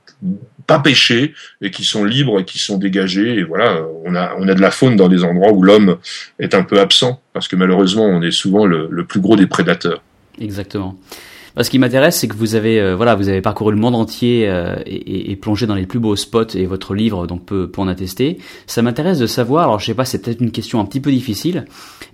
pas 0.66 0.78
pêchées 0.78 1.34
et 1.60 1.70
qui 1.70 1.84
sont 1.84 2.04
libres 2.04 2.40
et 2.40 2.44
qui 2.44 2.58
sont 2.58 2.78
dégagées. 2.78 3.34
Et 3.34 3.42
voilà, 3.42 3.82
on 4.04 4.14
a, 4.14 4.34
on 4.38 4.48
a 4.48 4.54
de 4.54 4.60
la 4.60 4.70
faune 4.70 4.96
dans 4.96 5.08
des 5.08 5.24
endroits 5.24 5.52
où 5.52 5.62
l'homme 5.62 5.98
est 6.38 6.54
un 6.54 6.62
peu 6.62 6.80
absent, 6.80 7.20
parce 7.32 7.48
que 7.48 7.56
malheureusement, 7.56 8.04
on 8.04 8.22
est 8.22 8.30
souvent 8.30 8.66
le 8.66 9.04
plus 9.04 9.20
gros 9.20 9.36
des 9.36 9.46
prédateurs. 9.46 10.02
Exactement. 10.38 10.96
Ce 11.58 11.68
qui 11.68 11.78
m'intéresse, 11.78 12.16
c'est 12.16 12.28
que 12.28 12.36
vous 12.36 12.54
avez, 12.54 12.80
euh, 12.80 12.94
voilà, 12.94 13.16
vous 13.16 13.28
avez 13.28 13.40
parcouru 13.40 13.72
le 13.72 13.78
monde 13.78 13.96
entier 13.96 14.48
euh, 14.48 14.76
et, 14.86 15.34
plongé 15.36 15.66
dans 15.66 15.74
les 15.74 15.86
plus 15.86 15.98
beaux 15.98 16.16
spots, 16.16 16.54
et 16.54 16.64
votre 16.64 16.94
livre 16.94 17.26
donc 17.26 17.44
peut, 17.44 17.70
en 17.76 17.88
attester. 17.88 18.38
Ça 18.66 18.82
m'intéresse 18.82 19.18
de 19.18 19.26
savoir, 19.26 19.64
alors 19.64 19.80
je 19.80 19.86
sais 19.86 19.94
pas, 19.94 20.04
c'est 20.04 20.22
peut-être 20.22 20.40
une 20.40 20.52
question 20.52 20.80
un 20.80 20.84
petit 20.84 21.00
peu 21.00 21.10
difficile, 21.10 21.64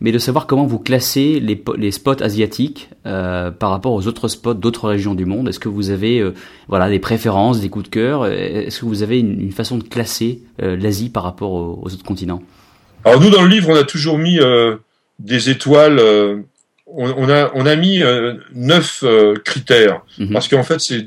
mais 0.01 0.11
de 0.11 0.19
savoir 0.19 0.47
comment 0.47 0.65
vous 0.65 0.79
classez 0.79 1.41
les, 1.41 1.91
spots 1.91 2.23
asiatiques 2.23 2.89
euh, 3.05 3.51
par 3.51 3.71
rapport 3.71 3.93
aux 3.93 4.07
autres 4.07 4.29
spots 4.29 4.55
d'autres 4.55 4.89
régions 4.89 5.15
du 5.15 5.27
monde. 5.27 5.49
Est-ce 5.49 5.61
que 5.61 5.69
vous 5.69 5.91
avez, 5.91 6.25
voilà, 6.69 6.89
des 6.89 6.99
préférences, 6.99 7.61
des 7.61 7.69
coups 7.69 7.85
de 7.85 7.91
cœur? 7.91 8.27
Est-ce 8.27 8.81
que 8.81 8.87
vous 8.87 9.03
avez 9.03 9.19
une, 9.19 9.53
façon 9.53 9.77
de 9.77 9.85
classer 9.85 10.43
l'Asie 10.59 11.11
par 11.11 11.23
rapport 11.23 11.53
aux, 11.53 11.85
autres 11.85 12.05
continents? 12.05 12.43
Alors 13.05 13.21
nous, 13.21 13.31
dans 13.31 13.43
le 13.43 13.49
livre, 13.49 13.69
on 13.71 13.77
a 13.77 13.85
toujours 13.85 14.19
mis 14.19 14.39
des 15.19 15.51
étoiles 15.51 16.01
on, 16.87 17.29
a 17.29 17.51
on 17.55 17.66
a 17.66 17.77
mis 17.77 18.03
euh, 18.03 18.35
neuf 18.55 19.01
euh, 19.03 19.35
critères 19.44 20.03
mhm. 20.18 20.33
parce 20.33 20.49
qu'en 20.49 20.62
fait 20.62 20.81
c'est 20.81 21.05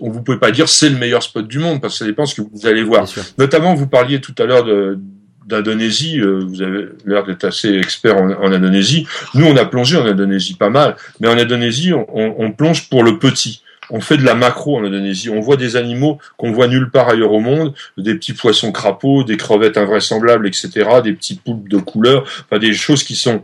on 0.00 0.10
vous 0.10 0.22
pouvez 0.22 0.38
pas 0.38 0.50
dire 0.50 0.68
c'est 0.68 0.88
le 0.88 0.98
meilleur 0.98 1.22
spot 1.22 1.46
du 1.46 1.58
monde 1.58 1.80
parce 1.80 1.94
que 1.94 1.98
ça 2.00 2.04
dépend 2.04 2.26
ce 2.26 2.34
que 2.34 2.42
vous 2.52 2.66
allez 2.66 2.82
voir. 2.82 3.06
Notamment 3.38 3.74
vous 3.74 3.86
parliez 3.86 4.20
tout 4.20 4.34
à 4.38 4.44
l'heure 4.44 4.64
de 4.64 4.98
d'Indonésie, 5.46 6.20
euh, 6.20 6.44
vous 6.46 6.62
avez 6.62 6.86
l'air 7.06 7.24
d'être 7.24 7.44
assez 7.44 7.74
expert 7.74 8.16
en, 8.16 8.52
Indonésie. 8.52 9.08
Nous, 9.34 9.46
on 9.46 9.56
a 9.56 9.64
plongé 9.64 9.96
en 9.96 10.06
Indonésie 10.06 10.54
pas 10.54 10.70
mal, 10.70 10.94
mais 11.18 11.26
en 11.26 11.36
Indonésie, 11.36 11.92
on, 11.92 12.06
on 12.14 12.52
plonge 12.52 12.88
pour 12.88 13.02
le 13.02 13.18
petit 13.18 13.60
on 13.90 14.00
fait 14.00 14.16
de 14.16 14.24
la 14.24 14.34
macro 14.34 14.78
en 14.78 14.84
Indonésie. 14.84 15.30
On 15.30 15.40
voit 15.40 15.56
des 15.56 15.76
animaux 15.76 16.18
qu'on 16.36 16.52
voit 16.52 16.68
nulle 16.68 16.90
part 16.90 17.08
ailleurs 17.08 17.32
au 17.32 17.40
monde, 17.40 17.74
des 17.98 18.14
petits 18.14 18.32
poissons 18.32 18.72
crapauds, 18.72 19.24
des 19.24 19.36
crevettes 19.36 19.76
invraisemblables, 19.76 20.46
etc., 20.46 20.88
des 21.02 21.12
petits 21.12 21.34
poulpes 21.34 21.68
de 21.68 21.78
couleur, 21.78 22.22
enfin 22.22 22.58
des 22.58 22.72
choses 22.72 23.04
qui 23.04 23.16
sont 23.16 23.42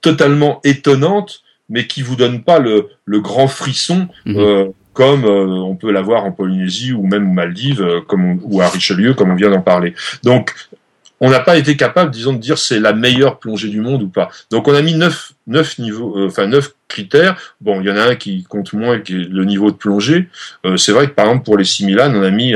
totalement 0.00 0.60
étonnante, 0.64 1.42
mais 1.68 1.86
qui 1.86 2.02
vous 2.02 2.16
donne 2.16 2.42
pas 2.42 2.58
le, 2.58 2.88
le 3.04 3.20
grand 3.20 3.48
frisson 3.48 4.08
mhm. 4.24 4.36
euh, 4.38 4.66
comme 4.92 5.24
euh, 5.24 5.46
on 5.46 5.76
peut 5.76 5.92
l'avoir 5.92 6.24
en 6.24 6.32
Polynésie 6.32 6.92
ou 6.92 7.06
même 7.06 7.28
aux 7.28 7.32
Maldives, 7.32 7.82
euh, 7.82 8.00
comme 8.00 8.40
ou 8.42 8.62
à 8.62 8.68
Richelieu, 8.68 9.14
comme 9.14 9.30
on 9.30 9.34
vient 9.34 9.50
d'en 9.50 9.60
parler. 9.60 9.94
Donc, 10.22 10.54
on 11.20 11.30
n'a 11.30 11.40
pas 11.40 11.56
été 11.56 11.76
capable, 11.76 12.10
disons, 12.10 12.32
de 12.32 12.38
dire 12.38 12.58
c'est 12.58 12.78
la 12.78 12.92
meilleure 12.92 13.38
plongée 13.38 13.68
du 13.68 13.80
monde 13.80 14.02
ou 14.02 14.08
pas. 14.08 14.30
Donc, 14.50 14.68
on 14.68 14.74
a 14.74 14.82
mis 14.82 14.94
neuf, 14.94 15.32
neuf 15.46 15.78
niveaux, 15.78 16.26
enfin 16.26 16.46
neuf 16.46 16.74
critères. 16.88 17.36
Bon, 17.60 17.80
il 17.80 17.86
y 17.86 17.90
en 17.90 17.96
a 17.96 18.02
un 18.02 18.14
qui 18.14 18.44
compte 18.44 18.72
moins, 18.72 19.00
qui 19.00 19.14
est 19.14 19.28
le 19.28 19.44
niveau 19.44 19.70
de 19.70 19.76
plongée. 19.76 20.28
c'est 20.76 20.92
vrai 20.92 21.06
que 21.08 21.12
par 21.12 21.26
exemple 21.26 21.44
pour 21.44 21.56
les 21.56 21.64
Similan, 21.64 22.14
on 22.14 22.22
a 22.22 22.30
mis 22.30 22.54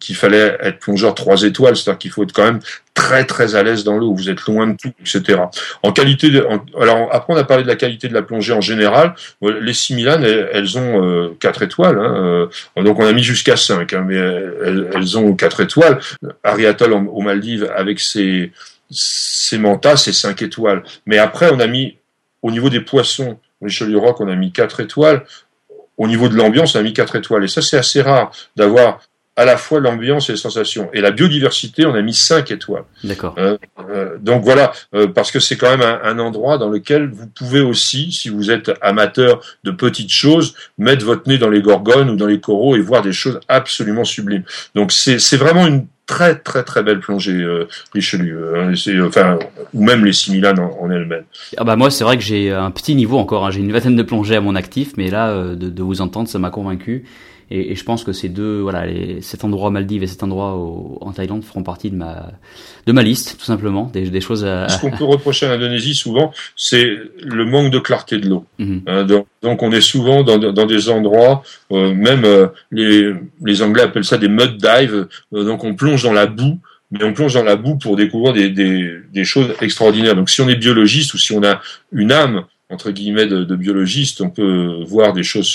qu'il 0.00 0.16
fallait 0.16 0.56
être 0.60 0.78
plongeur 0.78 1.14
trois 1.14 1.42
étoiles, 1.42 1.76
c'est-à-dire 1.76 1.98
qu'il 1.98 2.10
faut 2.10 2.22
être 2.22 2.32
quand 2.32 2.44
même 2.44 2.60
très 2.94 3.24
très 3.24 3.54
à 3.54 3.62
l'aise 3.62 3.84
dans 3.84 3.96
l'eau, 3.96 4.14
vous 4.14 4.30
êtes 4.30 4.40
loin 4.42 4.68
de 4.68 4.76
tout, 4.76 4.92
etc. 5.00 5.40
En 5.82 5.92
qualité, 5.92 6.30
de, 6.30 6.46
alors 6.80 7.08
après 7.12 7.34
on 7.34 7.36
a 7.36 7.44
parlé 7.44 7.62
de 7.62 7.68
la 7.68 7.76
qualité 7.76 8.08
de 8.08 8.14
la 8.14 8.22
plongée 8.22 8.52
en 8.52 8.60
général. 8.60 9.14
Les 9.42 9.74
6000 9.74 10.08
elles, 10.08 10.48
elles 10.52 10.78
ont 10.78 11.04
euh, 11.04 11.36
quatre 11.38 11.62
étoiles, 11.62 11.98
hein, 11.98 12.48
euh, 12.76 12.82
donc 12.82 12.98
on 12.98 13.06
a 13.06 13.12
mis 13.12 13.22
jusqu'à 13.22 13.56
5, 13.56 13.92
hein, 13.92 14.04
mais 14.06 14.16
elles, 14.16 15.18
ont 15.18 15.34
quatre 15.34 15.60
étoiles. 15.60 15.98
Ariatol 16.42 16.92
aux 16.92 17.20
Maldives 17.20 17.70
avec 17.76 18.00
ses 18.00 18.52
ses 18.90 19.58
mantas, 19.58 19.96
c'est 19.96 20.12
cinq 20.12 20.42
étoiles. 20.42 20.82
Mais 21.06 21.18
après 21.18 21.50
on 21.52 21.60
a 21.60 21.66
mis 21.66 21.96
au 22.42 22.50
niveau 22.50 22.70
des 22.70 22.80
poissons, 22.80 23.38
Richelieu 23.62 23.98
Rock, 23.98 24.20
on 24.20 24.28
a 24.28 24.36
mis 24.36 24.52
quatre 24.52 24.80
étoiles. 24.80 25.24
Au 25.98 26.06
niveau 26.06 26.28
de 26.28 26.36
l'ambiance, 26.36 26.74
on 26.74 26.80
a 26.80 26.82
mis 26.82 26.92
quatre 26.92 27.16
étoiles. 27.16 27.44
Et 27.44 27.48
ça, 27.48 27.62
c'est 27.62 27.78
assez 27.78 28.02
rare 28.02 28.30
d'avoir 28.54 29.00
à 29.36 29.44
la 29.44 29.56
fois 29.56 29.80
l'ambiance 29.80 30.30
et 30.30 30.32
les 30.32 30.38
sensations. 30.38 30.88
Et 30.94 31.00
la 31.00 31.10
biodiversité, 31.10 31.84
on 31.84 31.94
a 31.94 32.02
mis 32.02 32.14
5 32.14 32.50
étoiles. 32.50 32.84
D'accord. 33.04 33.34
Euh, 33.38 33.58
euh, 33.90 34.16
donc 34.18 34.42
voilà, 34.42 34.72
euh, 34.94 35.06
parce 35.06 35.30
que 35.30 35.40
c'est 35.40 35.56
quand 35.56 35.70
même 35.70 35.82
un, 35.82 36.00
un, 36.02 36.18
endroit 36.18 36.56
dans 36.56 36.70
lequel 36.70 37.10
vous 37.10 37.26
pouvez 37.26 37.60
aussi, 37.60 38.12
si 38.12 38.30
vous 38.30 38.50
êtes 38.50 38.72
amateur 38.80 39.42
de 39.64 39.70
petites 39.70 40.10
choses, 40.10 40.54
mettre 40.78 41.04
votre 41.04 41.28
nez 41.28 41.36
dans 41.36 41.50
les 41.50 41.60
gorgones 41.60 42.10
ou 42.10 42.16
dans 42.16 42.26
les 42.26 42.40
coraux 42.40 42.76
et 42.76 42.80
voir 42.80 43.02
des 43.02 43.12
choses 43.12 43.38
absolument 43.48 44.04
sublimes. 44.04 44.44
Donc 44.74 44.90
c'est 44.90 45.36
vraiment 45.36 45.66
une 45.66 45.86
très 46.06 46.36
très 46.36 46.62
très 46.62 46.84
belle 46.84 47.00
plongée 47.00 47.42
euh, 47.42 47.68
Richelieu, 47.92 48.54
hein, 48.56 48.72
enfin 49.06 49.38
ou 49.74 49.84
même 49.84 50.04
les 50.04 50.12
Similanes 50.12 50.60
en, 50.60 50.78
en 50.80 50.90
elles-mêmes. 50.90 51.24
Ah 51.56 51.64
bah 51.64 51.76
moi 51.76 51.90
c'est 51.90 52.04
vrai 52.04 52.16
que 52.16 52.22
j'ai 52.22 52.52
un 52.52 52.70
petit 52.70 52.94
niveau 52.94 53.18
encore, 53.18 53.44
hein. 53.44 53.50
j'ai 53.50 53.60
une 53.60 53.72
vingtaine 53.72 53.96
de 53.96 54.02
plongées 54.02 54.36
à 54.36 54.40
mon 54.40 54.54
actif, 54.54 54.92
mais 54.96 55.10
là 55.10 55.34
de, 55.34 55.68
de 55.68 55.82
vous 55.82 56.00
entendre 56.00 56.28
ça 56.28 56.38
m'a 56.38 56.50
convaincu 56.50 57.04
Et, 57.50 57.74
je 57.74 57.84
pense 57.84 58.02
que 58.02 58.12
ces 58.12 58.28
deux, 58.28 58.60
voilà, 58.60 58.86
les, 58.86 59.20
cet 59.20 59.44
endroit 59.44 59.70
Maldives 59.70 60.02
et 60.02 60.06
cet 60.06 60.22
endroit 60.22 60.52
en 61.00 61.12
Thaïlande 61.12 61.44
feront 61.44 61.62
partie 61.62 61.90
de 61.90 61.96
ma, 61.96 62.30
de 62.86 62.92
ma 62.92 63.02
liste, 63.02 63.36
tout 63.38 63.44
simplement, 63.44 63.90
des, 63.92 64.10
des 64.10 64.20
choses 64.20 64.44
à... 64.44 64.68
Ce 64.68 64.80
qu'on 64.80 64.90
peut 64.90 65.04
reprocher 65.04 65.46
à 65.46 65.50
l'Indonésie 65.50 65.94
souvent, 65.94 66.32
c'est 66.56 66.86
le 67.22 67.44
manque 67.44 67.70
de 67.70 67.78
clarté 67.78 68.18
de 68.18 68.28
l'eau. 68.28 68.44
Mhm. 68.58 68.82
Hein, 68.86 69.04
donc, 69.04 69.26
donc, 69.42 69.62
on 69.62 69.70
est 69.70 69.80
souvent 69.80 70.24
dans, 70.24 70.38
dans 70.38 70.66
des 70.66 70.88
endroits, 70.88 71.42
euh, 71.70 71.94
même 71.94 72.24
euh, 72.24 72.48
les, 72.72 73.12
les 73.44 73.62
Anglais 73.62 73.82
appellent 73.82 74.04
ça 74.04 74.18
des 74.18 74.28
mud 74.28 74.56
dives, 74.56 75.06
euh, 75.32 75.44
donc 75.44 75.62
on 75.62 75.74
plonge 75.74 76.02
dans 76.02 76.12
la 76.12 76.26
boue, 76.26 76.58
mais 76.90 77.04
on 77.04 77.12
plonge 77.12 77.34
dans 77.34 77.44
la 77.44 77.56
boue 77.56 77.76
pour 77.76 77.96
découvrir 77.96 78.32
des, 78.32 78.50
des, 78.50 78.92
des 79.12 79.24
choses 79.24 79.54
extraordinaires. 79.60 80.16
Donc 80.16 80.30
si 80.30 80.40
on 80.40 80.48
est 80.48 80.56
biologiste 80.56 81.14
ou 81.14 81.18
si 81.18 81.32
on 81.32 81.42
a 81.42 81.60
une 81.92 82.12
âme 82.12 82.44
entre 82.68 82.90
guillemets 82.90 83.26
de, 83.26 83.44
de, 83.44 83.56
biologiste, 83.56 84.20
on 84.20 84.30
peut 84.30 84.82
voir 84.86 85.12
des 85.12 85.22
choses 85.22 85.48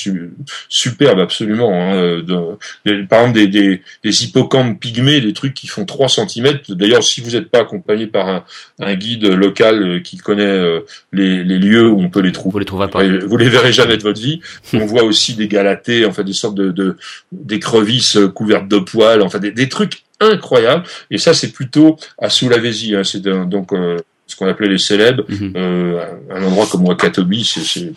superbes 0.70 1.20
absolument. 1.20 1.74
Hein, 1.74 2.22
de, 2.22 3.04
par 3.04 3.22
exemple, 3.22 3.40
des, 3.40 3.48
des, 3.48 3.82
des, 4.04 4.24
hippocampes 4.24 4.80
pygmées, 4.80 5.20
des 5.20 5.34
trucs 5.34 5.54
qui 5.54 5.68
font 5.68 5.86
3 5.86 6.08
cm. 6.08 6.60
D'ailleurs, 6.70 7.04
si 7.04 7.20
vous 7.20 7.32
n'êtes 7.32 7.50
pas 7.50 7.60
accompagné 7.60 8.08
par 8.08 8.30
un, 8.30 8.46
un, 8.80 8.96
guide 8.96 9.26
local 9.26 9.84
euh, 9.84 10.00
qui 10.00 10.18
connaît 10.18 10.44
euh, 10.44 10.82
les, 11.12 11.44
les, 11.44 11.60
lieux 11.60 11.90
où 11.90 12.00
on 12.00 12.10
peut 12.10 12.22
les 12.22 12.32
trouver, 12.32 12.52
vous 12.54 12.60
les 12.60 12.88
pas. 12.88 13.04
Vous 13.04 13.38
les 13.38 13.50
verrez 13.50 13.74
jamais 13.74 13.98
de 13.98 14.04
votre 14.04 14.22
vie. 14.22 14.40
on 14.74 14.86
voit 14.86 15.04
aussi 15.04 15.36
des 15.36 15.48
galatées, 15.48 16.06
enfin 16.06 16.24
des 16.24 16.34
sortes 16.34 16.56
de, 16.56 16.72
de 16.72 16.98
d'écrevisses 17.32 18.18
couvertes 18.34 18.68
de 18.68 18.80
poils, 18.80 19.22
enfin 19.22 19.40
des, 19.40 19.52
des 19.52 19.70
trucs 19.70 20.04
incroyables. 20.22 20.84
Et 21.10 21.18
ça, 21.18 21.34
c'est 21.34 21.52
plutôt 21.52 21.98
à 22.20 22.30
Sulawesi. 22.30 22.96
Hein, 22.96 23.04
c'est 23.04 23.22
donc 23.22 23.74
euh, 23.74 23.98
ce 24.32 24.36
qu'on 24.38 24.48
appelait 24.48 24.70
les 24.70 24.78
célèbres, 24.78 25.26
mhm. 25.28 25.54
euh, 25.58 26.06
un 26.30 26.44
endroit 26.44 26.66
comme 26.72 26.86
Wakatobi, 26.86 27.44
c'est, 27.44 27.92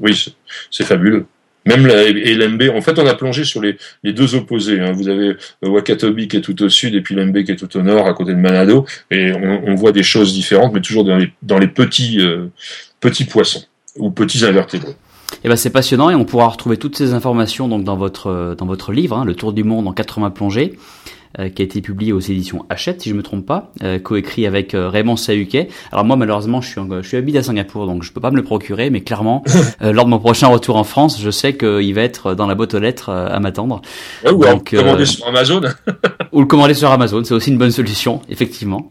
oui, 0.00 0.26
c'est 0.70 0.84
fabuleux. 0.84 1.26
Même 1.66 1.86
la, 1.86 2.02
et 2.02 2.34
l'MB, 2.34 2.62
en 2.74 2.82
fait, 2.82 2.98
on 2.98 3.06
a 3.06 3.14
plongé 3.14 3.44
sur 3.44 3.62
les, 3.62 3.78
les 4.02 4.12
deux 4.12 4.34
opposés. 4.34 4.80
Hein. 4.80 4.92
Vous 4.92 5.08
avez 5.08 5.28
euh, 5.28 5.68
Wakatobi 5.68 6.28
qui 6.28 6.36
est 6.36 6.40
tout 6.40 6.60
au 6.62 6.68
sud 6.68 6.94
et 6.94 7.00
puis 7.00 7.14
l'MB 7.14 7.44
qui 7.44 7.52
est 7.52 7.56
tout 7.56 7.74
au 7.76 7.82
nord, 7.82 8.06
à 8.06 8.14
côté 8.14 8.32
de 8.32 8.38
Manado, 8.38 8.84
et 9.10 9.32
on, 9.32 9.62
on 9.68 9.74
voit 9.76 9.92
des 9.92 10.02
choses 10.02 10.34
différentes, 10.34 10.74
mais 10.74 10.80
toujours 10.80 11.04
dans 11.04 11.16
les, 11.16 11.32
dans 11.42 11.58
les 11.58 11.68
petits, 11.68 12.20
euh, 12.20 12.48
petits 13.00 13.24
poissons 13.24 13.62
ou 13.96 14.10
petits 14.10 14.44
invertébrés. 14.44 14.96
Eh 15.42 15.48
ben 15.48 15.56
c'est 15.56 15.70
passionnant 15.70 16.10
et 16.10 16.14
on 16.14 16.24
pourra 16.24 16.48
retrouver 16.48 16.76
toutes 16.76 16.96
ces 16.96 17.12
informations 17.12 17.66
donc 17.66 17.82
dans 17.82 17.96
votre 17.96 18.54
dans 18.56 18.66
votre 18.66 18.92
livre, 18.92 19.16
hein, 19.16 19.24
Le 19.24 19.34
Tour 19.34 19.52
du 19.52 19.64
monde 19.64 19.88
en 19.88 19.92
80 19.92 20.30
plongées. 20.30 20.74
Euh, 21.40 21.48
qui 21.48 21.62
a 21.62 21.64
été 21.64 21.80
publié 21.80 22.12
aux 22.12 22.20
éditions 22.20 22.64
Hachette, 22.70 23.02
si 23.02 23.08
je 23.08 23.14
me 23.14 23.22
trompe 23.24 23.44
pas, 23.44 23.72
euh, 23.82 23.98
coécrit 23.98 24.46
avec 24.46 24.72
euh, 24.72 24.88
Raymond 24.88 25.16
Sahuquet. 25.16 25.66
Alors 25.90 26.04
moi, 26.04 26.14
malheureusement, 26.14 26.60
je 26.60 26.68
suis, 26.68 26.80
je 27.02 27.08
suis 27.08 27.16
habité 27.16 27.38
à 27.38 27.42
Singapour, 27.42 27.86
donc 27.86 28.04
je 28.04 28.12
peux 28.12 28.20
pas 28.20 28.30
me 28.30 28.36
le 28.36 28.44
procurer, 28.44 28.88
mais 28.88 29.00
clairement, 29.00 29.42
lors 29.80 30.04
de 30.04 30.10
mon 30.10 30.20
prochain 30.20 30.46
retour 30.46 30.76
en 30.76 30.84
France, 30.84 31.20
je 31.20 31.30
sais 31.30 31.56
qu'il 31.56 31.92
va 31.92 32.02
être 32.02 32.36
dans 32.36 32.46
la 32.46 32.54
boîte 32.54 32.74
aux 32.74 32.78
lettres 32.78 33.10
à 33.10 33.40
m'attendre. 33.40 33.82
ou 34.24 34.44
donc, 34.44 34.70
le 34.70 34.78
commander 34.78 35.06
sur 35.06 35.26
Amazon. 35.26 35.60
ou 36.32 36.40
le 36.40 36.46
commander 36.46 36.74
sur 36.74 36.88
Amazon, 36.92 37.24
c'est 37.24 37.34
aussi 37.34 37.50
une 37.50 37.58
bonne 37.58 37.72
solution, 37.72 38.22
effectivement. 38.28 38.88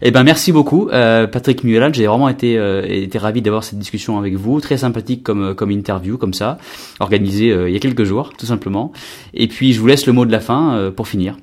Eh 0.00 0.10
ben 0.10 0.24
merci 0.24 0.50
beaucoup, 0.50 0.88
Patrick 0.90 1.62
Muelan. 1.62 1.92
J'ai 1.92 2.06
vraiment 2.06 2.30
été, 2.30 2.54
été 2.88 3.18
ravi 3.18 3.42
d'avoir 3.42 3.64
cette 3.64 3.78
discussion 3.78 4.18
avec 4.18 4.34
vous, 4.34 4.62
très 4.62 4.78
sympathique 4.78 5.22
comme 5.22 5.54
comme 5.54 5.70
interview, 5.70 6.16
comme 6.16 6.32
ça, 6.32 6.56
organisée 7.00 7.48
il 7.48 7.72
y 7.72 7.76
a 7.76 7.80
quelques 7.80 8.04
jours, 8.04 8.32
tout 8.36 8.46
simplement. 8.46 8.92
Et 9.34 9.46
puis 9.46 9.74
je 9.74 9.80
vous 9.80 9.86
laisse 9.86 10.06
le 10.06 10.14
mot 10.14 10.24
de 10.24 10.32
la 10.32 10.40
fin 10.40 10.90
pour 10.96 11.06
finir. 11.06 11.36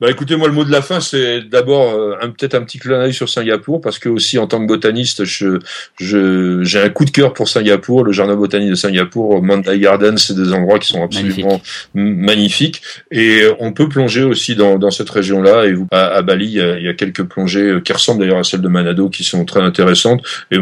Bah 0.00 0.10
écoutez, 0.10 0.36
moi 0.36 0.46
le 0.46 0.52
mot 0.52 0.64
de 0.64 0.70
la 0.70 0.82
fin, 0.82 1.00
c'est 1.00 1.40
d'abord 1.40 1.94
euh, 1.94 2.16
un, 2.20 2.28
peut-être 2.28 2.54
un 2.54 2.62
petit 2.62 2.78
clin 2.78 2.98
d'œil 2.98 3.14
sur 3.14 3.30
Singapour, 3.30 3.80
parce 3.80 3.98
que 3.98 4.10
aussi 4.10 4.38
en 4.38 4.46
tant 4.46 4.60
que 4.60 4.66
botaniste, 4.66 5.24
je, 5.24 5.58
je 5.98 6.62
j'ai 6.64 6.80
un 6.80 6.90
coup 6.90 7.06
de 7.06 7.10
cœur 7.10 7.32
pour 7.32 7.48
Singapour, 7.48 8.04
le 8.04 8.12
jardin 8.12 8.36
botanique 8.36 8.70
de 8.70 8.74
Singapour, 8.74 9.42
Mandai 9.42 9.78
Garden, 9.78 10.18
c'est 10.18 10.36
des 10.36 10.52
endroits 10.52 10.78
qui 10.78 10.88
sont 10.88 11.02
absolument 11.02 11.62
magnifiques. 11.94 12.82
Et 13.10 13.44
on 13.58 13.72
peut 13.72 13.88
plonger 13.88 14.22
aussi 14.22 14.54
dans, 14.54 14.78
dans 14.78 14.90
cette 14.90 15.08
région-là. 15.08 15.64
Et 15.64 15.72
vous, 15.72 15.86
à, 15.90 16.20
Bali, 16.20 16.46
il 16.46 16.52
y, 16.52 16.60
a, 16.60 16.78
il 16.78 16.84
y, 16.84 16.88
a, 16.88 16.94
quelques 16.94 17.24
plongées 17.24 17.70
euh, 17.70 17.80
qui 17.80 17.92
ressemblent 17.92 18.20
d'ailleurs 18.20 18.38
à 18.38 18.44
celles 18.44 18.60
de 18.60 18.68
Manado, 18.68 19.08
qui 19.08 19.24
sont 19.24 19.44
très 19.46 19.60
intéressantes. 19.60 20.22
Et 20.50 20.58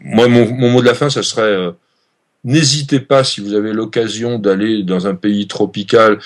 moi, 0.00 0.28
mon, 0.28 0.48
mon 0.52 0.70
mot 0.70 0.80
de 0.80 0.86
la 0.86 0.94
fin, 0.94 1.10
ça 1.10 1.22
serait 1.22 1.42
euh, 1.42 1.72
N'hésitez 2.44 3.00
pas, 3.00 3.24
si 3.24 3.40
vous 3.40 3.54
avez 3.54 3.72
l'occasion 3.72 4.38
d'aller 4.38 4.84
dans 4.84 5.08
un 5.08 5.14
pays 5.14 5.48
tropical, 5.48 6.18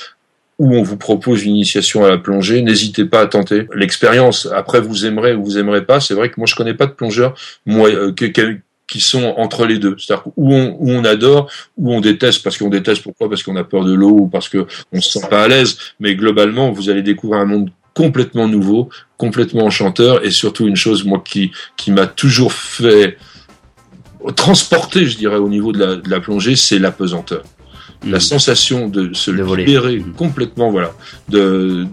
où 0.59 0.75
on 0.75 0.83
vous 0.83 0.97
propose 0.97 1.45
une 1.45 1.57
initiation 1.57 2.05
à 2.05 2.11
la 2.11 2.19
plongée, 2.19 2.63
n'hésitez 2.63 3.05
pas 3.05 3.21
à 3.21 3.27
tenter 3.27 3.67
l'expérience. 3.75 4.49
Après, 4.55 4.81
vous 4.81 5.07
aimerez 5.07 5.35
ou 5.35 5.45
vous 5.45 5.59
aimerez 5.59 5.85
pas. 5.85 6.01
C'est 6.01 6.15
vrai 6.15 6.29
que 6.29 6.35
moi, 6.39 6.47
je 6.47 6.55
connais 6.55 6.75
pas 6.75 6.87
de 6.87 6.93
plongeurs 6.93 7.35
moi, 7.67 7.89
euh, 7.89 8.13
qui 8.13 9.01
sont 9.01 9.35
entre 9.39 9.67
les 9.67 9.79
deux. 9.79 9.97
C'est-à-dire 9.99 10.25
où 10.37 10.55
on, 10.55 10.77
on 10.81 11.05
adore, 11.05 11.51
où 11.77 11.93
on 11.93 12.01
déteste, 12.01 12.43
parce 12.43 12.59
qu'on 12.59 12.69
déteste 12.69 13.03
pourquoi? 13.03 13.29
Parce 13.29 13.43
qu'on 13.43 13.57
a 13.57 13.65
peur 13.65 13.85
de 13.85 13.93
l'eau 13.93 14.11
ou 14.11 14.29
parce 14.29 14.49
qu'on 14.49 14.67
ne 14.93 15.01
se 15.01 15.19
sent 15.19 15.27
pas 15.29 15.45
à 15.45 15.49
l'aise. 15.49 15.79
Mais 15.99 16.15
globalement, 16.15 16.71
vous 16.71 16.91
allez 16.91 17.03
découvrir 17.03 17.41
un 17.41 17.47
monde 17.47 17.71
complètement 17.95 18.49
nouveau, 18.49 18.89
complètement 19.17 19.65
enchanteur, 19.65 20.25
et 20.25 20.31
surtout 20.31 20.67
une 20.67 20.77
chose, 20.77 21.05
moi, 21.05 21.23
qui, 21.25 21.51
qui 21.77 21.91
m'a 21.91 22.07
toujours 22.07 22.53
fait 22.53 23.17
transporter, 24.37 25.07
je 25.07 25.17
dirais, 25.17 25.37
au 25.37 25.49
niveau 25.49 25.73
de 25.73 25.79
la, 25.79 25.97
de 25.97 26.09
la 26.09 26.21
plongée, 26.21 26.57
c'est 26.57 26.79
la 26.79 26.93
pesanteur 26.93 27.43
la 28.05 28.19
mm. 28.19 28.21
sensation 28.21 28.89
de 28.89 29.13
se 29.15 29.31
libérer 29.31 29.99
mm. 29.99 30.13
complètement 30.17 30.71
voilà 30.71 30.93
de 31.29 31.87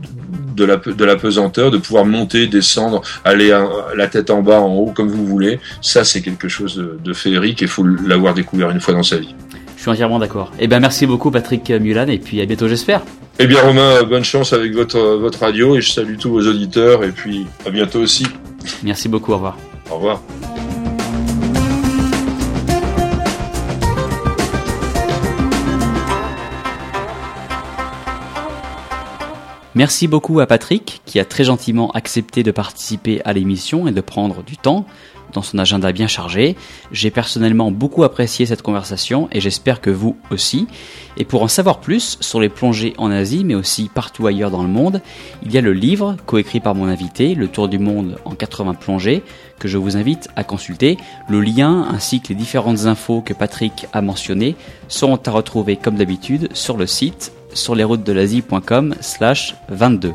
de 0.55 0.66
la 0.66 0.78
de 0.78 1.05
la 1.05 1.16
pesanteur 1.16 1.72
de 1.72 1.78
pouvoir 1.78 2.05
monter 2.05 2.47
descendre 2.47 3.01
aller 3.24 3.55
la 3.95 4.07
tête 4.07 4.30
en 4.30 4.41
bas 4.41 4.60
en 4.60 4.74
haut 4.76 4.91
comme 4.91 5.10
vous 5.10 5.26
voulez 5.26 5.60
ça 5.82 6.03
c'est 6.03 6.22
quelque 6.22 6.47
chose 6.47 6.84
de, 7.03 7.14
féerique 7.14 7.62
et 7.62 7.68
faut 7.68 7.84
l'avoir 7.84 8.34
découvert 8.34 8.70
une 8.70 8.80
fois 8.80 8.93
dans 8.93 9.03
sa 9.03 9.18
vie 9.18 9.34
je 9.80 9.84
suis 9.84 9.91
entièrement 9.91 10.20
d'accord. 10.20 10.51
Eh 10.60 10.68
bien, 10.68 10.82
merci 10.82 11.05
beaucoup, 11.05 11.32
Patrick 11.32 11.70
Mulan, 11.70 12.07
et 12.07 12.18
puis 12.18 12.41
à 12.41 12.45
bientôt, 12.45 12.68
j'espère. 12.68 13.01
Eh 13.39 13.47
bien, 13.47 13.62
Romain, 13.62 14.03
bonne 14.03 14.26
chance 14.26 14.51
avec 14.51 14.74
votre, 14.74 14.99
votre 14.99 15.39
radio, 15.39 15.78
et 15.78 15.82
je 15.82 15.89
salue 15.89 16.18
tous 16.18 16.32
vos 16.32 16.45
auditeurs, 16.45 17.05
et 17.05 17.12
puis 17.14 17.45
à 17.66 17.70
bientôt 17.70 17.99
aussi. 17.99 18.28
Merci 18.84 19.07
beaucoup, 19.07 19.32
au 19.32 19.36
revoir. 19.36 19.57
Au 19.89 19.95
revoir. 19.95 20.22
Merci 29.80 30.09
beaucoup 30.09 30.41
à 30.41 30.45
Patrick 30.45 31.01
qui 31.05 31.21
a 31.21 31.23
très 31.23 31.45
gentiment 31.45 31.89
accepté 31.91 32.43
de 32.43 32.51
participer 32.51 33.21
à 33.23 33.32
l'émission 33.32 33.88
et 33.88 33.93
de 33.93 34.01
prendre 34.01 34.43
du 34.43 34.57
temps 34.57 34.86
dans 35.32 35.41
son 35.41 35.57
agenda 35.57 35.93
bien 35.93 36.07
chargé. 36.07 36.57
J'ai 36.91 37.11
personnellement 37.11 37.71
beaucoup 37.71 38.03
apprécié 38.03 38.45
cette 38.45 38.61
conversation 38.61 39.30
et 39.32 39.39
j'espère 39.39 39.80
que 39.80 39.89
vous 39.89 40.17
aussi. 40.32 40.67
Et 41.15 41.23
pour 41.23 41.43
en 41.43 41.47
savoir 41.47 41.80
plus 41.80 42.17
sur 42.19 42.41
les 42.41 42.49
plongées 42.49 42.93
en 42.97 43.09
Asie 43.09 43.45
mais 43.45 43.55
aussi 43.55 43.88
partout 43.88 44.27
ailleurs 44.27 44.51
dans 44.51 44.63
le 44.63 44.67
monde, 44.67 45.01
il 45.43 45.53
y 45.53 45.57
a 45.57 45.61
le 45.61 45.71
livre 45.71 46.17
coécrit 46.25 46.59
par 46.59 46.75
mon 46.75 46.89
invité, 46.89 47.34
Le 47.34 47.47
Tour 47.47 47.69
du 47.69 47.80
monde 47.80 48.17
en 48.25 48.32
80 48.32 48.73
plongées, 48.73 49.23
que 49.59 49.69
je 49.69 49.77
vous 49.77 49.95
invite 49.95 50.27
à 50.36 50.43
consulter. 50.43 50.97
Le 51.30 51.39
lien 51.39 51.88
ainsi 51.89 52.19
que 52.19 52.27
les 52.27 52.36
différentes 52.36 52.86
infos 52.86 53.21
que 53.21 53.34
Patrick 53.34 53.88
a 53.93 54.01
mentionnées 54.01 54.57
seront 54.89 55.21
à 55.25 55.32
retrouver 55.32 55.77
comme 55.77 55.95
d'habitude 55.95 56.49
sur 56.51 56.75
le 56.75 56.86
site 56.86 57.32
sur 57.53 57.75
les 57.75 57.83
routes 57.83 58.03
de 58.03 58.11
l'Asie.com 58.11 58.95
slash 59.01 59.55
22. 59.69 60.13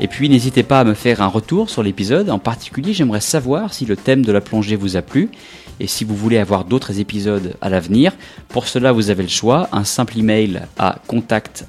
Et 0.00 0.08
puis 0.08 0.28
n'hésitez 0.28 0.62
pas 0.62 0.80
à 0.80 0.84
me 0.84 0.94
faire 0.94 1.22
un 1.22 1.28
retour 1.28 1.70
sur 1.70 1.82
l'épisode, 1.82 2.30
en 2.30 2.38
particulier 2.38 2.92
j'aimerais 2.92 3.20
savoir 3.20 3.72
si 3.72 3.84
le 3.84 3.96
thème 3.96 4.24
de 4.24 4.32
la 4.32 4.40
plongée 4.40 4.74
vous 4.74 4.96
a 4.96 5.02
plu 5.02 5.30
et 5.78 5.86
si 5.86 6.04
vous 6.04 6.16
voulez 6.16 6.38
avoir 6.38 6.64
d'autres 6.64 6.98
épisodes 6.98 7.54
à 7.60 7.68
l'avenir. 7.68 8.12
Pour 8.48 8.66
cela 8.66 8.92
vous 8.92 9.10
avez 9.10 9.22
le 9.22 9.28
choix, 9.28 9.68
un 9.72 9.84
simple 9.84 10.18
email 10.18 10.62
à 10.78 10.98
contact 11.06 11.66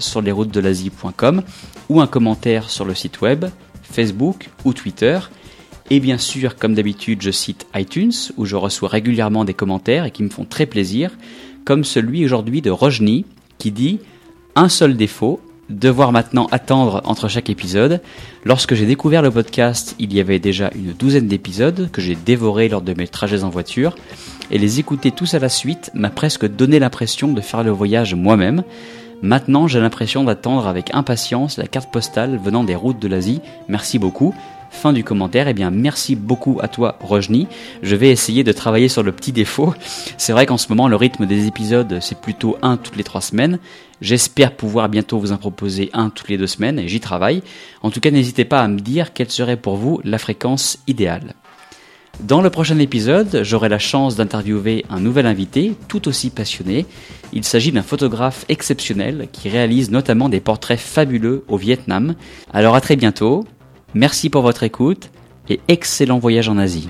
sur 0.00 0.22
les 0.22 0.32
routes 0.32 0.52
de 0.52 0.60
l'Asie.com 0.60 1.42
ou 1.88 2.00
un 2.00 2.06
commentaire 2.06 2.68
sur 2.70 2.84
le 2.84 2.94
site 2.94 3.20
web, 3.20 3.44
Facebook 3.82 4.48
ou 4.64 4.72
Twitter. 4.72 5.18
Et 5.90 6.00
bien 6.00 6.18
sûr, 6.18 6.56
comme 6.56 6.74
d'habitude, 6.74 7.20
je 7.22 7.30
cite 7.30 7.66
iTunes, 7.74 8.12
où 8.36 8.46
je 8.46 8.56
reçois 8.56 8.88
régulièrement 8.88 9.44
des 9.44 9.54
commentaires 9.54 10.04
et 10.04 10.10
qui 10.10 10.22
me 10.22 10.30
font 10.30 10.44
très 10.44 10.64
plaisir, 10.66 11.10
comme 11.64 11.84
celui 11.84 12.24
aujourd'hui 12.24 12.62
de 12.62 12.70
Rojni, 12.70 13.26
qui 13.62 13.70
dit 13.70 14.00
un 14.56 14.68
seul 14.68 14.96
défaut, 14.96 15.38
devoir 15.70 16.10
maintenant 16.10 16.48
attendre 16.50 17.00
entre 17.04 17.28
chaque 17.28 17.48
épisode. 17.48 18.00
Lorsque 18.44 18.74
j'ai 18.74 18.86
découvert 18.86 19.22
le 19.22 19.30
podcast, 19.30 19.94
il 20.00 20.12
y 20.12 20.18
avait 20.18 20.40
déjà 20.40 20.72
une 20.74 20.94
douzaine 20.94 21.28
d'épisodes 21.28 21.88
que 21.92 22.00
j'ai 22.00 22.16
dévorés 22.16 22.68
lors 22.68 22.82
de 22.82 22.92
mes 22.92 23.06
trajets 23.06 23.44
en 23.44 23.50
voiture, 23.50 23.94
et 24.50 24.58
les 24.58 24.80
écouter 24.80 25.12
tous 25.12 25.34
à 25.34 25.38
la 25.38 25.48
suite 25.48 25.92
m'a 25.94 26.10
presque 26.10 26.44
donné 26.44 26.80
l'impression 26.80 27.32
de 27.32 27.40
faire 27.40 27.62
le 27.62 27.70
voyage 27.70 28.16
moi-même. 28.16 28.64
Maintenant, 29.22 29.68
j'ai 29.68 29.78
l'impression 29.78 30.24
d'attendre 30.24 30.66
avec 30.66 30.92
impatience 30.92 31.56
la 31.56 31.68
carte 31.68 31.92
postale 31.92 32.40
venant 32.42 32.64
des 32.64 32.74
routes 32.74 32.98
de 32.98 33.06
l'Asie. 33.06 33.40
Merci 33.68 34.00
beaucoup. 34.00 34.34
Fin 34.72 34.92
du 34.92 35.04
commentaire. 35.04 35.46
Eh 35.46 35.54
bien, 35.54 35.70
merci 35.70 36.16
beaucoup 36.16 36.58
à 36.60 36.66
toi, 36.66 36.98
Rojni. 37.00 37.46
Je 37.82 37.94
vais 37.94 38.10
essayer 38.10 38.42
de 38.42 38.50
travailler 38.50 38.88
sur 38.88 39.04
le 39.04 39.12
petit 39.12 39.30
défaut. 39.30 39.74
C'est 40.16 40.32
vrai 40.32 40.46
qu'en 40.46 40.56
ce 40.56 40.68
moment, 40.70 40.88
le 40.88 40.96
rythme 40.96 41.26
des 41.26 41.46
épisodes, 41.46 41.98
c'est 42.00 42.20
plutôt 42.20 42.56
un 42.62 42.76
toutes 42.76 42.96
les 42.96 43.04
trois 43.04 43.20
semaines. 43.20 43.60
J'espère 44.00 44.56
pouvoir 44.56 44.88
bientôt 44.88 45.20
vous 45.20 45.30
en 45.30 45.36
proposer 45.36 45.90
un 45.92 46.10
toutes 46.10 46.30
les 46.30 46.38
deux 46.38 46.48
semaines 46.48 46.80
et 46.80 46.88
j'y 46.88 46.98
travaille. 46.98 47.42
En 47.82 47.90
tout 47.90 48.00
cas, 48.00 48.10
n'hésitez 48.10 48.44
pas 48.44 48.60
à 48.60 48.66
me 48.66 48.80
dire 48.80 49.12
quelle 49.12 49.30
serait 49.30 49.56
pour 49.56 49.76
vous 49.76 50.00
la 50.02 50.18
fréquence 50.18 50.78
idéale. 50.88 51.34
Dans 52.20 52.40
le 52.40 52.50
prochain 52.50 52.78
épisode, 52.78 53.40
j'aurai 53.42 53.68
la 53.68 53.78
chance 53.78 54.16
d'interviewer 54.16 54.84
un 54.90 55.00
nouvel 55.00 55.26
invité 55.26 55.74
tout 55.88 56.08
aussi 56.08 56.30
passionné. 56.30 56.86
Il 57.32 57.44
s'agit 57.44 57.72
d'un 57.72 57.82
photographe 57.82 58.44
exceptionnel 58.48 59.28
qui 59.32 59.48
réalise 59.48 59.90
notamment 59.90 60.28
des 60.28 60.40
portraits 60.40 60.78
fabuleux 60.78 61.44
au 61.48 61.56
Vietnam. 61.56 62.14
Alors 62.52 62.74
à 62.74 62.80
très 62.80 62.96
bientôt, 62.96 63.44
merci 63.94 64.30
pour 64.30 64.42
votre 64.42 64.62
écoute 64.62 65.10
et 65.48 65.60
excellent 65.68 66.18
voyage 66.18 66.48
en 66.48 66.58
Asie. 66.58 66.88